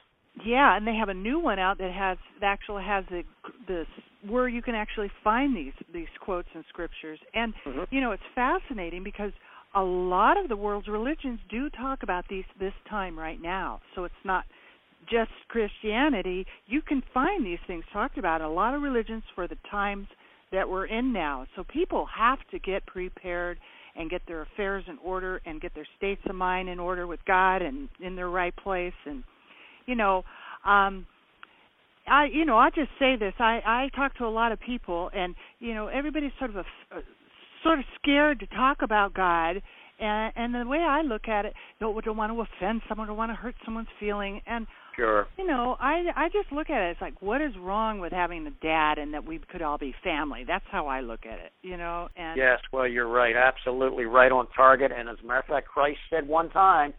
Yeah, 0.44 0.76
and 0.76 0.86
they 0.86 0.94
have 0.94 1.08
a 1.08 1.14
new 1.14 1.38
one 1.38 1.58
out 1.58 1.78
that 1.78 1.92
has 1.92 2.16
that 2.40 2.46
actually 2.46 2.84
has 2.84 3.04
the 3.10 3.22
the 3.66 3.84
where 4.28 4.48
you 4.48 4.62
can 4.62 4.74
actually 4.74 5.10
find 5.24 5.56
these 5.56 5.72
these 5.92 6.08
quotes 6.20 6.48
and 6.54 6.64
scriptures. 6.68 7.18
And 7.34 7.52
mm-hmm. 7.66 7.94
you 7.94 8.00
know, 8.00 8.12
it's 8.12 8.22
fascinating 8.34 9.02
because 9.02 9.32
a 9.74 9.82
lot 9.82 10.36
of 10.36 10.48
the 10.48 10.56
world's 10.56 10.88
religions 10.88 11.38
do 11.48 11.70
talk 11.70 12.02
about 12.02 12.24
these 12.28 12.44
this 12.58 12.72
time 12.88 13.18
right 13.18 13.40
now. 13.40 13.80
So 13.94 14.04
it's 14.04 14.14
not 14.24 14.44
just 15.08 15.30
Christianity. 15.48 16.46
You 16.66 16.82
can 16.82 17.02
find 17.14 17.44
these 17.44 17.58
things 17.66 17.84
talked 17.92 18.18
about 18.18 18.40
in 18.40 18.46
a 18.46 18.52
lot 18.52 18.74
of 18.74 18.82
religions 18.82 19.22
for 19.34 19.46
the 19.46 19.56
times 19.70 20.06
that 20.52 20.68
we're 20.68 20.86
in 20.86 21.12
now. 21.12 21.46
So 21.56 21.64
people 21.64 22.06
have 22.16 22.38
to 22.50 22.58
get 22.58 22.84
prepared 22.86 23.58
and 23.96 24.10
get 24.10 24.22
their 24.26 24.42
affairs 24.42 24.84
in 24.88 24.98
order 24.98 25.40
and 25.46 25.60
get 25.60 25.74
their 25.74 25.86
states 25.96 26.22
of 26.28 26.34
mind 26.34 26.68
in 26.68 26.78
order 26.78 27.06
with 27.06 27.20
God 27.26 27.62
and 27.62 27.88
in 28.00 28.16
their 28.16 28.30
right 28.30 28.54
place 28.56 28.94
and 29.04 29.24
you 29.86 29.94
know 29.94 30.24
um 30.64 31.06
I 32.06 32.26
you 32.32 32.44
know 32.44 32.56
I 32.56 32.70
just 32.70 32.90
say 32.98 33.16
this 33.16 33.34
I 33.38 33.60
I 33.64 33.90
talk 33.96 34.16
to 34.18 34.26
a 34.26 34.30
lot 34.30 34.52
of 34.52 34.60
people 34.60 35.10
and 35.12 35.34
you 35.58 35.74
know 35.74 35.88
everybody's 35.88 36.32
sort 36.38 36.50
of 36.50 36.56
a, 36.56 36.60
a 36.96 37.00
sort 37.62 37.78
of 37.78 37.84
scared 38.00 38.40
to 38.40 38.46
talk 38.46 38.78
about 38.82 39.14
God. 39.14 39.62
And, 40.02 40.32
and 40.34 40.54
the 40.54 40.66
way 40.66 40.78
I 40.78 41.02
look 41.02 41.28
at 41.28 41.44
it, 41.44 41.52
don't, 41.78 42.02
don't 42.02 42.16
want 42.16 42.32
to 42.32 42.40
offend 42.40 42.80
someone, 42.88 43.06
don't 43.06 43.18
want 43.18 43.32
to 43.32 43.36
hurt 43.36 43.54
someone's 43.66 43.88
feeling. 43.98 44.40
And 44.46 44.66
sure, 44.96 45.26
you 45.36 45.46
know, 45.46 45.76
I 45.78 46.04
I 46.16 46.28
just 46.28 46.50
look 46.52 46.70
at 46.70 46.82
it. 46.82 46.92
It's 46.92 47.00
like, 47.02 47.20
what 47.20 47.42
is 47.42 47.52
wrong 47.60 48.00
with 48.00 48.10
having 48.10 48.46
a 48.46 48.50
dad, 48.62 48.96
and 48.96 49.12
that 49.12 49.26
we 49.26 49.38
could 49.52 49.60
all 49.60 49.76
be 49.76 49.94
family? 50.02 50.44
That's 50.46 50.64
how 50.70 50.86
I 50.86 51.00
look 51.00 51.26
at 51.26 51.38
it. 51.38 51.52
You 51.60 51.76
know. 51.76 52.08
And 52.16 52.38
yes, 52.38 52.60
well, 52.72 52.88
you're 52.88 53.08
right, 53.08 53.36
absolutely 53.36 54.04
right 54.04 54.32
on 54.32 54.46
target. 54.56 54.90
And 54.90 55.06
as 55.06 55.16
a 55.22 55.26
matter 55.26 55.40
of 55.40 55.44
fact, 55.46 55.68
Christ 55.68 55.98
said 56.08 56.26
one 56.26 56.48
time, 56.48 56.94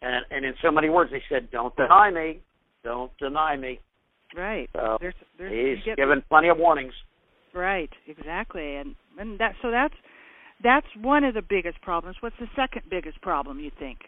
and 0.00 0.24
and 0.30 0.44
in 0.44 0.54
so 0.62 0.70
many 0.70 0.88
words, 0.88 1.10
he 1.12 1.18
said, 1.28 1.50
"Don't 1.50 1.74
deny 1.74 2.12
me, 2.12 2.40
don't 2.84 3.10
deny 3.18 3.56
me." 3.56 3.80
Right. 4.36 4.70
So 4.74 4.98
there's, 5.00 5.14
there's, 5.38 5.80
he's 5.84 5.96
given 5.96 6.22
plenty 6.28 6.50
of 6.50 6.58
warnings. 6.58 6.92
Right, 7.52 7.90
exactly, 8.08 8.76
and 8.76 8.96
and 9.18 9.38
that 9.38 9.54
so 9.62 9.70
that's 9.70 9.94
that's 10.62 10.86
one 11.00 11.24
of 11.24 11.34
the 11.34 11.42
biggest 11.42 11.80
problems. 11.82 12.16
What's 12.20 12.36
the 12.38 12.48
second 12.56 12.82
biggest 12.90 13.20
problem 13.20 13.60
you 13.60 13.70
think 13.78 13.98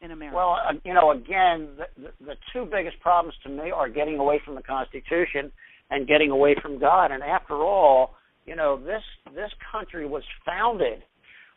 in 0.00 0.10
America? 0.10 0.36
Well, 0.36 0.56
uh, 0.66 0.72
you 0.84 0.94
know, 0.94 1.10
again, 1.10 1.68
the, 1.76 2.10
the, 2.24 2.34
two 2.52 2.64
biggest 2.64 3.00
problems 3.00 3.34
to 3.44 3.48
me 3.50 3.70
are 3.70 3.88
getting 3.88 4.18
away 4.18 4.40
from 4.44 4.54
the 4.54 4.62
Constitution 4.62 5.52
and 5.90 6.06
getting 6.06 6.30
away 6.30 6.54
from 6.60 6.78
God. 6.78 7.10
And 7.10 7.22
after 7.22 7.54
all, 7.56 8.14
you 8.46 8.56
know, 8.56 8.78
this 8.78 9.02
this 9.34 9.50
country 9.70 10.06
was 10.06 10.22
founded 10.46 11.02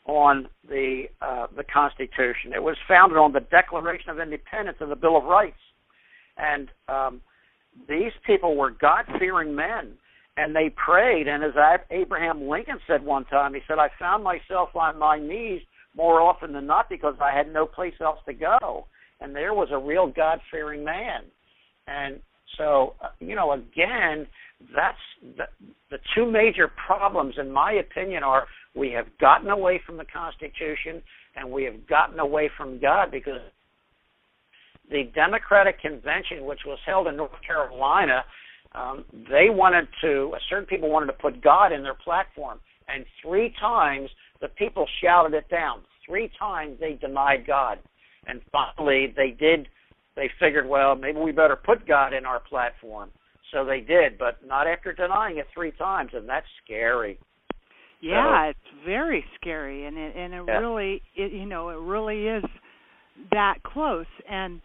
on 0.06 0.48
the 0.68 1.04
uh, 1.22 1.48
the 1.56 1.64
Constitution. 1.64 2.54
It 2.54 2.64
was 2.64 2.76
founded 2.88 3.18
on 3.18 3.34
the 3.34 3.40
Declaration 3.40 4.10
of 4.10 4.20
Independence 4.20 4.78
and 4.82 4.92
the 4.92 4.96
Bill 4.96 5.18
of 5.18 5.24
Rights. 5.24 5.56
And 6.38 6.70
um, 6.88 7.22
these 7.88 8.12
people 8.26 8.58
were 8.58 8.72
God 8.72 9.06
fearing 9.20 9.56
men 9.56 9.94
and 10.38 10.56
they 10.56 10.70
prayed. 10.70 11.28
And 11.28 11.44
as 11.44 11.52
Abraham 11.90 12.48
Lincoln 12.48 12.80
said 12.88 13.04
one 13.04 13.26
time, 13.26 13.54
he 13.54 13.62
said, 13.68 13.80
I 13.80 13.90
found 14.00 14.24
myself 14.24 14.70
on 14.76 14.98
my 14.98 15.20
knees 15.20 15.62
more 15.96 16.22
often 16.22 16.54
than 16.54 16.66
not 16.66 16.90
because 16.90 17.16
I 17.22 17.36
had 17.36 17.52
no 17.52 17.66
place 17.66 17.94
else 18.02 18.20
to 18.26 18.34
go. 18.34 18.86
And 19.20 19.36
there 19.36 19.54
was 19.54 19.70
a 19.72 19.78
real 19.78 20.08
God 20.08 20.40
fearing 20.50 20.84
man. 20.84 21.24
And 21.88 22.22
so, 22.58 22.96
uh, 23.04 23.10
you 23.20 23.36
know, 23.36 23.52
again, 23.52 24.28
that's 24.76 24.98
the, 25.38 25.46
the 25.90 25.98
two 26.16 26.30
major 26.30 26.70
problems, 26.88 27.36
in 27.38 27.52
my 27.52 27.74
opinion, 27.74 28.24
are 28.24 28.46
we 28.76 28.92
have 28.92 29.08
gotten 29.20 29.50
away 29.50 29.82
from 29.86 29.98
the 29.98 30.06
Constitution 30.06 31.02
and 31.36 31.52
we 31.52 31.64
have 31.64 31.88
gotten 31.88 32.20
away 32.20 32.50
from 32.58 32.80
God 32.80 33.12
because 33.12 33.42
the 34.90 35.10
Democratic 35.16 35.80
Convention, 35.82 36.46
which 36.46 36.62
was 36.66 36.80
held 36.86 37.08
in 37.08 37.16
North 37.16 37.32
Carolina, 37.46 38.24
um, 38.74 39.06
they 39.12 39.48
wanted 39.50 39.88
to, 40.02 40.34
certain 40.50 40.66
people 40.66 40.90
wanted 40.90 41.08
to 41.08 41.14
put 41.14 41.42
God 41.42 41.72
in 41.72 41.84
their 41.84 41.94
platform, 41.94 42.60
and 42.88 43.06
three 43.22 43.54
times 43.60 44.10
the 44.40 44.48
people 44.48 44.86
shouted 45.04 45.34
it 45.36 45.50
down. 45.50 45.82
Three 46.08 46.32
times 46.40 46.78
they 46.80 46.94
denied 46.94 47.46
God, 47.46 47.80
and 48.28 48.42
finally 48.52 49.14
they 49.16 49.32
did 49.32 49.68
they 50.16 50.30
figured, 50.40 50.68
well, 50.68 50.96
maybe 50.96 51.20
we 51.20 51.32
better 51.32 51.56
put 51.56 51.88
God 51.88 52.14
in 52.14 52.26
our 52.26 52.40
platform. 52.40 53.10
So 53.54 53.66
they 53.66 53.82
did, 53.82 54.18
but 54.18 54.46
not 54.46 54.68
after 54.68 54.94
denying 54.94 55.38
it 55.38 55.48
three 55.54 55.72
times, 55.72 56.12
and 56.14 56.28
that's 56.28 56.46
scary. 56.64 57.20
Yeah, 58.02 58.46
so, 58.46 58.50
it's 58.50 58.86
very 58.86 59.24
scary, 59.40 59.86
and 59.86 59.98
it 59.98 60.16
and 60.16 60.34
it 60.34 60.44
yeah. 60.48 60.58
really, 60.58 61.02
it 61.16 61.32
you 61.32 61.46
know, 61.46 61.70
it 61.70 61.78
really 61.78 62.28
is 62.28 62.44
that 63.32 63.62
close, 63.64 64.08
and 64.30 64.62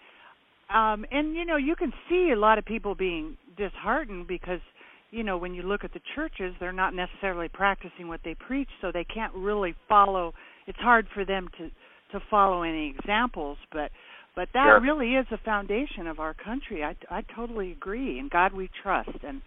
um 0.72 1.04
and 1.11 1.34
you 1.34 1.44
know, 1.44 1.57
you 1.57 1.74
can 1.76 1.92
see 2.09 2.30
a 2.32 2.38
lot 2.38 2.59
of 2.59 2.64
people 2.64 2.94
being 2.94 3.36
disheartened 3.57 4.26
because 4.26 4.61
you 5.11 5.22
know 5.22 5.36
when 5.36 5.54
you 5.54 5.62
look 5.62 5.84
at 5.84 5.92
the 5.92 6.00
churches 6.14 6.54
they're 6.61 6.72
not 6.72 6.94
necessarily 6.94 7.48
practicing 7.48 8.09
what 8.09 8.20
they 8.24 8.34
preach 8.34 8.68
so 8.80 8.90
they 8.92 9.04
can't 9.04 9.34
really 9.34 9.74
follow 9.88 10.32
it's 10.66 10.78
hard 10.78 11.07
for 11.14 11.24
them 11.24 11.48
to 11.59 11.68
to 12.12 12.24
follow 12.30 12.62
any 12.62 12.94
examples 12.96 13.59
but 13.72 13.90
but 14.34 14.48
that 14.52 14.66
sure. 14.66 14.80
really 14.80 15.14
is 15.14 15.26
the 15.30 15.38
foundation 15.38 16.07
of 16.07 16.20
our 16.20 16.34
country. 16.34 16.84
I 16.84 16.94
i 17.11 17.22
totally 17.34 17.72
agree 17.72 18.18
and 18.18 18.30
god 18.30 18.52
we 18.52 18.68
trust 18.82 19.18
and 19.26 19.40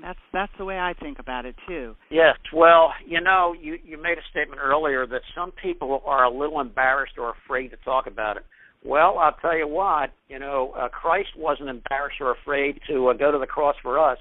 that's 0.00 0.18
that's 0.32 0.52
the 0.56 0.64
way 0.64 0.78
i 0.78 0.94
think 0.94 1.18
about 1.18 1.44
it 1.44 1.56
too. 1.66 1.96
Yes 2.10 2.36
well 2.52 2.92
you 3.06 3.20
know 3.20 3.54
you 3.58 3.78
you 3.84 4.00
made 4.00 4.18
a 4.18 4.30
statement 4.30 4.60
earlier 4.62 5.06
that 5.06 5.22
some 5.34 5.52
people 5.62 6.02
are 6.06 6.24
a 6.24 6.30
little 6.30 6.60
embarrassed 6.60 7.14
or 7.18 7.34
afraid 7.44 7.68
to 7.68 7.76
talk 7.78 8.06
about 8.06 8.36
it 8.36 8.44
well 8.84 9.18
i'll 9.18 9.36
tell 9.40 9.56
you 9.56 9.68
what 9.68 10.10
you 10.28 10.38
know 10.38 10.72
uh, 10.78 10.88
christ 10.88 11.30
wasn't 11.36 11.68
embarrassed 11.68 12.20
or 12.20 12.32
afraid 12.32 12.80
to 12.88 13.08
uh, 13.08 13.12
go 13.12 13.30
to 13.30 13.38
the 13.38 13.46
cross 13.46 13.76
for 13.82 13.98
us 13.98 14.18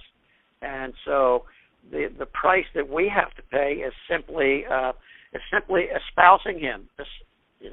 and 0.61 0.93
so 1.05 1.43
the 1.91 2.07
the 2.17 2.25
price 2.25 2.65
that 2.75 2.89
we 2.89 3.11
have 3.13 3.33
to 3.35 3.41
pay 3.51 3.81
is 3.85 3.93
simply 4.09 4.63
uh, 4.71 4.91
is 5.33 5.41
simply 5.53 5.83
espousing 5.83 6.59
him, 6.59 6.89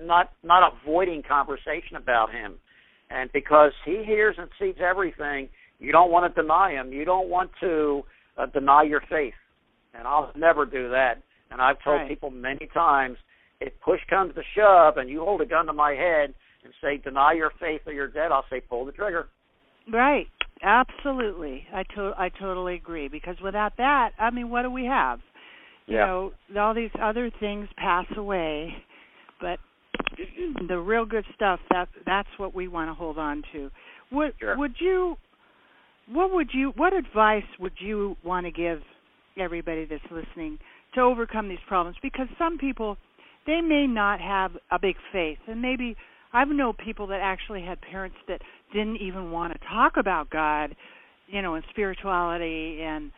not 0.03 0.33
not 0.43 0.73
avoiding 0.73 1.23
conversation 1.23 1.97
about 1.97 2.31
him. 2.33 2.55
And 3.11 3.31
because 3.33 3.73
he 3.85 4.03
hears 4.05 4.37
and 4.39 4.49
sees 4.59 4.75
everything, 4.81 5.49
you 5.79 5.93
don't 5.93 6.11
want 6.11 6.33
to 6.33 6.43
deny 6.43 6.73
him. 6.73 6.93
You 6.93 7.05
don't 7.05 7.29
want 7.29 7.51
to 7.61 8.03
uh, 8.37 8.47
deny 8.47 8.83
your 8.83 9.01
faith. 9.09 9.35
And 9.95 10.07
I'll 10.07 10.33
never 10.37 10.67
do 10.67 10.91
that. 10.91 11.23
And 11.51 11.61
I've 11.61 11.83
told 11.85 12.01
right. 12.01 12.09
people 12.09 12.31
many 12.31 12.69
times, 12.75 13.17
if 13.61 13.73
push 13.81 14.01
comes 14.11 14.35
to 14.35 14.43
shove 14.57 14.97
and 14.97 15.09
you 15.09 15.21
hold 15.21 15.41
a 15.41 15.47
gun 15.47 15.67
to 15.67 15.73
my 15.73 15.93
head 15.93 16.35
and 16.67 16.75
say 16.83 16.97
deny 17.03 17.33
your 17.33 17.53
faith 17.59 17.83
or 17.87 17.93
you're 17.93 18.09
dead, 18.09 18.33
I'll 18.33 18.45
say 18.51 18.61
pull 18.61 18.85
the 18.85 18.93
trigger. 18.93 19.29
Right. 19.93 20.27
Absolutely. 20.63 21.67
I 21.73 21.83
to- 21.95 22.15
I 22.17 22.29
totally 22.29 22.75
agree 22.75 23.09
because 23.09 23.37
without 23.41 23.77
that, 23.77 24.13
I 24.19 24.31
mean, 24.31 24.51
what 24.51 24.63
do 24.63 24.71
we 24.71 24.85
have? 24.87 25.21
You 25.87 25.97
yeah. 25.97 26.07
know, 26.07 26.33
all 26.59 26.75
these 26.75 26.91
other 27.01 27.31
things 27.31 27.69
pass 27.77 28.07
away, 28.17 28.75
but 29.41 29.61
the 30.69 30.79
real 30.79 31.05
good 31.05 31.25
stuff 31.35 31.61
that 31.71 31.89
that's 32.05 32.29
what 32.39 32.55
we 32.55 32.69
want 32.69 32.91
to 32.91 32.95
hold 32.95 33.19
on 33.19 33.43
to. 33.53 33.71
Would 34.11 34.35
sure. 34.41 34.59
would 34.59 34.75
you 34.81 35.17
what 36.09 36.33
would 36.33 36.51
you 36.53 36.73
what 36.77 36.93
advice 36.93 37.45
would 37.61 37.75
you 37.79 38.17
want 38.25 38.47
to 38.47 38.51
give 38.51 38.81
everybody 39.39 39.85
that's 39.85 40.03
listening 40.11 40.59
to 40.95 41.01
overcome 41.01 41.49
these 41.49 41.59
problems 41.69 41.97
because 42.03 42.27
some 42.39 42.59
people 42.59 42.97
they 43.47 43.61
may 43.61 43.87
not 43.87 44.21
have 44.21 44.53
a 44.73 44.79
big 44.79 44.97
faith 45.13 45.39
and 45.47 45.61
maybe 45.61 45.97
I've 46.33 46.49
known 46.49 46.75
people 46.75 47.07
that 47.09 47.21
actually 47.21 47.63
had 47.63 47.81
parents 47.81 48.17
that 48.29 48.41
didn't 48.73 48.97
even 48.97 49.31
want 49.31 49.53
to 49.53 49.59
talk 49.69 49.95
about 49.97 50.31
God, 50.31 50.75
you 51.29 51.43
know, 51.43 51.55
and 51.55 51.65
spirituality 51.71 52.81
and 52.83 53.11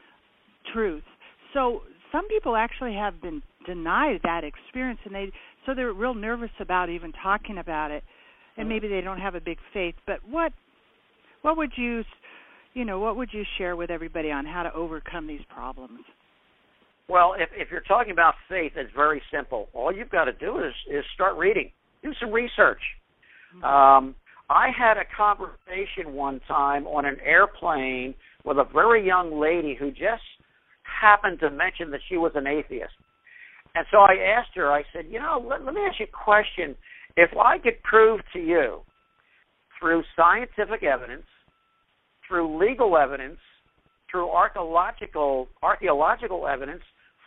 truth. 0.73 1.05
So 1.55 1.83
some 2.13 2.29
people 2.29 2.57
actually 2.57 2.95
have 2.95 3.21
been 3.21 3.43
denied 3.67 4.21
that 4.25 4.45
experience, 4.45 5.01
and 5.05 5.15
they 5.15 5.33
so 5.67 5.75
they're 5.75 5.93
real 5.93 6.15
nervous 6.15 6.51
about 6.61 6.89
even 6.89 7.13
talking 7.23 7.59
about 7.59 7.91
it, 7.91 8.03
and 8.57 8.65
mm-hmm. 8.65 8.69
maybe 8.75 8.89
they 8.89 9.01
don't 9.01 9.19
have 9.21 9.35
a 9.35 9.41
big 9.41 9.59
faith. 9.73 9.95
But 10.07 10.21
what 10.29 10.53
what 11.43 11.57
would 11.57 11.73
you 11.77 12.05
you 12.75 12.85
know 12.85 12.99
what 13.01 13.17
would 13.17 13.31
you 13.33 13.45
share 13.59 13.77
with 13.77 13.91
everybody 13.91 14.31
on 14.31 14.47
how 14.47 14.63
to 14.63 14.73
overcome 14.75 15.27
these 15.27 15.43
problems? 15.49 16.01
Well, 17.09 17.35
if 17.39 17.49
if 17.57 17.71
you're 17.71 17.81
talking 17.83 18.13
about 18.13 18.35
faith, 18.49 18.73
it's 18.77 18.93
very 18.95 19.23
simple. 19.33 19.69
All 19.73 19.93
you've 19.95 20.11
got 20.11 20.25
to 20.25 20.33
do 20.33 20.59
is 20.59 20.75
is 20.91 21.05
start 21.15 21.37
reading, 21.37 21.71
do 22.03 22.13
some 22.21 22.33
research. 22.33 22.81
Um, 23.63 24.15
I 24.51 24.69
had 24.77 24.97
a 24.97 25.05
conversation 25.17 26.15
one 26.15 26.41
time 26.49 26.87
on 26.87 27.05
an 27.05 27.19
airplane 27.25 28.15
with 28.45 28.59
a 28.59 28.65
very 28.73 29.07
young 29.07 29.41
lady 29.41 29.77
who 29.79 29.91
just 29.91 30.23
happened 30.83 31.41
to 31.41 31.51
mention 31.51 31.91
that 31.91 32.01
she 32.09 32.17
was 32.17 32.33
an 32.35 32.47
atheist. 32.47 32.95
And 33.75 33.87
so 33.91 33.99
I 33.99 34.15
asked 34.37 34.51
her, 34.55 34.73
I 34.73 34.83
said, 34.93 35.07
you 35.11 35.19
know, 35.19 35.45
let, 35.47 35.65
let 35.65 35.75
me 35.75 35.83
ask 35.87 36.01
you 36.01 36.07
a 36.07 36.25
question. 36.25 36.75
If 37.17 37.31
I 37.37 37.59
could 37.59 37.83
prove 37.83 38.21
to 38.33 38.39
you 38.39 38.81
through 39.79 40.03
scientific 40.17 40.83
evidence, 40.83 41.27
through 42.27 42.59
legal 42.59 42.97
evidence, 42.97 43.39
through 44.11 44.31
archaeological 44.31 45.49
archaeological 45.63 46.47
evidence, 46.47 46.83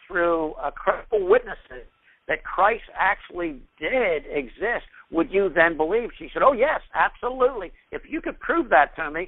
through 0.07 0.53
uh, 0.53 0.71
credible 0.71 1.27
witnesses 1.29 1.87
that 2.31 2.45
Christ 2.45 2.83
actually 2.97 3.59
did 3.77 4.23
exist, 4.31 4.87
would 5.11 5.29
you 5.31 5.51
then 5.53 5.75
believe? 5.75 6.11
She 6.17 6.29
said, 6.33 6.41
Oh, 6.41 6.53
yes, 6.53 6.79
absolutely. 6.95 7.73
If 7.91 8.03
you 8.07 8.21
could 8.21 8.39
prove 8.39 8.69
that 8.69 8.95
to 8.95 9.11
me, 9.11 9.27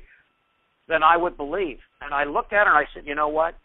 then 0.87 1.03
I 1.03 1.17
would 1.17 1.35
believe. 1.35 1.79
And 1.99 2.13
I 2.13 2.23
looked 2.23 2.53
at 2.53 2.65
her 2.65 2.73
and 2.73 2.77
I 2.77 2.89
said, 2.95 3.03
You 3.05 3.13
know 3.13 3.27
what? 3.27 3.55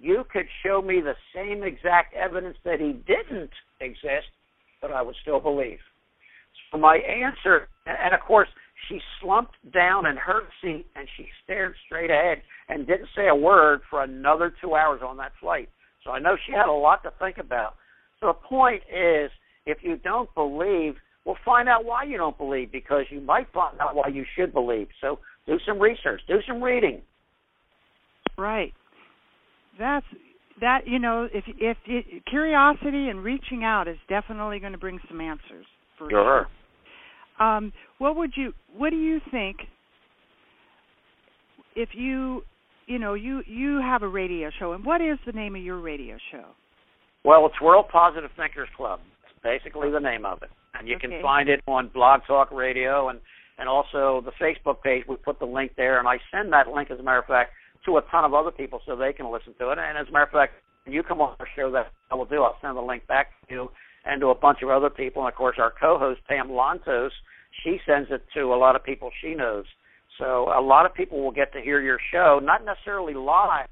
You 0.00 0.24
could 0.32 0.46
show 0.64 0.80
me 0.80 1.02
the 1.02 1.12
same 1.34 1.62
exact 1.62 2.14
evidence 2.14 2.56
that 2.64 2.80
he 2.80 2.92
didn't 3.06 3.50
exist, 3.78 4.32
but 4.80 4.90
I 4.90 5.02
would 5.02 5.16
still 5.20 5.40
believe. 5.40 5.80
So 6.72 6.78
my 6.78 6.96
answer, 6.96 7.68
and 7.84 8.14
of 8.14 8.20
course, 8.20 8.48
she 8.88 9.00
slumped 9.20 9.56
down 9.70 10.06
in 10.06 10.16
her 10.16 10.44
seat 10.62 10.86
and 10.96 11.06
she 11.18 11.26
stared 11.44 11.74
straight 11.84 12.10
ahead 12.10 12.40
and 12.70 12.86
didn't 12.86 13.08
say 13.14 13.28
a 13.28 13.34
word 13.34 13.80
for 13.90 14.02
another 14.02 14.50
two 14.62 14.74
hours 14.74 15.02
on 15.06 15.18
that 15.18 15.32
flight. 15.42 15.68
So 16.04 16.10
I 16.10 16.20
know 16.20 16.36
she 16.46 16.52
had 16.52 16.70
a 16.70 16.72
lot 16.72 17.02
to 17.02 17.12
think 17.18 17.36
about. 17.36 17.74
So 18.20 18.28
the 18.28 18.32
point 18.32 18.82
is, 18.84 19.30
if 19.66 19.78
you 19.82 19.96
don't 19.96 20.32
believe, 20.34 20.94
well, 21.24 21.36
find 21.44 21.68
out 21.68 21.84
why 21.84 22.04
you 22.04 22.16
don't 22.16 22.36
believe 22.36 22.72
because 22.72 23.04
you 23.10 23.20
might 23.20 23.46
find 23.52 23.78
out 23.80 23.94
why 23.94 24.08
you 24.08 24.24
should 24.36 24.52
believe. 24.52 24.88
So 25.00 25.18
do 25.46 25.58
some 25.66 25.78
research, 25.78 26.20
do 26.26 26.38
some 26.46 26.62
reading. 26.62 27.02
Right. 28.36 28.72
That's 29.78 30.06
that. 30.60 30.86
You 30.86 30.98
know, 30.98 31.28
if 31.32 31.44
if 31.46 31.76
it, 31.86 32.24
curiosity 32.26 33.08
and 33.08 33.22
reaching 33.22 33.64
out 33.64 33.88
is 33.88 33.96
definitely 34.08 34.58
going 34.58 34.72
to 34.72 34.78
bring 34.78 34.98
some 35.08 35.20
answers 35.20 35.66
for 35.96 36.10
sure. 36.10 36.46
sure. 37.38 37.46
Um, 37.46 37.72
what 37.98 38.16
would 38.16 38.32
you? 38.36 38.52
What 38.76 38.90
do 38.90 38.96
you 38.96 39.20
think? 39.30 39.58
If 41.76 41.90
you, 41.92 42.42
you 42.86 42.98
know, 42.98 43.14
you 43.14 43.42
you 43.46 43.80
have 43.80 44.02
a 44.02 44.08
radio 44.08 44.50
show, 44.58 44.72
and 44.72 44.84
what 44.84 45.00
is 45.00 45.18
the 45.26 45.32
name 45.32 45.54
of 45.54 45.62
your 45.62 45.78
radio 45.80 46.16
show? 46.32 46.46
Well, 47.28 47.44
it's 47.44 47.60
World 47.60 47.90
Positive 47.92 48.30
Thinkers 48.38 48.70
Club. 48.74 49.00
It's 49.24 49.38
basically 49.44 49.90
the 49.90 50.00
name 50.00 50.24
of 50.24 50.42
it, 50.42 50.48
and 50.72 50.88
you 50.88 50.96
okay. 50.96 51.08
can 51.08 51.20
find 51.20 51.50
it 51.50 51.60
on 51.68 51.90
Blog 51.92 52.20
Talk 52.26 52.50
Radio 52.50 53.10
and 53.10 53.20
and 53.58 53.68
also 53.68 54.24
the 54.24 54.32
Facebook 54.40 54.80
page. 54.80 55.04
We 55.06 55.16
put 55.16 55.38
the 55.38 55.44
link 55.44 55.72
there, 55.76 55.98
and 55.98 56.08
I 56.08 56.16
send 56.32 56.50
that 56.54 56.68
link, 56.68 56.90
as 56.90 56.98
a 56.98 57.02
matter 57.02 57.18
of 57.18 57.26
fact, 57.26 57.50
to 57.84 57.98
a 57.98 58.02
ton 58.10 58.24
of 58.24 58.32
other 58.32 58.50
people 58.50 58.80
so 58.86 58.96
they 58.96 59.12
can 59.12 59.30
listen 59.30 59.52
to 59.58 59.68
it. 59.72 59.78
And 59.78 59.98
as 59.98 60.08
a 60.08 60.10
matter 60.10 60.24
of 60.24 60.30
fact, 60.30 60.54
when 60.86 60.94
you 60.94 61.02
come 61.02 61.20
on 61.20 61.36
our 61.38 61.46
show, 61.54 61.70
that 61.70 61.92
I 62.10 62.14
will 62.14 62.24
do. 62.24 62.42
I'll 62.44 62.56
send 62.62 62.78
the 62.78 62.80
link 62.80 63.06
back 63.06 63.32
to 63.46 63.54
you 63.54 63.70
and 64.06 64.22
to 64.22 64.28
a 64.28 64.34
bunch 64.34 64.60
of 64.62 64.70
other 64.70 64.88
people. 64.88 65.20
And 65.20 65.30
of 65.30 65.36
course, 65.36 65.56
our 65.60 65.74
co-host 65.78 66.22
Pam 66.30 66.48
Lantos, 66.48 67.10
she 67.62 67.76
sends 67.86 68.08
it 68.10 68.24
to 68.36 68.54
a 68.54 68.56
lot 68.56 68.74
of 68.74 68.82
people 68.82 69.10
she 69.20 69.34
knows. 69.34 69.66
So 70.16 70.48
a 70.48 70.62
lot 70.62 70.86
of 70.86 70.94
people 70.94 71.22
will 71.22 71.32
get 71.32 71.52
to 71.52 71.60
hear 71.60 71.82
your 71.82 71.98
show, 72.10 72.40
not 72.42 72.64
necessarily 72.64 73.12
live, 73.12 73.68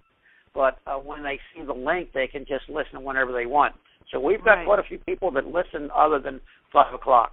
but 0.56 0.78
uh, 0.86 0.96
when 0.96 1.22
they 1.22 1.38
see 1.54 1.62
the 1.64 1.74
link, 1.74 2.08
they 2.14 2.26
can 2.26 2.46
just 2.46 2.64
listen 2.68 3.04
whenever 3.04 3.30
they 3.30 3.46
want. 3.46 3.74
So 4.10 4.18
we've 4.18 4.42
got 4.42 4.54
right. 4.54 4.66
quite 4.66 4.78
a 4.78 4.82
few 4.82 4.98
people 4.98 5.30
that 5.32 5.46
listen 5.46 5.90
other 5.94 6.18
than 6.18 6.40
five 6.72 6.94
o'clock. 6.94 7.32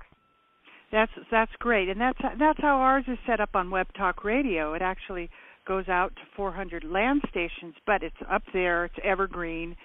That's 0.92 1.12
that's 1.32 1.52
great, 1.58 1.90
and 1.90 2.00
that's 2.00 2.20
that's 2.38 2.60
how 2.62 2.76
ours 2.76 3.06
is 3.08 3.18
set 3.26 3.40
up 3.40 3.52
on 3.56 3.72
Web 3.72 3.88
Talk 3.98 4.24
Radio. 4.24 4.74
It 4.74 4.82
actually 4.82 5.30
goes 5.66 5.88
out 5.88 6.14
to 6.16 6.22
400 6.36 6.84
land 6.84 7.22
stations, 7.30 7.74
but 7.88 8.04
it's 8.04 8.16
up 8.30 8.44
there. 8.52 8.86
It's 8.86 8.96
evergreen. 9.04 9.76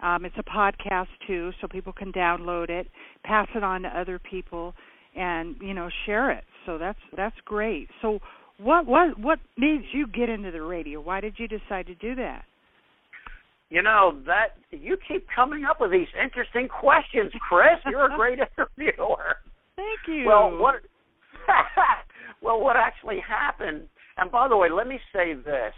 Um, 0.00 0.24
it's 0.24 0.36
a 0.38 0.42
podcast 0.42 1.08
too, 1.26 1.50
so 1.60 1.68
people 1.68 1.92
can 1.92 2.12
download 2.12 2.70
it, 2.70 2.86
pass 3.24 3.48
it 3.54 3.64
on 3.64 3.82
to 3.82 3.88
other 3.88 4.18
people, 4.18 4.74
and 5.14 5.56
you 5.60 5.74
know 5.74 5.88
share 6.06 6.30
it. 6.30 6.44
So 6.64 6.78
that's 6.78 6.98
that's 7.16 7.36
great. 7.44 7.88
So 8.00 8.20
what 8.58 8.86
what 8.86 9.18
what 9.18 9.38
made 9.58 9.82
you 9.92 10.06
get 10.06 10.28
into 10.28 10.50
the 10.50 10.62
radio? 10.62 11.00
Why 11.00 11.20
did 11.20 11.34
you 11.38 11.48
decide 11.48 11.86
to 11.86 11.94
do 11.94 12.14
that? 12.16 12.44
You 13.70 13.82
know 13.82 14.18
that 14.26 14.56
you 14.70 14.96
keep 15.08 15.26
coming 15.34 15.64
up 15.64 15.80
with 15.80 15.90
these 15.90 16.08
interesting 16.22 16.68
questions, 16.68 17.32
Chris. 17.48 17.80
You're 17.86 18.12
a 18.12 18.16
great 18.16 18.38
interviewer. 18.38 19.36
Thank 19.76 20.00
you. 20.06 20.26
Well, 20.26 20.56
what? 20.58 20.74
well, 22.42 22.60
what 22.60 22.76
actually 22.76 23.20
happened? 23.26 23.88
And 24.16 24.30
by 24.30 24.48
the 24.48 24.56
way, 24.56 24.68
let 24.70 24.86
me 24.86 25.00
say 25.12 25.34
this: 25.34 25.74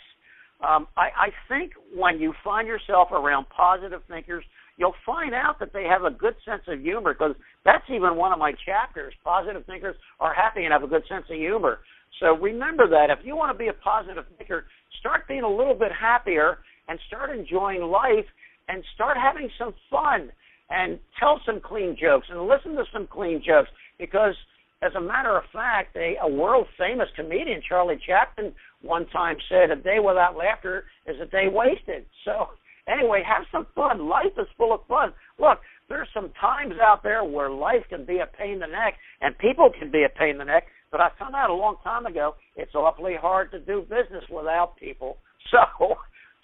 um, 0.60 0.86
I, 0.96 1.08
I 1.16 1.28
think 1.48 1.72
when 1.94 2.18
you 2.18 2.34
find 2.44 2.66
yourself 2.66 3.12
around 3.12 3.46
positive 3.48 4.02
thinkers, 4.08 4.44
you'll 4.76 4.94
find 5.04 5.34
out 5.34 5.58
that 5.60 5.72
they 5.72 5.84
have 5.84 6.04
a 6.04 6.10
good 6.10 6.34
sense 6.44 6.62
of 6.68 6.80
humor 6.80 7.14
because 7.14 7.34
that's 7.64 7.84
even 7.88 8.16
one 8.16 8.32
of 8.32 8.38
my 8.38 8.52
chapters. 8.64 9.14
Positive 9.24 9.64
thinkers 9.66 9.96
are 10.20 10.34
happy 10.34 10.64
and 10.64 10.72
have 10.72 10.82
a 10.82 10.88
good 10.88 11.02
sense 11.08 11.24
of 11.30 11.36
humor. 11.36 11.80
So 12.20 12.36
remember 12.36 12.88
that 12.88 13.10
if 13.10 13.24
you 13.24 13.36
want 13.36 13.52
to 13.52 13.58
be 13.58 13.68
a 13.68 13.72
positive 13.72 14.24
thinker, 14.38 14.64
start 15.00 15.28
being 15.28 15.42
a 15.42 15.48
little 15.48 15.74
bit 15.74 15.92
happier 15.92 16.58
and 16.88 16.98
start 17.06 17.30
enjoying 17.30 17.82
life 17.82 18.26
and 18.68 18.82
start 18.94 19.16
having 19.16 19.48
some 19.58 19.74
fun 19.90 20.30
and 20.70 20.98
tell 21.18 21.40
some 21.46 21.60
clean 21.60 21.96
jokes 22.00 22.26
and 22.30 22.46
listen 22.46 22.74
to 22.74 22.84
some 22.92 23.06
clean 23.06 23.42
jokes 23.44 23.70
because 23.98 24.34
as 24.82 24.92
a 24.94 25.00
matter 25.00 25.36
of 25.36 25.44
fact, 25.52 25.96
a, 25.96 26.16
a 26.22 26.28
world 26.28 26.66
famous 26.78 27.08
comedian, 27.16 27.62
Charlie 27.66 27.98
Chaplin, 28.06 28.52
one 28.82 29.06
time 29.06 29.36
said, 29.48 29.70
"A 29.70 29.76
day 29.76 29.98
without 30.00 30.36
laughter 30.36 30.84
is 31.06 31.16
a 31.18 31.26
day 31.26 31.48
wasted." 31.48 32.04
So 32.24 32.50
anyway, 32.86 33.22
have 33.26 33.46
some 33.50 33.66
fun. 33.74 34.06
Life 34.08 34.36
is 34.38 34.46
full 34.56 34.74
of 34.74 34.80
fun. 34.86 35.14
Look, 35.38 35.60
there's 35.88 36.08
some 36.12 36.30
times 36.40 36.74
out 36.82 37.02
there 37.02 37.24
where 37.24 37.50
life 37.50 37.84
can 37.88 38.04
be 38.04 38.18
a 38.18 38.26
pain 38.26 38.54
in 38.54 38.60
the 38.60 38.66
neck 38.66 38.94
and 39.20 39.36
people 39.38 39.70
can 39.78 39.90
be 39.90 40.04
a 40.04 40.08
pain 40.08 40.30
in 40.30 40.38
the 40.38 40.44
neck. 40.44 40.64
But 40.90 41.00
I 41.00 41.10
found 41.18 41.34
out 41.34 41.50
a 41.50 41.54
long 41.54 41.76
time 41.82 42.06
ago 42.06 42.34
it's 42.56 42.74
awfully 42.74 43.14
hard 43.20 43.50
to 43.52 43.60
do 43.60 43.82
business 43.82 44.24
without 44.30 44.76
people. 44.76 45.18
So 45.52 45.96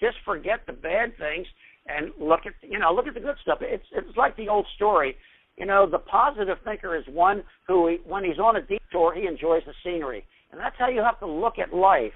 just 0.02 0.16
forget 0.24 0.66
the 0.66 0.72
bad 0.74 1.16
things 1.16 1.46
and 1.86 2.10
look 2.20 2.40
at 2.44 2.52
you 2.68 2.78
know 2.78 2.92
look 2.92 3.06
at 3.06 3.14
the 3.14 3.20
good 3.20 3.36
stuff. 3.40 3.58
It's 3.62 3.86
it's 3.92 4.16
like 4.16 4.36
the 4.36 4.48
old 4.48 4.66
story. 4.76 5.16
You 5.56 5.66
know, 5.66 5.88
the 5.88 5.98
positive 5.98 6.56
thinker 6.64 6.96
is 6.96 7.04
one 7.08 7.44
who, 7.68 7.96
when 8.06 8.24
he's 8.24 8.38
on 8.38 8.56
a 8.56 8.62
detour, 8.62 9.14
he 9.14 9.26
enjoys 9.26 9.62
the 9.66 9.74
scenery, 9.84 10.24
and 10.50 10.58
that's 10.58 10.74
how 10.78 10.88
you 10.88 11.02
have 11.02 11.20
to 11.20 11.26
look 11.26 11.58
at 11.58 11.74
life. 11.74 12.14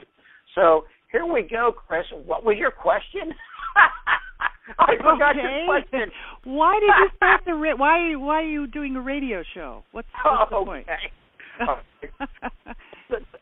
So 0.55 0.85
here 1.13 1.27
we 1.27 1.43
go, 1.43 1.73
Chris. 1.87 2.07
What 2.25 2.45
was 2.45 2.57
your 2.59 2.71
question? 2.71 3.35
I 4.79 4.97
forgot 4.97 5.37
okay. 5.37 5.43
your 5.43 5.67
question. 5.67 6.11
Why 6.45 6.81
did 6.81 6.87
you 6.87 7.09
start 7.17 7.43
the 7.45 7.55
ra- 7.63 7.77
why 7.77 8.17
why 8.17 8.43
are 8.43 8.49
you 8.49 8.67
doing 8.67 8.97
a 8.97 9.01
radio 9.01 9.43
show? 9.55 9.85
What's, 9.93 10.09
what's 10.25 10.51
the 10.51 10.65
point? 10.65 10.87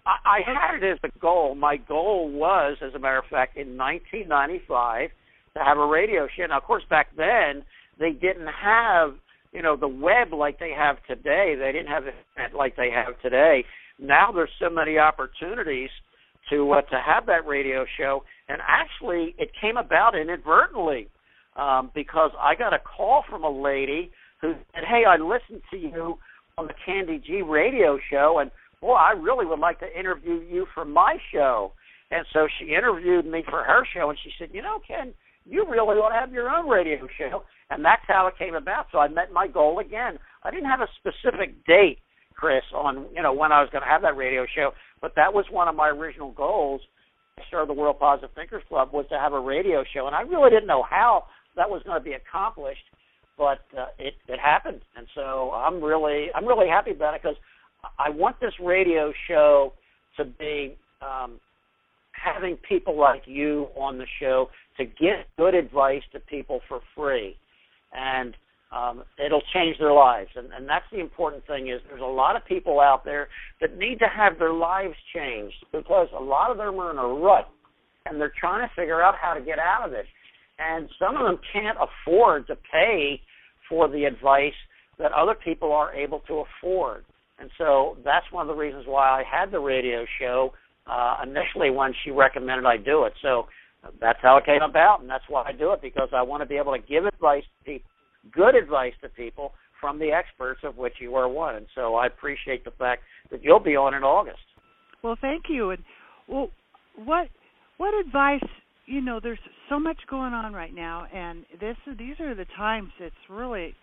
I 0.07 0.41
had 0.45 0.83
it 0.83 0.93
as 0.93 0.99
a 1.03 1.19
goal. 1.19 1.55
My 1.55 1.77
goal 1.77 2.31
was, 2.31 2.77
as 2.83 2.95
a 2.95 2.99
matter 2.99 3.19
of 3.19 3.25
fact, 3.31 3.57
in 3.57 3.77
1995 3.77 5.11
to 5.57 5.65
have 5.65 5.79
a 5.79 5.87
radio 5.87 6.27
show. 6.37 6.47
Now, 6.47 6.59
of 6.59 6.65
course, 6.65 6.83
back 6.91 7.09
then 7.17 7.65
they 7.99 8.11
didn't 8.11 8.49
have 8.49 9.15
you 9.53 9.63
know 9.63 9.77
the 9.77 9.89
web 9.89 10.33
like 10.33 10.59
they 10.59 10.73
have 10.77 10.97
today. 11.07 11.55
They 11.59 11.73
didn't 11.73 11.89
have 11.89 12.05
it 12.07 12.15
like 12.55 12.77
they 12.77 12.91
have 12.91 13.21
today. 13.23 13.65
Now 13.99 14.33
there's 14.33 14.51
so 14.61 14.69
many 14.69 14.99
opportunities 14.99 15.91
to 16.51 16.73
uh, 16.73 16.83
to 16.83 17.01
have 17.01 17.27
that 17.27 17.47
radio 17.47 17.87
show, 17.97 18.25
and 18.49 18.61
actually 18.67 19.35
it 19.39 19.51
came 19.59 19.77
about 19.77 20.17
inadvertently 20.17 21.09
um, 21.57 21.91
because 21.95 22.33
I 22.39 22.57
got 22.57 22.75
a 22.75 22.81
call 22.81 23.23
from 23.31 23.45
a 23.45 23.51
lady 23.51 24.11
who 24.41 24.55
said, 24.75 24.85
"Hey, 24.89 25.05
I 25.09 25.17
listened 25.17 25.63
to 25.71 25.77
you 25.77 26.19
on 26.59 26.67
the 26.67 26.75
Candy 26.85 27.23
G 27.25 27.43
radio 27.43 27.99
show, 28.11 28.39
and 28.41 28.51
boy, 28.85 28.95
I 28.95 29.13
really 29.13 29.47
would 29.47 29.59
like 29.59 29.81
to 29.81 29.99
interview 29.99 30.41
you 30.41 30.67
for 30.75 30.85
my 30.85 31.17
show." 31.33 31.73
And 32.11 32.27
so 32.33 32.47
she 32.59 32.75
interviewed 32.75 33.27
me 33.27 33.43
for 33.49 33.65
her 33.65 33.87
show, 33.93 34.11
and 34.11 34.19
she 34.23 34.31
said, 34.39 34.51
"You 34.53 34.63
know, 34.63 34.79
Ken, 34.87 35.15
you 35.47 35.65
really 35.69 35.97
want 35.99 36.15
to 36.15 36.21
have 36.21 36.33
your 36.33 36.51
own 36.51 36.69
radio 36.69 37.09
show." 37.19 37.45
And 37.71 37.85
that's 37.85 38.05
how 38.07 38.27
it 38.27 38.39
came 38.39 38.55
about. 38.55 38.87
So 38.93 38.99
I 38.99 39.09
met 39.09 39.33
my 39.33 39.49
goal 39.49 39.79
again. 39.79 40.19
I 40.43 40.51
didn't 40.51 40.69
have 40.69 40.81
a 40.81 40.89
specific 40.99 41.65
date, 41.65 41.99
Chris, 42.35 42.63
on 42.75 43.07
you 43.15 43.23
know 43.23 43.33
when 43.33 43.53
I 43.53 43.61
was 43.61 43.71
going 43.71 43.83
to 43.83 43.89
have 43.89 44.03
that 44.03 44.17
radio 44.17 44.47
show, 44.55 44.73
but 45.01 45.15
that 45.17 45.33
was 45.33 45.47
one 45.51 45.69
of 45.69 45.75
my 45.75 45.89
original 45.89 46.33
goals. 46.33 46.83
Started 47.49 47.69
the 47.69 47.81
World 47.81 47.99
Positive 47.99 48.31
Thinkers 48.37 48.63
Club 48.69 48.93
was 48.93 49.07
to 49.09 49.19
have 49.19 49.33
a 49.33 49.41
radio 49.41 49.83
show, 49.93 50.07
and 50.07 50.15
I 50.15 50.21
really 50.21 50.51
didn't 50.51 50.69
know 50.69 50.85
how 50.89 51.25
that 51.57 51.69
was 51.69 51.83
going 51.83 51.99
to 51.99 52.05
be 52.05 52.13
accomplished, 52.13 52.85
but 53.37 53.61
uh, 53.77 53.87
it 53.99 54.15
it 54.29 54.39
happened, 54.39 54.83
and 54.97 55.07
so 55.15 55.51
I'm 55.53 55.83
really 55.83 56.29
I'm 56.35 56.47
really 56.47 56.69
happy 56.69 56.93
about 56.93 57.15
it 57.15 57.23
because 57.23 57.37
I 57.99 58.11
want 58.11 58.41
this 58.41 58.55
radio 58.61 59.13
show 59.29 59.73
to 60.17 60.25
be 60.25 60.77
um, 61.03 61.41
having 62.13 62.57
people 62.69 62.99
like 62.99 63.23
you 63.27 63.69
on 63.77 63.99
the 63.99 64.07
show 64.21 64.49
to 64.79 64.85
get 64.85 65.27
good 65.37 65.55
advice 65.55 66.03
to 66.13 66.21
people 66.21 66.61
for 66.69 66.81
free 66.97 67.37
and 67.93 68.35
um, 68.73 69.05
it'll 69.25 69.43
change 69.53 69.79
their 69.79 69.93
lives. 69.93 70.31
And, 70.35 70.53
and 70.53 70.69
that's 70.69 70.85
the 70.91 70.99
important 70.99 71.47
thing 71.47 71.69
is 71.69 71.81
there's 71.89 72.03
a 72.03 72.05
lot 72.05 72.35
of 72.35 72.45
people 72.45 72.81
out 72.81 73.05
there 73.05 73.29
that 73.61 73.79
need 73.79 73.99
to 74.01 74.09
have 74.09 74.39
their 74.39 74.53
lives 74.53 74.95
changed 75.15 75.57
because 75.73 76.09
a 76.17 76.23
lot 76.23 76.51
of 76.51 76.57
them 76.57 76.79
are 76.81 76.91
in 76.91 76.99
a 76.99 77.07
rut 77.07 77.49
and 78.07 78.21
they're 78.21 78.33
trying 78.39 78.67
to 78.67 78.75
figure 78.75 79.01
out 79.01 79.15
how 79.21 79.35
to 79.35 79.41
get 79.41 79.59
out 79.59 79.87
of 79.87 79.93
it. 79.93 80.07
And 80.59 80.89
some 80.99 81.17
of 81.17 81.25
them 81.25 81.39
can't 81.53 81.79
afford 81.79 82.47
to 82.49 82.57
pay 82.57 83.21
for 83.69 83.89
the 83.89 84.05
advice 84.05 84.53
that 84.99 85.13
other 85.13 85.35
people 85.35 85.73
are 85.73 85.93
able 85.95 86.21
to 86.21 86.45
afford. 86.45 87.05
And 87.39 87.51
so 87.59 87.97
that's 88.05 88.27
one 88.31 88.49
of 88.49 88.55
the 88.55 88.61
reasons 88.61 88.85
why 88.87 89.21
I 89.21 89.23
had 89.29 89.51
the 89.51 89.61
radio 89.61 90.05
show 90.21 90.53
uh, 90.87 91.17
initially 91.23 91.71
when 91.71 91.93
she 92.05 92.11
recommended 92.11 92.67
I 92.67 92.77
do 92.77 93.05
it. 93.05 93.13
So 93.23 93.47
that's 94.01 94.19
how 94.23 94.37
it 94.37 94.47
came 94.47 94.63
about, 94.63 95.01
and 95.01 95.11
that's 95.11 95.25
why 95.29 95.45
I 95.47 95.53
do 95.53 95.73
it 95.73 95.83
because 95.83 96.09
I 96.15 96.23
want 96.23 96.43
to 96.43 96.47
be 96.47 96.57
able 96.57 96.73
to 96.73 96.79
give 96.79 97.07
advice 97.07 97.45
to 97.59 97.65
people, 97.65 97.91
good 98.33 98.55
advice 98.55 98.95
to 99.03 99.09
people 99.09 99.53
from 99.81 99.99
the 99.99 100.13
experts 100.13 100.61
of 100.65 100.77
which 100.77 100.95
you 101.01 101.15
are 101.15 101.29
one. 101.29 101.57
And 101.57 101.67
so 101.75 101.95
I 101.95 102.07
appreciate 102.07 102.65
the 102.65 102.71
fact 102.73 103.03
that 103.31 103.43
you'll 103.43 103.61
be 103.61 103.77
on 103.77 103.95
in 103.95 104.03
August. 104.03 104.39
Well, 105.03 105.17
thank 105.21 105.45
you. 105.49 105.71
And 105.71 105.83
well, 106.29 106.49
what 106.97 107.29
what 107.77 107.93
advice? 108.07 108.41
You 108.87 109.01
know, 109.01 109.19
there's 109.23 109.39
so 109.69 109.79
much 109.79 109.99
going 110.09 110.33
on 110.33 110.53
right 110.53 110.75
now, 110.75 111.07
and 111.13 111.45
this 111.61 111.77
these 111.99 112.19
are 112.21 112.35
the 112.35 112.47
times. 112.57 112.91
It's 113.01 113.15
really 113.29 113.75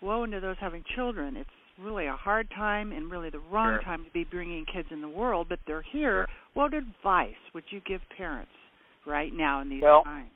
woe 0.00 0.24
into 0.24 0.40
those 0.40 0.56
having 0.60 0.84
children. 0.94 1.36
It's 1.36 1.50
really 1.82 2.06
a 2.06 2.16
hard 2.16 2.48
time 2.50 2.92
and 2.92 3.10
really 3.10 3.30
the 3.30 3.40
wrong 3.50 3.74
sure. 3.74 3.82
time 3.82 4.04
to 4.04 4.10
be 4.12 4.24
bringing 4.24 4.64
kids 4.72 4.88
in 4.90 5.00
the 5.00 5.08
world, 5.08 5.46
but 5.48 5.58
they're 5.66 5.84
here. 5.92 6.26
Sure. 6.26 6.28
What 6.54 6.74
advice 6.74 7.34
would 7.54 7.64
you 7.70 7.80
give 7.86 8.00
parents? 8.16 8.50
right 9.06 9.32
now 9.32 9.62
in 9.62 9.70
these 9.70 9.82
well, 9.82 10.02
times? 10.02 10.30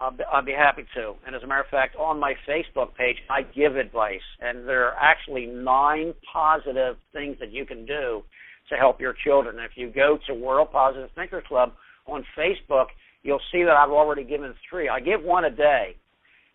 I'll 0.00 0.12
be, 0.12 0.22
I'll 0.32 0.44
be 0.44 0.52
happy 0.52 0.84
to. 0.94 1.14
And 1.26 1.34
as 1.34 1.42
a 1.42 1.46
matter 1.46 1.62
of 1.62 1.66
fact, 1.68 1.96
on 1.96 2.20
my 2.20 2.34
Facebook 2.48 2.94
page, 2.94 3.16
I 3.28 3.42
give 3.42 3.76
advice, 3.76 4.20
and 4.40 4.66
there 4.66 4.86
are 4.86 4.94
actually 4.94 5.46
nine 5.46 6.14
positive 6.32 6.96
things 7.12 7.36
that 7.40 7.52
you 7.52 7.66
can 7.66 7.84
do 7.84 8.22
to 8.70 8.76
help 8.76 9.00
your 9.00 9.14
children. 9.24 9.56
If 9.58 9.72
you 9.74 9.90
go 9.90 10.18
to 10.28 10.34
World 10.34 10.70
Positive 10.70 11.10
Thinker 11.14 11.42
Club 11.46 11.72
on 12.06 12.24
Facebook, 12.38 12.86
you'll 13.22 13.40
see 13.50 13.64
that 13.64 13.72
I've 13.72 13.90
already 13.90 14.24
given 14.24 14.54
three. 14.70 14.88
I 14.88 15.00
give 15.00 15.22
one 15.22 15.44
a 15.44 15.50
day. 15.50 15.96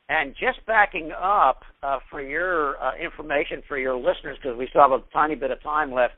And 0.10 0.34
just 0.34 0.66
backing 0.68 1.12
up 1.12 1.62
uh, 1.82 2.00
for 2.10 2.22
your 2.22 2.78
uh, 2.82 2.92
information 2.96 3.64
for 3.68 3.78
your 3.78 3.96
listeners, 3.96 4.38
because 4.42 4.58
we 4.58 4.68
still 4.70 4.82
have 4.82 4.92
a 4.92 5.04
tiny 5.14 5.36
bit 5.36 5.52
of 5.52 5.64
time 5.64 5.94
left, 5.94 6.14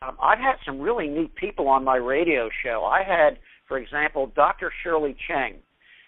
um, 0.00 0.16
I've 0.22 0.38
had 0.38 0.56
some 0.64 0.80
really 0.80 1.08
neat 1.08 1.34
people 1.34 1.68
on 1.68 1.84
my 1.84 1.96
radio 1.96 2.48
show. 2.64 2.84
I 2.84 3.02
had 3.02 3.38
for 3.68 3.78
example, 3.78 4.32
Dr. 4.34 4.72
Shirley 4.82 5.14
Cheng. 5.28 5.56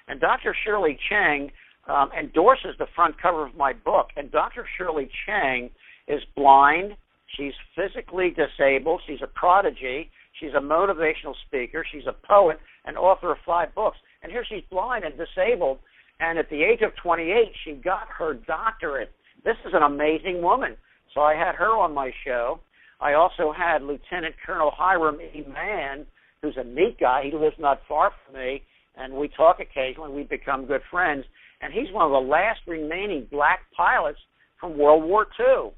And 0.09 0.19
Dr. 0.19 0.57
Shirley 0.65 0.99
Cheng 1.09 1.51
um, 1.87 2.11
endorses 2.19 2.75
the 2.79 2.87
front 2.97 3.21
cover 3.21 3.47
of 3.47 3.55
my 3.55 3.75
book. 3.75 4.09
And 4.17 4.33
Dr. 4.33 4.67
Shirley 4.77 5.09
Cheng 5.27 5.71
is 6.09 6.23
blind. 6.35 6.97
She's 7.37 7.53
physically 7.77 8.35
disabled. 8.35 9.03
She's 9.07 9.21
a 9.23 9.29
prodigy. 9.29 10.11
She's 10.41 10.55
a 10.57 10.61
motivational 10.61 11.35
speaker. 11.47 11.85
She's 11.93 12.07
a 12.09 12.17
poet 12.27 12.59
and 12.87 12.97
author 12.97 13.31
of 13.31 13.39
five 13.47 13.75
books. 13.75 13.99
And 14.23 14.33
here 14.33 14.45
she's 14.49 14.65
blind 14.71 15.05
and 15.05 15.15
disabled. 15.17 15.79
And 16.21 16.39
at 16.39 16.51
the 16.51 16.63
age 16.63 16.83
of 16.83 16.95
28, 17.03 17.53
she 17.65 17.73
got 17.73 18.07
her 18.19 18.35
doctorate. 18.35 19.11
This 19.45 19.57
is 19.67 19.73
an 19.75 19.83
amazing 19.83 20.43
woman. 20.43 20.77
So 21.15 21.23
I 21.23 21.35
had 21.35 21.55
her 21.55 21.71
on 21.71 21.95
my 21.95 22.13
show. 22.25 22.61
I 23.01 23.15
also 23.15 23.53
had 23.57 23.83
Lieutenant 23.83 24.35
Colonel 24.47 24.71
Hiram 24.71 25.19
E. 25.21 25.45
Mann, 25.49 26.07
who's 26.43 26.57
a 26.59 26.65
neat 26.65 27.01
guy. 27.01 27.23
He 27.25 27.37
lives 27.37 27.57
not 27.59 27.81
far 27.89 28.13
from 28.25 28.35
me, 28.35 28.63
and 28.97 29.15
we 29.15 29.29
talk 29.29 29.59
occasionally. 29.61 30.13
We 30.13 30.25
become 30.25 30.67
good 30.67 30.83
friends, 30.91 31.25
and 31.63 31.73
he's 31.73 31.93
one 31.93 32.05
of 32.05 32.13
the 32.13 32.29
last 32.29 32.61
remaining 32.67 33.27
black 33.31 33.61
pilots 33.75 34.19
from 34.61 34.77
World 34.77 35.03
War 35.05 35.27
II. 35.39 35.71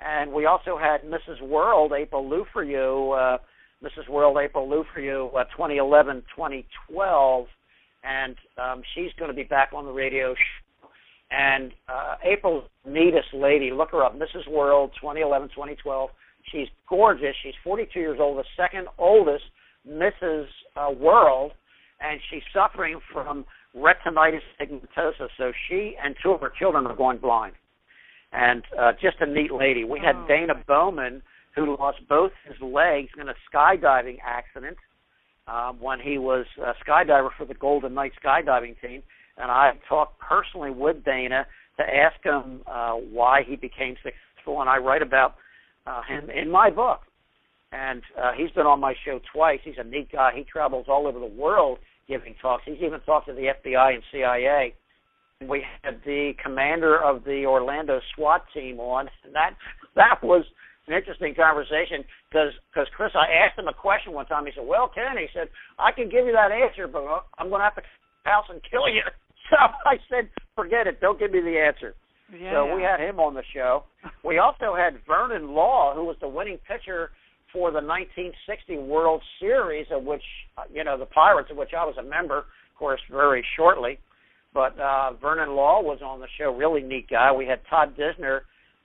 And 0.00 0.32
we 0.32 0.44
also 0.44 0.78
had 0.78 1.02
Mrs. 1.02 1.40
World, 1.42 1.92
April 1.96 2.24
you, 2.64 3.12
uh, 3.12 3.38
Mrs. 3.82 4.08
World, 4.10 4.36
April 4.42 4.68
you, 4.96 5.30
uh, 5.34 5.44
2011, 5.44 6.22
2012, 6.36 7.46
and 8.04 8.36
um, 8.58 8.82
she's 8.94 9.12
going 9.18 9.30
to 9.30 9.34
be 9.34 9.44
back 9.44 9.70
on 9.74 9.84
the 9.84 9.92
radio. 9.92 10.34
Show. 10.34 10.88
And 11.30 11.72
uh, 11.88 12.16
April's 12.24 12.64
neatest 12.84 13.28
lady. 13.32 13.70
Look 13.70 13.92
her 13.92 14.02
up, 14.02 14.18
Mrs. 14.18 14.50
World, 14.50 14.90
2011, 15.00 15.50
2012. 15.50 16.10
She's 16.50 16.66
gorgeous. 16.88 17.36
She's 17.42 17.54
42 17.62 18.00
years 18.00 18.18
old, 18.20 18.38
the 18.38 18.44
second 18.56 18.88
oldest 18.98 19.44
Mrs. 19.88 20.46
Uh, 20.76 20.90
World, 20.90 21.52
and 22.00 22.20
she's 22.30 22.42
suffering 22.52 22.98
from 23.12 23.44
retinitis 23.76 24.40
pigmentosa. 24.60 25.28
So 25.38 25.52
she 25.68 25.96
and 26.02 26.16
two 26.22 26.32
of 26.32 26.40
her 26.40 26.52
children 26.58 26.86
are 26.86 26.96
going 26.96 27.18
blind. 27.18 27.54
And 28.32 28.64
uh, 28.78 28.92
just 29.00 29.16
a 29.20 29.26
neat 29.26 29.52
lady. 29.52 29.84
We 29.84 30.00
had 30.00 30.16
oh. 30.16 30.26
Dana 30.26 30.54
Bowman, 30.66 31.22
who 31.54 31.76
lost 31.76 31.98
both 32.08 32.32
his 32.46 32.60
legs 32.60 33.10
in 33.20 33.28
a 33.28 33.34
skydiving 33.52 34.18
accident 34.24 34.76
um, 35.50 35.78
when 35.80 36.00
he 36.00 36.18
was 36.18 36.46
a 36.58 36.72
skydiver 36.84 37.30
for 37.36 37.44
the 37.44 37.54
Golden 37.54 37.94
Knight 37.94 38.12
skydiving 38.24 38.80
team. 38.80 39.02
and 39.36 39.50
I 39.50 39.72
talked 39.88 40.20
personally 40.20 40.70
with 40.70 41.04
Dana 41.04 41.46
to 41.78 41.82
ask 41.82 42.22
him 42.22 42.62
uh, 42.66 42.92
why 42.92 43.42
he 43.46 43.56
became 43.56 43.96
successful, 44.02 44.60
and 44.60 44.68
I 44.68 44.78
write 44.78 45.02
about 45.02 45.34
uh, 45.86 46.02
him 46.02 46.30
in 46.30 46.50
my 46.50 46.70
book. 46.70 47.00
And 47.72 48.02
uh, 48.20 48.32
he's 48.36 48.50
been 48.50 48.66
on 48.66 48.80
my 48.80 48.94
show 49.04 49.20
twice. 49.32 49.60
He's 49.64 49.76
a 49.78 49.84
neat 49.84 50.10
guy. 50.12 50.32
He 50.34 50.44
travels 50.44 50.86
all 50.88 51.06
over 51.06 51.20
the 51.20 51.26
world 51.26 51.78
giving 52.08 52.34
talks. 52.42 52.64
He's 52.66 52.82
even 52.82 53.00
talked 53.00 53.28
to 53.28 53.32
the 53.32 53.52
FBI 53.64 53.94
and 53.94 54.02
CIA. 54.12 54.74
We 55.48 55.64
had 55.82 56.00
the 56.04 56.32
commander 56.42 57.02
of 57.02 57.24
the 57.24 57.46
Orlando 57.46 58.00
SWAT 58.14 58.44
team 58.52 58.78
on, 58.80 59.08
and 59.24 59.34
that 59.34 59.52
that 59.94 60.18
was 60.22 60.44
an 60.86 60.94
interesting 60.94 61.34
conversation 61.34 62.04
because 62.28 62.52
because 62.72 62.88
Chris, 62.96 63.12
I 63.14 63.44
asked 63.44 63.58
him 63.58 63.68
a 63.68 63.74
question 63.74 64.12
one 64.12 64.26
time. 64.26 64.46
He 64.46 64.52
said, 64.54 64.66
"Well, 64.66 64.88
Ken," 64.88 65.18
he 65.18 65.26
said, 65.34 65.48
"I 65.78 65.92
can 65.92 66.08
give 66.08 66.26
you 66.26 66.32
that 66.32 66.52
answer, 66.52 66.86
but 66.86 67.04
I'm 67.38 67.48
going 67.48 67.60
to 67.60 67.64
have 67.64 67.76
to 67.76 67.82
house 68.24 68.46
and 68.48 68.60
kill 68.68 68.88
you." 68.88 69.02
So 69.50 69.56
I 69.56 69.96
said, 70.08 70.30
"Forget 70.54 70.86
it. 70.86 71.00
Don't 71.00 71.18
give 71.18 71.32
me 71.32 71.40
the 71.40 71.58
answer." 71.58 71.96
Yeah. 72.30 72.52
So 72.52 72.76
we 72.76 72.82
had 72.82 73.00
him 73.00 73.18
on 73.18 73.34
the 73.34 73.42
show. 73.52 73.82
We 74.24 74.38
also 74.38 74.76
had 74.76 75.00
Vernon 75.08 75.54
Law, 75.54 75.92
who 75.94 76.04
was 76.04 76.16
the 76.20 76.28
winning 76.28 76.58
pitcher 76.68 77.10
for 77.52 77.70
the 77.70 77.82
1960 77.82 78.78
World 78.78 79.22
Series, 79.40 79.86
of 79.90 80.04
which 80.04 80.22
uh, 80.56 80.62
you 80.72 80.84
know 80.84 80.96
the 80.96 81.06
Pirates, 81.06 81.50
of 81.50 81.56
which 81.56 81.70
I 81.76 81.84
was 81.84 81.96
a 81.98 82.02
member, 82.02 82.38
of 82.38 82.44
course, 82.78 83.00
very 83.10 83.44
shortly. 83.56 83.98
But 84.52 84.78
uh, 84.78 85.12
Vernon 85.20 85.54
Law 85.54 85.80
was 85.82 86.00
on 86.04 86.20
the 86.20 86.26
show. 86.38 86.54
Really 86.54 86.82
neat 86.82 87.08
guy. 87.08 87.32
We 87.32 87.46
had 87.46 87.60
Todd 87.68 87.96
Disner, 87.96 88.40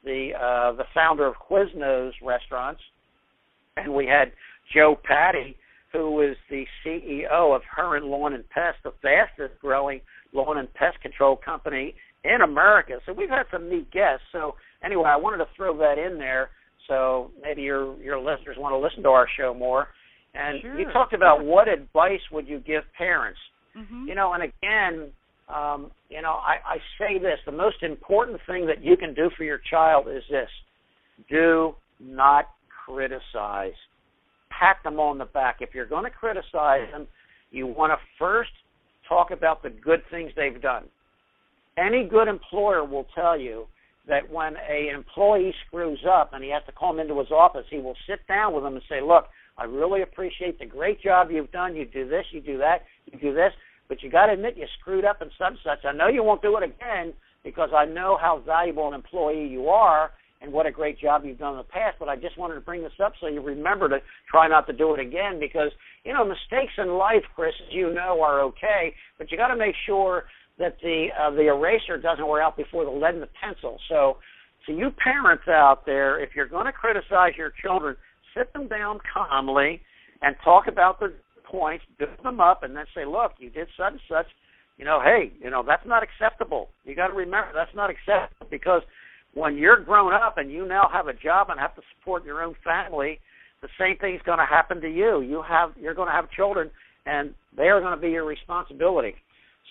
the 0.05 0.29
uh, 0.35 0.71
the 0.73 0.85
founder 0.93 1.25
of 1.25 1.35
Quiznos 1.35 2.11
restaurants, 2.23 2.81
and 3.75 3.93
we 3.93 4.05
had 4.05 4.31
Joe 4.73 4.97
Patty, 5.03 5.57
who 5.91 6.11
was 6.11 6.35
the 6.49 6.65
CEO 6.85 7.55
of 7.55 7.61
Huron 7.75 8.09
Lawn 8.09 8.33
and 8.33 8.47
Pest, 8.49 8.77
the 8.83 8.93
fastest 9.01 9.59
growing 9.59 10.01
lawn 10.33 10.57
and 10.57 10.73
pest 10.73 10.99
control 11.01 11.35
company 11.35 11.95
in 12.23 12.41
America. 12.41 12.99
So 13.05 13.13
we've 13.13 13.29
had 13.29 13.43
some 13.51 13.69
neat 13.69 13.91
guests. 13.91 14.25
So 14.31 14.55
anyway, 14.83 15.05
I 15.07 15.17
wanted 15.17 15.37
to 15.37 15.47
throw 15.55 15.77
that 15.77 15.97
in 15.97 16.17
there 16.17 16.49
so 16.87 17.31
maybe 17.41 17.61
your 17.61 17.99
your 18.01 18.19
listeners 18.19 18.57
want 18.59 18.73
to 18.73 18.77
listen 18.77 19.03
to 19.03 19.09
our 19.09 19.27
show 19.37 19.53
more. 19.53 19.87
And 20.33 20.61
sure. 20.61 20.79
you 20.79 20.91
talked 20.91 21.13
about 21.13 21.43
what 21.43 21.67
advice 21.67 22.19
would 22.31 22.47
you 22.47 22.59
give 22.59 22.83
parents? 22.97 23.39
Mm-hmm. 23.77 24.07
You 24.07 24.15
know, 24.15 24.33
and 24.33 24.43
again, 24.43 25.11
um, 25.47 25.91
you 26.09 26.21
know, 26.21 26.33
I, 26.33 26.57
I 26.65 26.77
say 26.97 27.19
this: 27.19 27.39
the 27.45 27.51
most 27.51 27.83
important 27.83 28.39
thing 28.47 28.65
that 28.67 28.83
you 28.83 28.97
can 28.97 29.13
do 29.13 29.29
for 29.37 29.43
your 29.43 29.59
child 29.69 30.07
is 30.09 30.23
this: 30.29 30.49
do 31.29 31.75
not 31.99 32.49
criticize. 32.85 33.73
Pat 34.49 34.77
them 34.83 34.99
on 34.99 35.17
the 35.17 35.25
back. 35.25 35.57
If 35.59 35.69
you're 35.73 35.85
going 35.85 36.05
to 36.05 36.09
criticize 36.09 36.89
them, 36.91 37.07
you 37.51 37.67
want 37.67 37.91
to 37.91 37.97
first 38.17 38.51
talk 39.07 39.31
about 39.31 39.61
the 39.61 39.69
good 39.69 40.01
things 40.09 40.31
they've 40.35 40.61
done. 40.61 40.85
Any 41.77 42.07
good 42.07 42.27
employer 42.27 42.83
will 42.83 43.05
tell 43.13 43.37
you 43.37 43.65
that 44.07 44.29
when 44.31 44.55
a 44.69 44.89
employee 44.93 45.53
screws 45.67 45.99
up 46.09 46.31
and 46.33 46.43
he 46.43 46.49
has 46.51 46.63
to 46.67 46.71
call 46.71 46.93
him 46.93 46.99
into 46.99 47.19
his 47.19 47.31
office, 47.31 47.65
he 47.69 47.79
will 47.79 47.97
sit 48.07 48.25
down 48.27 48.53
with 48.53 48.63
him 48.63 48.75
and 48.75 48.83
say, 48.89 49.01
"Look, 49.01 49.25
I 49.57 49.65
really 49.65 50.01
appreciate 50.01 50.59
the 50.59 50.65
great 50.65 51.01
job 51.01 51.31
you've 51.31 51.51
done. 51.51 51.75
You 51.75 51.85
do 51.85 52.07
this, 52.07 52.25
you 52.31 52.41
do 52.41 52.57
that, 52.57 52.83
you 53.11 53.19
do 53.19 53.33
this, 53.33 53.53
but 53.87 54.01
you 54.03 54.09
got 54.09 54.27
to 54.27 54.33
admit 54.33 54.57
you 54.57 54.65
screwed 54.79 55.05
up 55.05 55.19
such 55.19 55.31
and 55.39 55.57
such. 55.63 55.85
I 55.85 55.91
know 55.91 56.07
you 56.07 56.23
won't 56.23 56.41
do 56.41 56.57
it 56.57 56.63
again 56.63 57.13
because 57.43 57.69
I 57.75 57.85
know 57.85 58.17
how 58.19 58.41
valuable 58.45 58.87
an 58.87 58.93
employee 58.93 59.47
you 59.47 59.69
are." 59.69 60.11
And 60.41 60.51
what 60.53 60.67
a 60.67 60.71
great 60.71 60.99
job 60.99 61.23
you've 61.25 61.39
done 61.39 61.53
in 61.53 61.57
the 61.57 61.63
past, 61.63 61.95
but 61.97 62.09
I 62.09 62.15
just 62.17 62.37
wanted 62.37 62.55
to 62.55 62.61
bring 62.61 62.83
this 62.83 62.99
up 63.03 63.13
so 63.19 63.27
you 63.27 63.41
remember 63.41 63.89
to 63.89 63.99
try 64.29 64.47
not 64.47 64.67
to 64.67 64.73
do 64.73 64.93
it 64.93 64.99
again 64.99 65.39
because, 65.39 65.71
you 66.03 66.13
know, 66.13 66.23
mistakes 66.23 66.73
in 66.77 66.89
life, 66.97 67.23
Chris, 67.35 67.53
as 67.67 67.73
you 67.73 67.91
know, 67.91 68.21
are 68.21 68.41
okay, 68.41 68.93
but 69.17 69.31
you 69.31 69.37
got 69.37 69.47
to 69.47 69.55
make 69.55 69.73
sure 69.85 70.25
that 70.59 70.77
the 70.81 71.07
uh, 71.19 71.31
the 71.31 71.47
eraser 71.47 71.97
doesn't 71.97 72.27
wear 72.27 72.41
out 72.41 72.57
before 72.57 72.85
the 72.85 72.91
lead 72.91 73.15
in 73.15 73.21
the 73.21 73.29
pencil. 73.41 73.79
So, 73.89 74.17
to 74.67 74.73
you 74.73 74.89
parents 74.91 75.47
out 75.47 75.85
there, 75.85 76.19
if 76.19 76.29
you're 76.35 76.47
going 76.47 76.65
to 76.65 76.71
criticize 76.71 77.33
your 77.37 77.51
children, 77.61 77.95
sit 78.35 78.51
them 78.53 78.67
down 78.67 78.99
calmly 79.11 79.81
and 80.21 80.35
talk 80.43 80.67
about 80.67 80.99
the 80.99 81.13
points, 81.49 81.85
build 81.97 82.17
them 82.23 82.39
up, 82.39 82.63
and 82.63 82.75
then 82.75 82.85
say, 82.93 83.05
"Look, 83.05 83.33
you 83.39 83.49
did 83.49 83.67
such 83.77 83.93
and 83.93 84.01
such. 84.09 84.27
You 84.77 84.85
know, 84.85 85.01
hey, 85.01 85.31
you 85.41 85.49
know 85.49 85.63
that's 85.65 85.85
not 85.85 86.03
acceptable. 86.03 86.69
You 86.83 86.95
got 86.95 87.07
to 87.07 87.13
remember 87.13 87.51
that's 87.53 87.75
not 87.75 87.89
acceptable 87.89 88.47
because 88.49 88.81
when 89.33 89.57
you're 89.57 89.79
grown 89.79 90.13
up 90.13 90.37
and 90.37 90.51
you 90.51 90.65
now 90.65 90.89
have 90.91 91.07
a 91.07 91.13
job 91.13 91.49
and 91.49 91.59
have 91.59 91.75
to 91.75 91.81
support 91.97 92.25
your 92.25 92.41
own 92.41 92.55
family, 92.63 93.19
the 93.61 93.69
same 93.79 93.97
thing's 93.97 94.21
going 94.23 94.39
to 94.39 94.45
happen 94.45 94.81
to 94.81 94.89
you. 94.89 95.21
You 95.21 95.41
have 95.47 95.71
you're 95.79 95.93
going 95.93 96.09
to 96.09 96.13
have 96.13 96.29
children, 96.31 96.69
and 97.05 97.33
they 97.55 97.69
are 97.69 97.79
going 97.79 97.95
to 97.95 98.01
be 98.01 98.09
your 98.09 98.25
responsibility. 98.25 99.15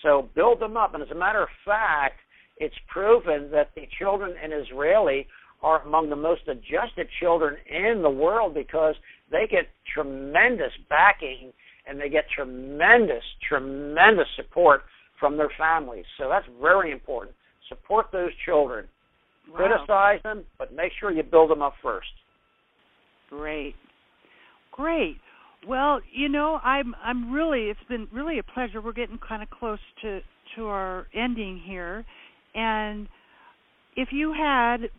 So 0.01 0.29
build 0.35 0.59
them 0.59 0.77
up. 0.77 0.93
And 0.93 1.03
as 1.03 1.09
a 1.11 1.15
matter 1.15 1.41
of 1.41 1.49
fact, 1.65 2.19
it's 2.57 2.75
proven 2.87 3.49
that 3.51 3.71
the 3.75 3.87
children 3.99 4.35
in 4.43 4.51
Israeli 4.53 5.27
are 5.61 5.81
among 5.81 6.09
the 6.09 6.15
most 6.15 6.41
adjusted 6.47 7.07
children 7.19 7.57
in 7.69 8.01
the 8.01 8.09
world 8.09 8.53
because 8.53 8.95
they 9.31 9.47
get 9.49 9.67
tremendous 9.93 10.71
backing 10.89 11.51
and 11.87 11.99
they 11.99 12.09
get 12.09 12.25
tremendous, 12.33 13.23
tremendous 13.47 14.27
support 14.35 14.81
from 15.19 15.37
their 15.37 15.51
families. 15.57 16.05
So 16.17 16.27
that's 16.29 16.45
very 16.61 16.91
important. 16.91 17.35
Support 17.69 18.07
those 18.11 18.31
children. 18.45 18.85
Wow. 19.49 19.57
Criticize 19.57 20.23
them, 20.23 20.43
but 20.57 20.73
make 20.73 20.91
sure 20.99 21.11
you 21.11 21.23
build 21.23 21.49
them 21.51 21.61
up 21.61 21.73
first. 21.81 22.07
Great. 23.29 23.75
Great. 24.71 25.17
Well, 25.67 26.01
you 26.11 26.29
know, 26.29 26.59
I'm 26.63 26.93
I'm 27.03 27.31
really 27.31 27.69
it's 27.69 27.79
been 27.89 28.07
really 28.11 28.39
a 28.39 28.43
pleasure. 28.43 28.81
We're 28.81 28.93
getting 28.93 29.17
kind 29.17 29.41
of 29.41 29.49
close 29.49 29.79
to 30.01 30.21
to 30.55 30.67
our 30.67 31.07
ending 31.13 31.61
here. 31.65 32.05
And 32.53 33.07
if 33.95 34.09
you 34.11 34.33
had 34.33 34.89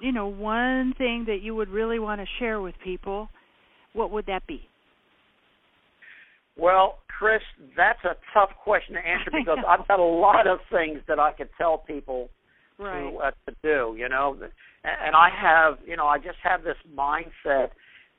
you 0.00 0.12
know, 0.12 0.26
one 0.26 0.94
thing 0.96 1.24
that 1.28 1.42
you 1.42 1.54
would 1.54 1.68
really 1.68 1.98
want 1.98 2.20
to 2.20 2.26
share 2.38 2.60
with 2.60 2.74
people, 2.82 3.28
what 3.92 4.10
would 4.10 4.26
that 4.26 4.46
be? 4.46 4.62
Well, 6.56 6.98
Chris, 7.08 7.42
that's 7.76 8.02
a 8.04 8.16
tough 8.32 8.50
question 8.62 8.94
to 8.94 9.06
answer 9.06 9.30
because 9.38 9.58
I've 9.66 9.86
got 9.88 10.00
a 10.00 10.04
lot 10.04 10.46
of 10.46 10.58
things 10.70 11.00
that 11.08 11.18
I 11.18 11.32
could 11.32 11.48
tell 11.58 11.78
people 11.78 12.30
right. 12.78 13.10
to 13.10 13.16
uh, 13.18 13.30
to 13.48 13.56
do, 13.62 13.96
you 13.98 14.08
know. 14.08 14.36
And 14.82 15.14
I 15.14 15.28
have, 15.30 15.78
you 15.86 15.96
know, 15.96 16.06
I 16.06 16.18
just 16.18 16.38
have 16.42 16.62
this 16.62 16.76
mindset 16.94 17.70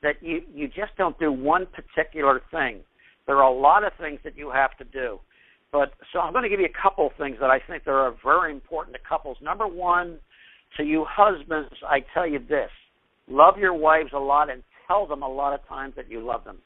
that 0.03 0.21
you 0.21 0.41
you 0.53 0.67
just 0.67 0.95
don't 0.97 1.17
do 1.19 1.31
one 1.31 1.67
particular 1.67 2.41
thing. 2.51 2.81
There 3.27 3.37
are 3.37 3.51
a 3.51 3.59
lot 3.59 3.83
of 3.83 3.93
things 3.99 4.19
that 4.23 4.37
you 4.37 4.51
have 4.51 4.75
to 4.77 4.83
do. 4.83 5.19
But 5.71 5.93
so 6.11 6.19
I'm 6.19 6.33
going 6.33 6.43
to 6.43 6.49
give 6.49 6.59
you 6.59 6.67
a 6.67 6.81
couple 6.81 7.07
of 7.07 7.13
things 7.17 7.37
that 7.39 7.49
I 7.49 7.59
think 7.59 7.85
that 7.85 7.91
are 7.91 8.13
very 8.23 8.51
important 8.51 8.95
to 8.95 9.01
couples. 9.07 9.37
Number 9.41 9.67
one, 9.67 10.19
to 10.77 10.83
you 10.83 11.05
husbands, 11.07 11.73
I 11.87 11.99
tell 12.13 12.27
you 12.27 12.39
this: 12.39 12.69
love 13.27 13.57
your 13.57 13.73
wives 13.73 14.09
a 14.13 14.19
lot 14.19 14.49
and 14.49 14.63
tell 14.87 15.07
them 15.07 15.23
a 15.23 15.27
lot 15.27 15.53
of 15.53 15.65
times 15.67 15.93
that 15.95 16.11
you 16.11 16.25
love 16.25 16.43
them, 16.43 16.57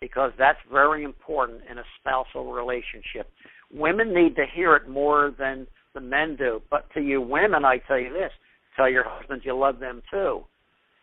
because 0.00 0.32
that's 0.38 0.58
very 0.70 1.04
important 1.04 1.60
in 1.70 1.78
a 1.78 1.84
spousal 2.00 2.52
relationship. 2.52 3.30
Women 3.72 4.14
need 4.14 4.34
to 4.36 4.44
hear 4.54 4.74
it 4.74 4.88
more 4.88 5.32
than 5.38 5.66
the 5.94 6.00
men 6.00 6.36
do. 6.36 6.62
But 6.70 6.86
to 6.94 7.00
you 7.00 7.20
women, 7.20 7.64
I 7.64 7.78
tell 7.86 7.98
you 7.98 8.12
this: 8.12 8.32
tell 8.76 8.88
your 8.88 9.04
husbands 9.06 9.44
you 9.44 9.56
love 9.56 9.78
them 9.78 10.02
too. 10.10 10.44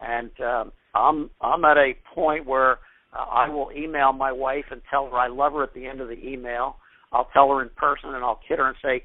And 0.01 0.31
um, 0.41 0.71
I'm 0.95 1.29
I'm 1.41 1.63
at 1.65 1.77
a 1.77 1.93
point 2.13 2.45
where 2.45 2.79
uh, 3.13 3.25
I 3.31 3.49
will 3.49 3.71
email 3.75 4.13
my 4.13 4.31
wife 4.31 4.65
and 4.71 4.81
tell 4.89 5.09
her 5.09 5.17
I 5.17 5.27
love 5.27 5.53
her 5.53 5.63
at 5.63 5.73
the 5.73 5.85
end 5.85 6.01
of 6.01 6.07
the 6.07 6.27
email. 6.27 6.77
I'll 7.11 7.29
tell 7.33 7.49
her 7.49 7.61
in 7.61 7.69
person 7.77 8.13
and 8.13 8.23
I'll 8.23 8.39
kid 8.47 8.59
her 8.59 8.67
and 8.67 8.77
say, 8.83 9.03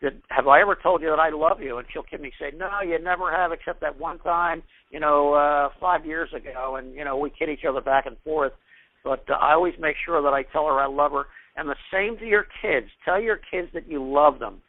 "Did 0.00 0.22
have 0.30 0.48
I 0.48 0.60
ever 0.62 0.76
told 0.82 1.02
you 1.02 1.10
that 1.10 1.20
I 1.20 1.30
love 1.30 1.60
you?" 1.60 1.78
And 1.78 1.86
she'll 1.92 2.02
kid 2.02 2.20
me 2.20 2.32
say, 2.40 2.50
"No, 2.56 2.68
you 2.82 2.98
never 2.98 3.30
have, 3.30 3.52
except 3.52 3.82
that 3.82 3.98
one 3.98 4.18
time, 4.20 4.62
you 4.90 5.00
know, 5.00 5.34
uh, 5.34 5.68
five 5.80 6.06
years 6.06 6.30
ago." 6.34 6.76
And 6.76 6.94
you 6.94 7.04
know, 7.04 7.18
we 7.18 7.30
kid 7.30 7.50
each 7.50 7.64
other 7.68 7.82
back 7.82 8.06
and 8.06 8.16
forth. 8.24 8.52
But 9.04 9.24
uh, 9.28 9.34
I 9.34 9.52
always 9.52 9.74
make 9.78 9.96
sure 10.04 10.20
that 10.22 10.32
I 10.32 10.42
tell 10.42 10.66
her 10.66 10.80
I 10.80 10.86
love 10.86 11.12
her. 11.12 11.26
And 11.56 11.68
the 11.68 11.76
same 11.92 12.18
to 12.18 12.26
your 12.26 12.46
kids. 12.60 12.86
Tell 13.04 13.20
your 13.20 13.38
kids 13.50 13.68
that 13.74 13.88
you 13.88 14.02
love 14.04 14.40
them, 14.40 14.60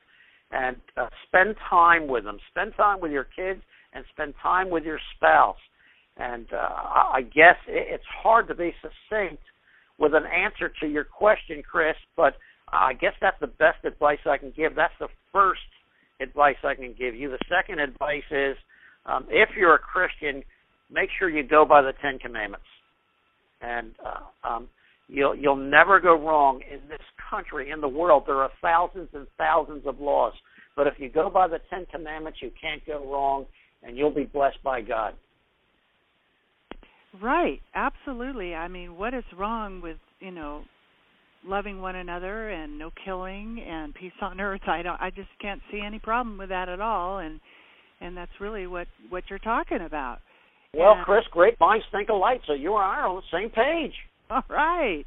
and 0.52 0.76
uh, 0.98 1.08
spend 1.28 1.56
time 1.68 2.08
with 2.08 2.26
them. 2.26 2.38
Spend 2.52 2.74
time 2.78 3.00
with 3.02 3.12
your 3.12 3.24
kids, 3.36 3.62
and 3.94 4.06
spend 4.14 4.36
time 4.44 4.70
with 4.70 4.84
your 4.84 5.00
spouse 5.16 5.58
and 6.18 6.48
uh, 6.54 6.58
I 6.58 7.22
guess 7.22 7.58
it's 7.68 8.04
hard 8.24 8.48
to 8.48 8.56
be 8.56 8.74
succinct 8.82 9.42
with 9.98 10.14
an 10.14 10.24
answer 10.26 10.72
to 10.82 10.88
your 10.88 11.04
question, 11.04 11.62
Chris, 11.70 11.96
but 12.16 12.36
I 12.72 12.94
guess 12.94 13.14
that's 13.22 13.40
the 13.40 13.48
best 13.48 13.84
advice 13.84 14.20
I 14.26 14.38
can 14.38 14.54
give. 14.56 14.76
That's 14.76 14.94
the 15.00 15.10
first 15.32 15.62
advice 16.22 16.56
I 16.64 16.76
can 16.76 16.96
give 16.98 17.16
you. 17.16 17.30
The 17.30 17.40
second 17.50 17.80
advice 17.80 18.24
is 18.32 18.56
um, 19.06 19.26
if 19.30 19.50
you're 19.58 19.76
a 19.76 19.80
Christian, 19.80 20.44
make 20.90 21.10
sure 21.20 21.30
you 21.30 21.44
go 21.44 21.66
by 21.66 21.82
the 21.82 21.94
Ten 22.02 22.18
Commandments. 22.18 22.66
And 23.66 23.94
uh, 24.06 24.48
um, 24.48 24.70
you'll 25.08 25.36
you'll 25.36 25.56
never 25.56 26.00
go 26.00 26.16
wrong 26.16 26.62
in 26.72 26.88
this 26.88 27.00
country, 27.30 27.72
in 27.72 27.82
the 27.82 27.88
world. 27.88 28.24
There 28.28 28.38
are 28.38 28.52
thousands 28.62 29.10
and 29.14 29.28
thousands 29.38 29.88
of 29.88 30.00
laws, 30.00 30.34
but 30.76 30.88
if 30.88 30.96
you 30.98 31.10
go 31.10 31.30
by 31.30 31.48
the 31.48 31.60
Ten 31.70 31.86
Commandments, 31.92 32.40
you 32.42 32.52
can't 32.62 32.86
go 32.86 33.12
wrong, 33.12 33.46
and 33.82 33.98
you'll 33.98 34.14
be 34.14 34.26
blessed 34.26 34.62
by 34.64 34.82
God. 34.82 35.14
Right, 37.22 37.62
absolutely. 37.74 38.54
I 38.54 38.68
mean, 38.68 38.98
what 38.98 39.14
is 39.14 39.24
wrong 39.38 39.82
with, 39.82 39.98
you 40.20 40.32
know, 40.32 40.64
loving 41.46 41.82
one 41.82 41.96
another 41.96 42.50
and 42.50 42.78
no 42.78 42.92
killing 43.06 43.64
and 43.66 43.94
peace 43.94 44.12
on 44.22 44.42
earth, 44.42 44.68
I 44.68 44.82
don't 44.82 45.00
I 45.00 45.12
just 45.12 45.30
can't 45.42 45.62
see 45.72 45.80
any 45.86 46.00
problem 46.00 46.38
with 46.38 46.50
that 46.50 46.70
at 46.70 46.82
all 46.82 47.20
and 47.20 47.40
and 48.02 48.18
that's 48.18 48.32
really 48.40 48.68
what 48.68 48.88
what 49.10 49.24
you're 49.30 49.40
talking 49.40 49.82
about. 49.82 50.20
Well, 50.76 50.98
Chris, 51.06 51.24
great 51.32 51.60
minds 51.60 51.86
think 51.92 52.10
alike, 52.10 52.42
so 52.48 52.54
you 52.54 52.74
and 52.76 52.84
I 52.84 53.00
are 53.00 53.08
on 53.08 53.16
the 53.16 53.38
same 53.38 53.50
page. 53.50 53.94
All 54.30 54.44
right. 54.50 55.06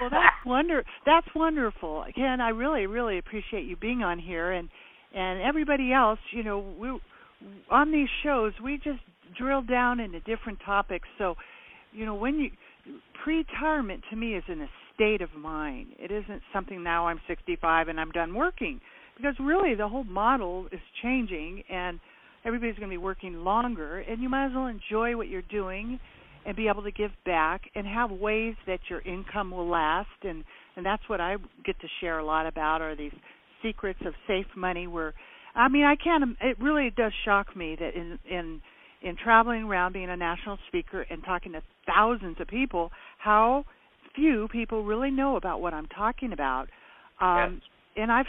Well, 0.00 0.10
that's 0.10 0.36
wonder 0.46 0.84
that's 1.04 1.26
wonderful. 1.34 2.04
Again, 2.04 2.40
I 2.40 2.50
really 2.50 2.86
really 2.86 3.18
appreciate 3.18 3.64
you 3.64 3.76
being 3.76 4.02
on 4.02 4.18
here 4.18 4.52
and 4.52 4.68
and 5.14 5.40
everybody 5.40 5.92
else, 5.92 6.18
you 6.32 6.44
know, 6.44 6.58
we 6.78 6.98
on 7.70 7.92
these 7.92 8.08
shows 8.22 8.52
we 8.62 8.76
just 8.76 9.00
drill 9.38 9.62
down 9.62 10.00
into 10.00 10.20
different 10.20 10.58
topics. 10.64 11.08
So, 11.18 11.34
you 11.92 12.04
know, 12.04 12.14
when 12.14 12.38
you 12.38 12.50
pre-retirement 13.22 14.02
to 14.10 14.16
me 14.16 14.34
is 14.34 14.44
in 14.48 14.62
a 14.62 14.68
state 14.94 15.20
of 15.20 15.32
mind. 15.34 15.88
It 15.98 16.10
isn't 16.10 16.42
something 16.52 16.82
now 16.82 17.06
I'm 17.06 17.20
65 17.28 17.88
and 17.88 18.00
I'm 18.00 18.10
done 18.10 18.34
working 18.34 18.80
because 19.16 19.34
really 19.40 19.74
the 19.74 19.88
whole 19.88 20.04
model 20.04 20.66
is 20.72 20.80
changing 21.02 21.62
and 21.70 22.00
everybody's 22.48 22.76
going 22.76 22.88
to 22.88 22.92
be 22.92 22.98
working 22.98 23.44
longer 23.44 23.98
and 23.98 24.22
you 24.22 24.28
might 24.28 24.46
as 24.46 24.52
well 24.54 24.66
enjoy 24.66 25.16
what 25.16 25.28
you're 25.28 25.42
doing 25.42 26.00
and 26.46 26.56
be 26.56 26.66
able 26.68 26.82
to 26.82 26.90
give 26.90 27.10
back 27.26 27.60
and 27.74 27.86
have 27.86 28.10
ways 28.10 28.54
that 28.66 28.80
your 28.88 29.00
income 29.02 29.50
will 29.50 29.68
last 29.68 30.08
and 30.22 30.42
and 30.76 30.86
that's 30.86 31.02
what 31.08 31.20
I 31.20 31.36
get 31.64 31.78
to 31.80 31.88
share 32.00 32.18
a 32.18 32.24
lot 32.24 32.46
about 32.46 32.80
are 32.80 32.96
these 32.96 33.12
secrets 33.62 34.00
of 34.06 34.14
safe 34.26 34.46
money 34.56 34.86
where 34.86 35.14
I 35.54 35.68
mean 35.68 35.84
I 35.84 35.94
can't 35.96 36.36
it 36.40 36.58
really 36.60 36.90
does 36.96 37.12
shock 37.24 37.54
me 37.54 37.76
that 37.78 37.94
in 37.94 38.18
in 38.28 38.62
in 39.02 39.16
traveling 39.22 39.64
around 39.64 39.92
being 39.92 40.08
a 40.08 40.16
national 40.16 40.58
speaker 40.68 41.02
and 41.02 41.22
talking 41.22 41.52
to 41.52 41.62
thousands 41.86 42.40
of 42.40 42.48
people 42.48 42.90
how 43.18 43.64
few 44.18 44.48
people 44.50 44.84
really 44.84 45.10
know 45.10 45.36
about 45.36 45.60
what 45.60 45.74
I'm 45.74 45.86
talking 45.86 46.32
about. 46.32 46.68
Um, 47.20 47.60
yes. 47.60 47.62
And 47.96 48.12
I've 48.12 48.26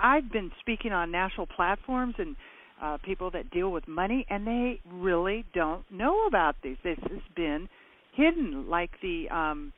I've 0.00 0.30
been 0.30 0.50
speaking 0.60 0.92
on 0.92 1.10
national 1.10 1.46
platforms 1.46 2.14
and 2.18 2.36
uh, 2.80 2.98
people 3.04 3.30
that 3.32 3.50
deal 3.50 3.70
with 3.70 3.86
money, 3.86 4.26
and 4.30 4.46
they 4.46 4.80
really 4.90 5.44
don't 5.54 5.84
know 5.90 6.26
about 6.26 6.56
these. 6.62 6.76
This 6.82 6.98
has 7.02 7.20
been 7.36 7.68
hidden, 8.14 8.68
like 8.68 8.90
the 9.02 9.28
um, 9.30 9.72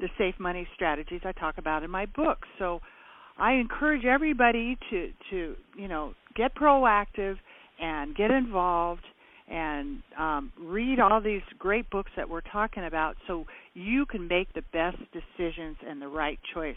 the 0.00 0.08
safe 0.18 0.34
money 0.38 0.66
strategies 0.74 1.20
I 1.24 1.32
talk 1.32 1.58
about 1.58 1.82
in 1.82 1.90
my 1.90 2.06
book. 2.06 2.38
So 2.58 2.80
I 3.38 3.54
encourage 3.54 4.04
everybody 4.04 4.76
to 4.90 5.10
to 5.30 5.56
you 5.76 5.88
know 5.88 6.14
get 6.36 6.54
proactive 6.54 7.36
and 7.80 8.14
get 8.16 8.30
involved 8.30 9.04
and 9.50 10.02
um, 10.18 10.52
read 10.60 11.00
all 11.00 11.20
these 11.20 11.42
great 11.58 11.88
books 11.90 12.10
that 12.16 12.28
we're 12.28 12.42
talking 12.42 12.84
about 12.84 13.16
so 13.26 13.46
you 13.74 14.04
can 14.04 14.28
make 14.28 14.52
the 14.52 14.62
best 14.72 14.98
decisions 15.12 15.76
and 15.88 16.02
the 16.02 16.08
right 16.08 16.38
choice. 16.52 16.76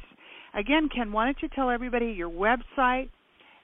Again, 0.53 0.89
Ken, 0.93 1.11
why 1.11 1.25
don't 1.25 1.37
you 1.41 1.49
tell 1.49 1.69
everybody 1.69 2.07
your 2.07 2.29
website 2.29 3.09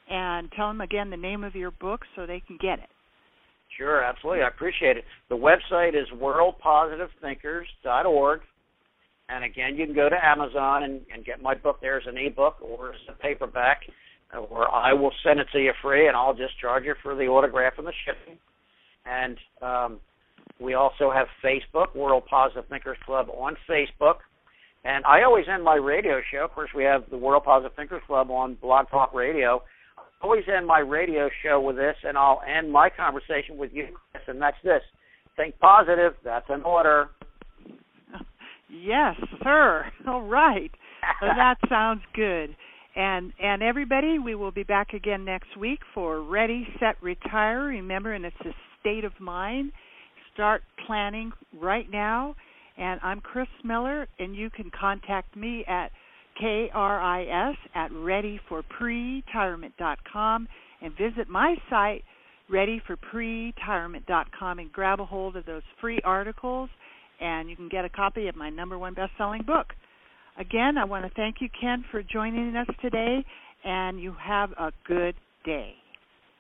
and 0.10 0.50
tell 0.56 0.68
them 0.68 0.82
again 0.82 1.10
the 1.10 1.18
name 1.18 1.44
of 1.44 1.56
your 1.56 1.72
book 1.72 2.02
so 2.16 2.26
they 2.26 2.42
can 2.46 2.58
get 2.62 2.78
it? 2.80 2.90
Sure, 3.78 4.02
absolutely. 4.04 4.44
I 4.44 4.48
appreciate 4.48 4.96
it. 4.98 5.04
The 5.30 5.36
website 5.36 5.90
is 5.90 6.08
worldpositivethinkers.org. 6.16 8.40
And 9.30 9.44
again, 9.44 9.76
you 9.76 9.86
can 9.86 9.94
go 9.94 10.08
to 10.08 10.26
Amazon 10.26 10.84
and, 10.84 11.02
and 11.14 11.26
get 11.26 11.42
my 11.42 11.54
book 11.54 11.82
there 11.82 11.98
as 11.98 12.08
an 12.08 12.18
ebook 12.18 12.62
or 12.62 12.94
as 12.94 13.02
a 13.10 13.14
paperback, 13.14 13.82
or 14.34 14.74
I 14.74 14.94
will 14.94 15.12
send 15.22 15.42
it 15.42 15.48
to 15.52 15.60
you 15.60 15.74
free, 15.82 16.08
and 16.08 16.16
I'll 16.16 16.34
just 16.34 16.58
charge 16.62 16.86
you 16.86 16.96
for 17.04 17.14
the 17.14 17.26
autograph 17.26 17.74
and 17.78 17.86
the 17.86 17.92
shipping 18.06 18.38
and 19.08 19.38
um, 19.62 20.00
we 20.60 20.74
also 20.74 21.12
have 21.12 21.28
Facebook, 21.44 21.96
World 21.96 22.24
Positive 22.30 22.66
Thinkers 22.70 22.98
Club 23.06 23.28
on 23.30 23.56
Facebook. 23.70 24.18
And 24.84 25.04
I 25.06 25.24
always 25.24 25.46
end 25.52 25.64
my 25.64 25.76
radio 25.76 26.22
show. 26.32 26.46
Of 26.46 26.52
course, 26.52 26.70
we 26.76 26.84
have 26.84 27.04
the 27.10 27.18
World 27.18 27.44
Positive 27.44 27.76
Thinkers 27.76 28.02
Club 28.08 28.32
on 28.32 28.56
Blog 28.56 28.90
Talk 28.90 29.14
Radio. 29.14 29.64
Always 30.22 30.44
end 30.54 30.66
my 30.66 30.80
radio 30.80 31.30
show 31.44 31.62
with 31.62 31.76
this, 31.76 31.96
and 32.04 32.18
I'll 32.18 32.42
end 32.48 32.72
my 32.72 32.90
conversation 32.90 33.58
with 33.58 33.72
you, 33.74 33.88
Chris, 34.12 34.24
and 34.28 34.42
that's 34.42 34.58
this: 34.64 34.82
think 35.36 35.58
positive. 35.60 36.14
That's 36.24 36.50
an 36.50 36.64
order. 36.64 37.10
Yes, 38.70 39.16
sir. 39.44 39.86
All 40.08 40.24
right. 40.24 40.72
well, 41.22 41.32
that 41.36 41.58
sounds 41.70 42.02
good. 42.14 42.56
And 42.96 43.32
and 43.42 43.62
everybody, 43.62 44.20
we 44.20 44.36
will 44.36 44.52
be 44.52 44.64
back 44.64 44.94
again 44.94 45.24
next 45.24 45.56
week 45.56 45.80
for 45.94 46.22
Ready, 46.22 46.68
Set, 46.80 47.02
Retire. 47.02 47.66
Remember, 47.66 48.14
and 48.14 48.26
it's 48.26 48.36
a 48.42 48.54
state 48.80 49.04
of 49.06 49.14
mind. 49.20 49.72
Start 50.34 50.64
planning 50.86 51.32
right 51.60 51.90
now. 51.90 52.36
And 52.78 53.00
I'm 53.04 53.22
Chris 53.22 53.48
Miller, 53.64 54.08
and 54.20 54.36
you 54.36 54.50
can 54.50 54.70
contact 54.70 55.36
me 55.36 55.64
at 55.68 55.92
KRIS 56.42 57.56
at 57.76 57.92
readyforpretirement.com 57.92 60.48
and 60.82 60.98
visit 60.98 61.30
my 61.30 61.56
site, 61.70 62.04
readyforpretirement.com, 62.52 64.60
and 64.60 64.72
grab 64.72 65.00
a 65.00 65.06
hold 65.06 65.36
of 65.36 65.46
those 65.46 65.62
free 65.82 66.00
articles, 66.04 66.70
and 67.20 67.50
you 67.50 67.56
can 67.56 67.70
get 67.70 67.86
a 67.86 67.90
copy 67.90 68.28
of 68.28 68.36
my 68.36 68.50
number 68.50 68.78
one 68.78 68.94
best-selling 68.94 69.44
book. 69.44 69.68
Again, 70.40 70.78
I 70.78 70.86
want 70.86 71.06
to 71.06 71.12
thank 71.16 71.42
you, 71.42 71.50
Ken, 71.60 71.84
for 71.90 72.04
joining 72.04 72.56
us 72.56 72.68
today, 72.82 73.26
and 73.64 74.00
you 74.00 74.16
have 74.22 74.52
a 74.52 74.72
good 74.88 75.16
day. 75.44 75.74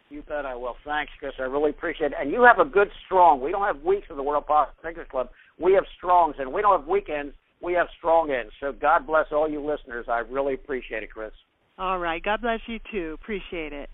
You 0.10 0.22
bet 0.22 0.46
I 0.46 0.56
will. 0.56 0.76
Thanks, 0.86 1.12
Chris. 1.20 1.34
I 1.40 1.44
really 1.44 1.72
appreciate 1.72 2.12
it. 2.12 2.18
And 2.20 2.32
you 2.32 2.44
have 2.44 2.60
a 2.60 2.70
good 2.70 2.88
strong. 3.06 3.42
We 3.42 3.52
don't 3.52 3.66
have 3.66 3.84
weeks 3.84 4.08
of 4.10 4.16
the 4.16 4.24
World 4.24 4.46
Positive 4.46 4.82
Thinkers 4.82 5.08
Club. 5.12 5.30
We 5.60 5.74
have 5.74 5.84
strongs, 5.98 6.36
and 6.40 6.54
we 6.54 6.62
don't 6.62 6.80
have 6.80 6.88
weekends. 6.88 7.34
We 7.62 7.74
have 7.74 7.88
strong 7.98 8.32
ends. 8.32 8.54
So 8.60 8.72
God 8.72 9.08
bless 9.08 9.26
all 9.32 9.50
you 9.50 9.66
listeners. 9.66 10.06
I 10.08 10.20
really 10.20 10.54
appreciate 10.54 11.04
it, 11.04 11.12
Chris. 11.12 11.32
All 11.78 12.00
right. 12.00 12.24
God 12.24 12.42
bless 12.42 12.60
you 12.68 12.80
too. 12.92 13.18
Appreciate 13.22 13.74
it. 13.74 13.90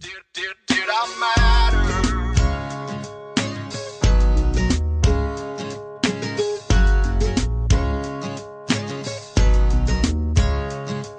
Did, 0.00 0.22
did, 0.32 0.54
did 0.66 0.88
I 0.88 1.16
matter? 1.20 1.98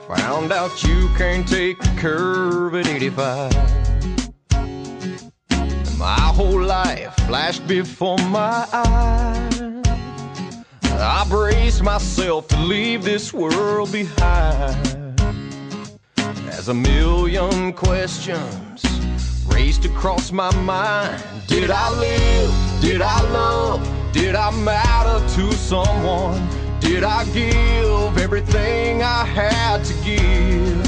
Found 0.07 0.51
out 0.51 0.84
you 0.84 1.09
can't 1.17 1.47
take 1.47 1.84
a 1.84 1.95
curve 1.97 2.76
at 2.76 2.88
85. 2.88 3.89
Whole 6.40 6.62
life 6.62 7.14
flashed 7.28 7.68
before 7.68 8.18
my 8.30 8.66
eyes. 8.72 9.62
I 10.84 11.26
braced 11.28 11.84
myself 11.84 12.48
to 12.48 12.58
leave 12.62 13.04
this 13.04 13.34
world 13.34 13.92
behind. 13.92 15.20
As 16.48 16.70
a 16.70 16.74
million 16.74 17.74
questions 17.74 18.86
raced 19.48 19.84
across 19.84 20.32
my 20.32 20.50
mind. 20.62 21.22
Did 21.48 21.72
I 21.72 21.90
live? 22.00 22.54
Did 22.80 23.02
I 23.02 23.22
love? 23.32 23.86
Did 24.14 24.36
I 24.36 24.50
matter 24.52 25.20
to 25.36 25.52
someone? 25.52 26.48
Did 26.80 27.04
I 27.04 27.26
give 27.34 28.18
everything 28.18 29.04
I 29.04 29.26
had 29.26 29.84
to 29.84 29.94
give? 30.06 30.84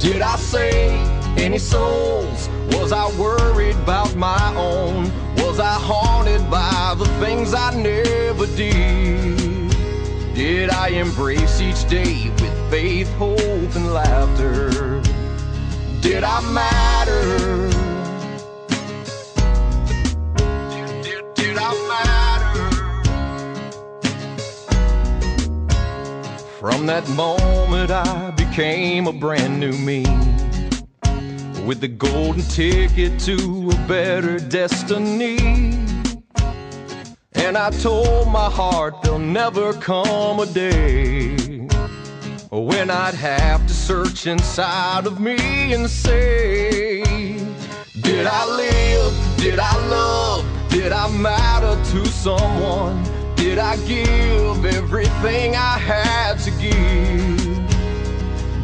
Did 0.00 0.20
I 0.20 0.34
save 0.34 1.15
any 1.36 1.58
souls? 1.58 2.48
Was 2.72 2.92
I 2.92 3.08
worried 3.18 3.76
about 3.76 4.14
my 4.16 4.54
own? 4.56 5.10
Was 5.36 5.60
I 5.60 5.74
haunted 5.74 6.50
by 6.50 6.94
the 6.98 7.06
things 7.20 7.54
I 7.54 7.74
never 7.74 8.46
did? 8.56 9.36
Did 10.34 10.70
I 10.70 10.88
embrace 10.88 11.60
each 11.60 11.88
day 11.88 12.30
with 12.40 12.70
faith, 12.70 13.10
hope, 13.14 13.74
and 13.74 13.94
laughter? 13.94 15.00
Did 16.02 16.24
I 16.24 16.40
matter? 16.52 17.70
Did, 21.34 21.56
I 21.58 21.72
matter? 21.88 22.70
From 26.60 26.86
that 26.86 27.08
moment, 27.08 27.90
I 27.90 28.30
became 28.32 29.06
a 29.06 29.12
brand 29.12 29.58
new 29.58 29.72
me. 29.72 30.04
With 31.66 31.80
the 31.80 31.88
golden 31.88 32.42
ticket 32.42 33.18
to 33.22 33.70
a 33.72 33.88
better 33.88 34.38
destiny. 34.38 35.36
And 37.34 37.58
I 37.58 37.70
told 37.70 38.28
my 38.28 38.48
heart 38.48 39.02
there'll 39.02 39.18
never 39.18 39.72
come 39.72 40.38
a 40.38 40.46
day 40.46 41.66
when 42.52 42.88
I'd 42.88 43.14
have 43.14 43.66
to 43.66 43.74
search 43.74 44.28
inside 44.28 45.06
of 45.06 45.18
me 45.18 45.72
and 45.72 45.90
say, 45.90 47.02
Did 48.00 48.28
I 48.28 48.46
live? 48.46 49.36
Did 49.36 49.58
I 49.58 49.88
love? 49.88 50.44
Did 50.70 50.92
I 50.92 51.10
matter 51.18 51.74
to 51.90 52.06
someone? 52.06 53.02
Did 53.34 53.58
I 53.58 53.76
give 53.88 54.64
everything 54.64 55.56
I 55.56 55.78
had 55.78 56.34
to 56.44 56.52
give? 56.62 57.56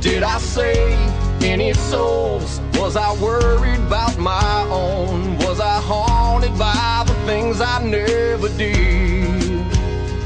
Did 0.00 0.22
I 0.22 0.38
save 0.38 1.21
any 1.44 1.72
souls? 1.74 2.60
Was 2.74 2.96
I 2.96 3.12
worried 3.20 3.80
about 3.80 4.16
my 4.18 4.66
own? 4.70 5.36
Was 5.38 5.60
I 5.60 5.80
haunted 5.80 6.56
by 6.58 7.04
the 7.06 7.14
things 7.26 7.60
I 7.60 7.82
never 7.82 8.48
did? 8.56 9.66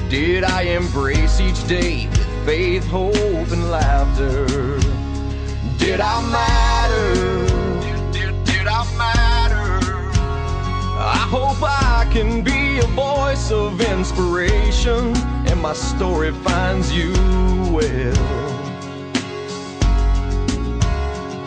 Did 0.08 0.44
I 0.44 0.62
embrace 0.62 1.40
each 1.40 1.66
day 1.66 2.06
with 2.08 2.46
faith, 2.46 2.86
hope, 2.86 3.14
and 3.14 3.70
laughter? 3.70 4.46
Did 5.78 6.00
I 6.00 6.20
matter? 6.30 7.14
Did, 8.12 8.44
did, 8.44 8.66
I 8.66 8.84
matter? 8.96 9.78
I 10.98 11.26
hope 11.30 11.58
I 11.62 12.08
can 12.12 12.42
be 12.42 12.78
a 12.78 12.86
voice 12.88 13.50
of 13.50 13.80
inspiration 13.80 15.16
and 15.48 15.60
my 15.60 15.72
story 15.72 16.32
finds 16.32 16.92
you 16.92 17.12
well. 17.72 18.55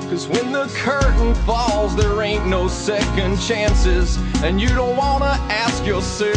Cause 0.10 0.28
when 0.28 0.51
the 0.51 0.66
curtain 0.74 1.36
falls, 1.45 1.95
there 1.95 2.24
ain't 2.24 2.47
no 2.47 2.68
second 2.68 3.39
chances, 3.39 4.18
and 4.43 4.60
you 4.60 4.68
don't 4.70 4.97
wanna 4.97 5.38
ask 5.49 5.86
yourself, 5.86 6.34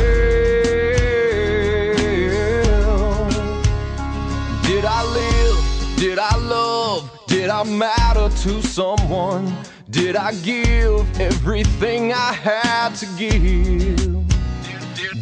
Did 4.67 4.85
I 4.85 5.03
live? 5.15 5.97
Did 5.97 6.19
I 6.19 6.37
love? 6.37 7.11
Did 7.29 7.49
I 7.49 7.63
matter 7.65 8.29
to 8.43 8.63
someone? 8.63 9.57
Did 9.89 10.17
I 10.17 10.35
give 10.35 11.19
everything 11.19 12.13
I 12.13 12.33
had 12.35 12.95
to 12.97 13.07
give? 13.17 14.12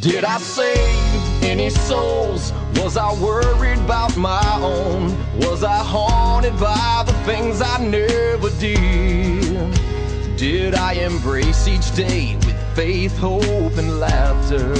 Did 0.01 0.25
I 0.25 0.39
save 0.39 1.43
any 1.43 1.69
souls? 1.69 2.55
Was 2.77 2.97
I 2.97 3.13
worried 3.21 3.79
about 3.81 4.17
my 4.17 4.43
own? 4.63 5.15
Was 5.41 5.63
I 5.63 5.77
haunted 5.77 6.59
by 6.59 7.05
the 7.07 7.13
things 7.25 7.61
I 7.61 7.77
never 7.85 8.49
did? 8.59 9.79
Did 10.39 10.75
I 10.75 10.95
embrace 10.95 11.69
each 11.69 11.95
day 11.95 12.35
with 12.37 12.57
faith, 12.75 13.15
hope, 13.19 13.77
and 13.77 14.01
laughter? 14.01 14.73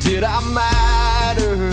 Did 0.00 0.24
I 0.24 0.40
matter? 0.52 1.70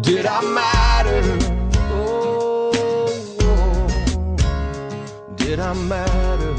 Did 0.00 0.26
I 0.26 0.42
matter? 0.42 1.47
Did 5.48 5.60
I 5.60 5.72
matter? 5.72 6.57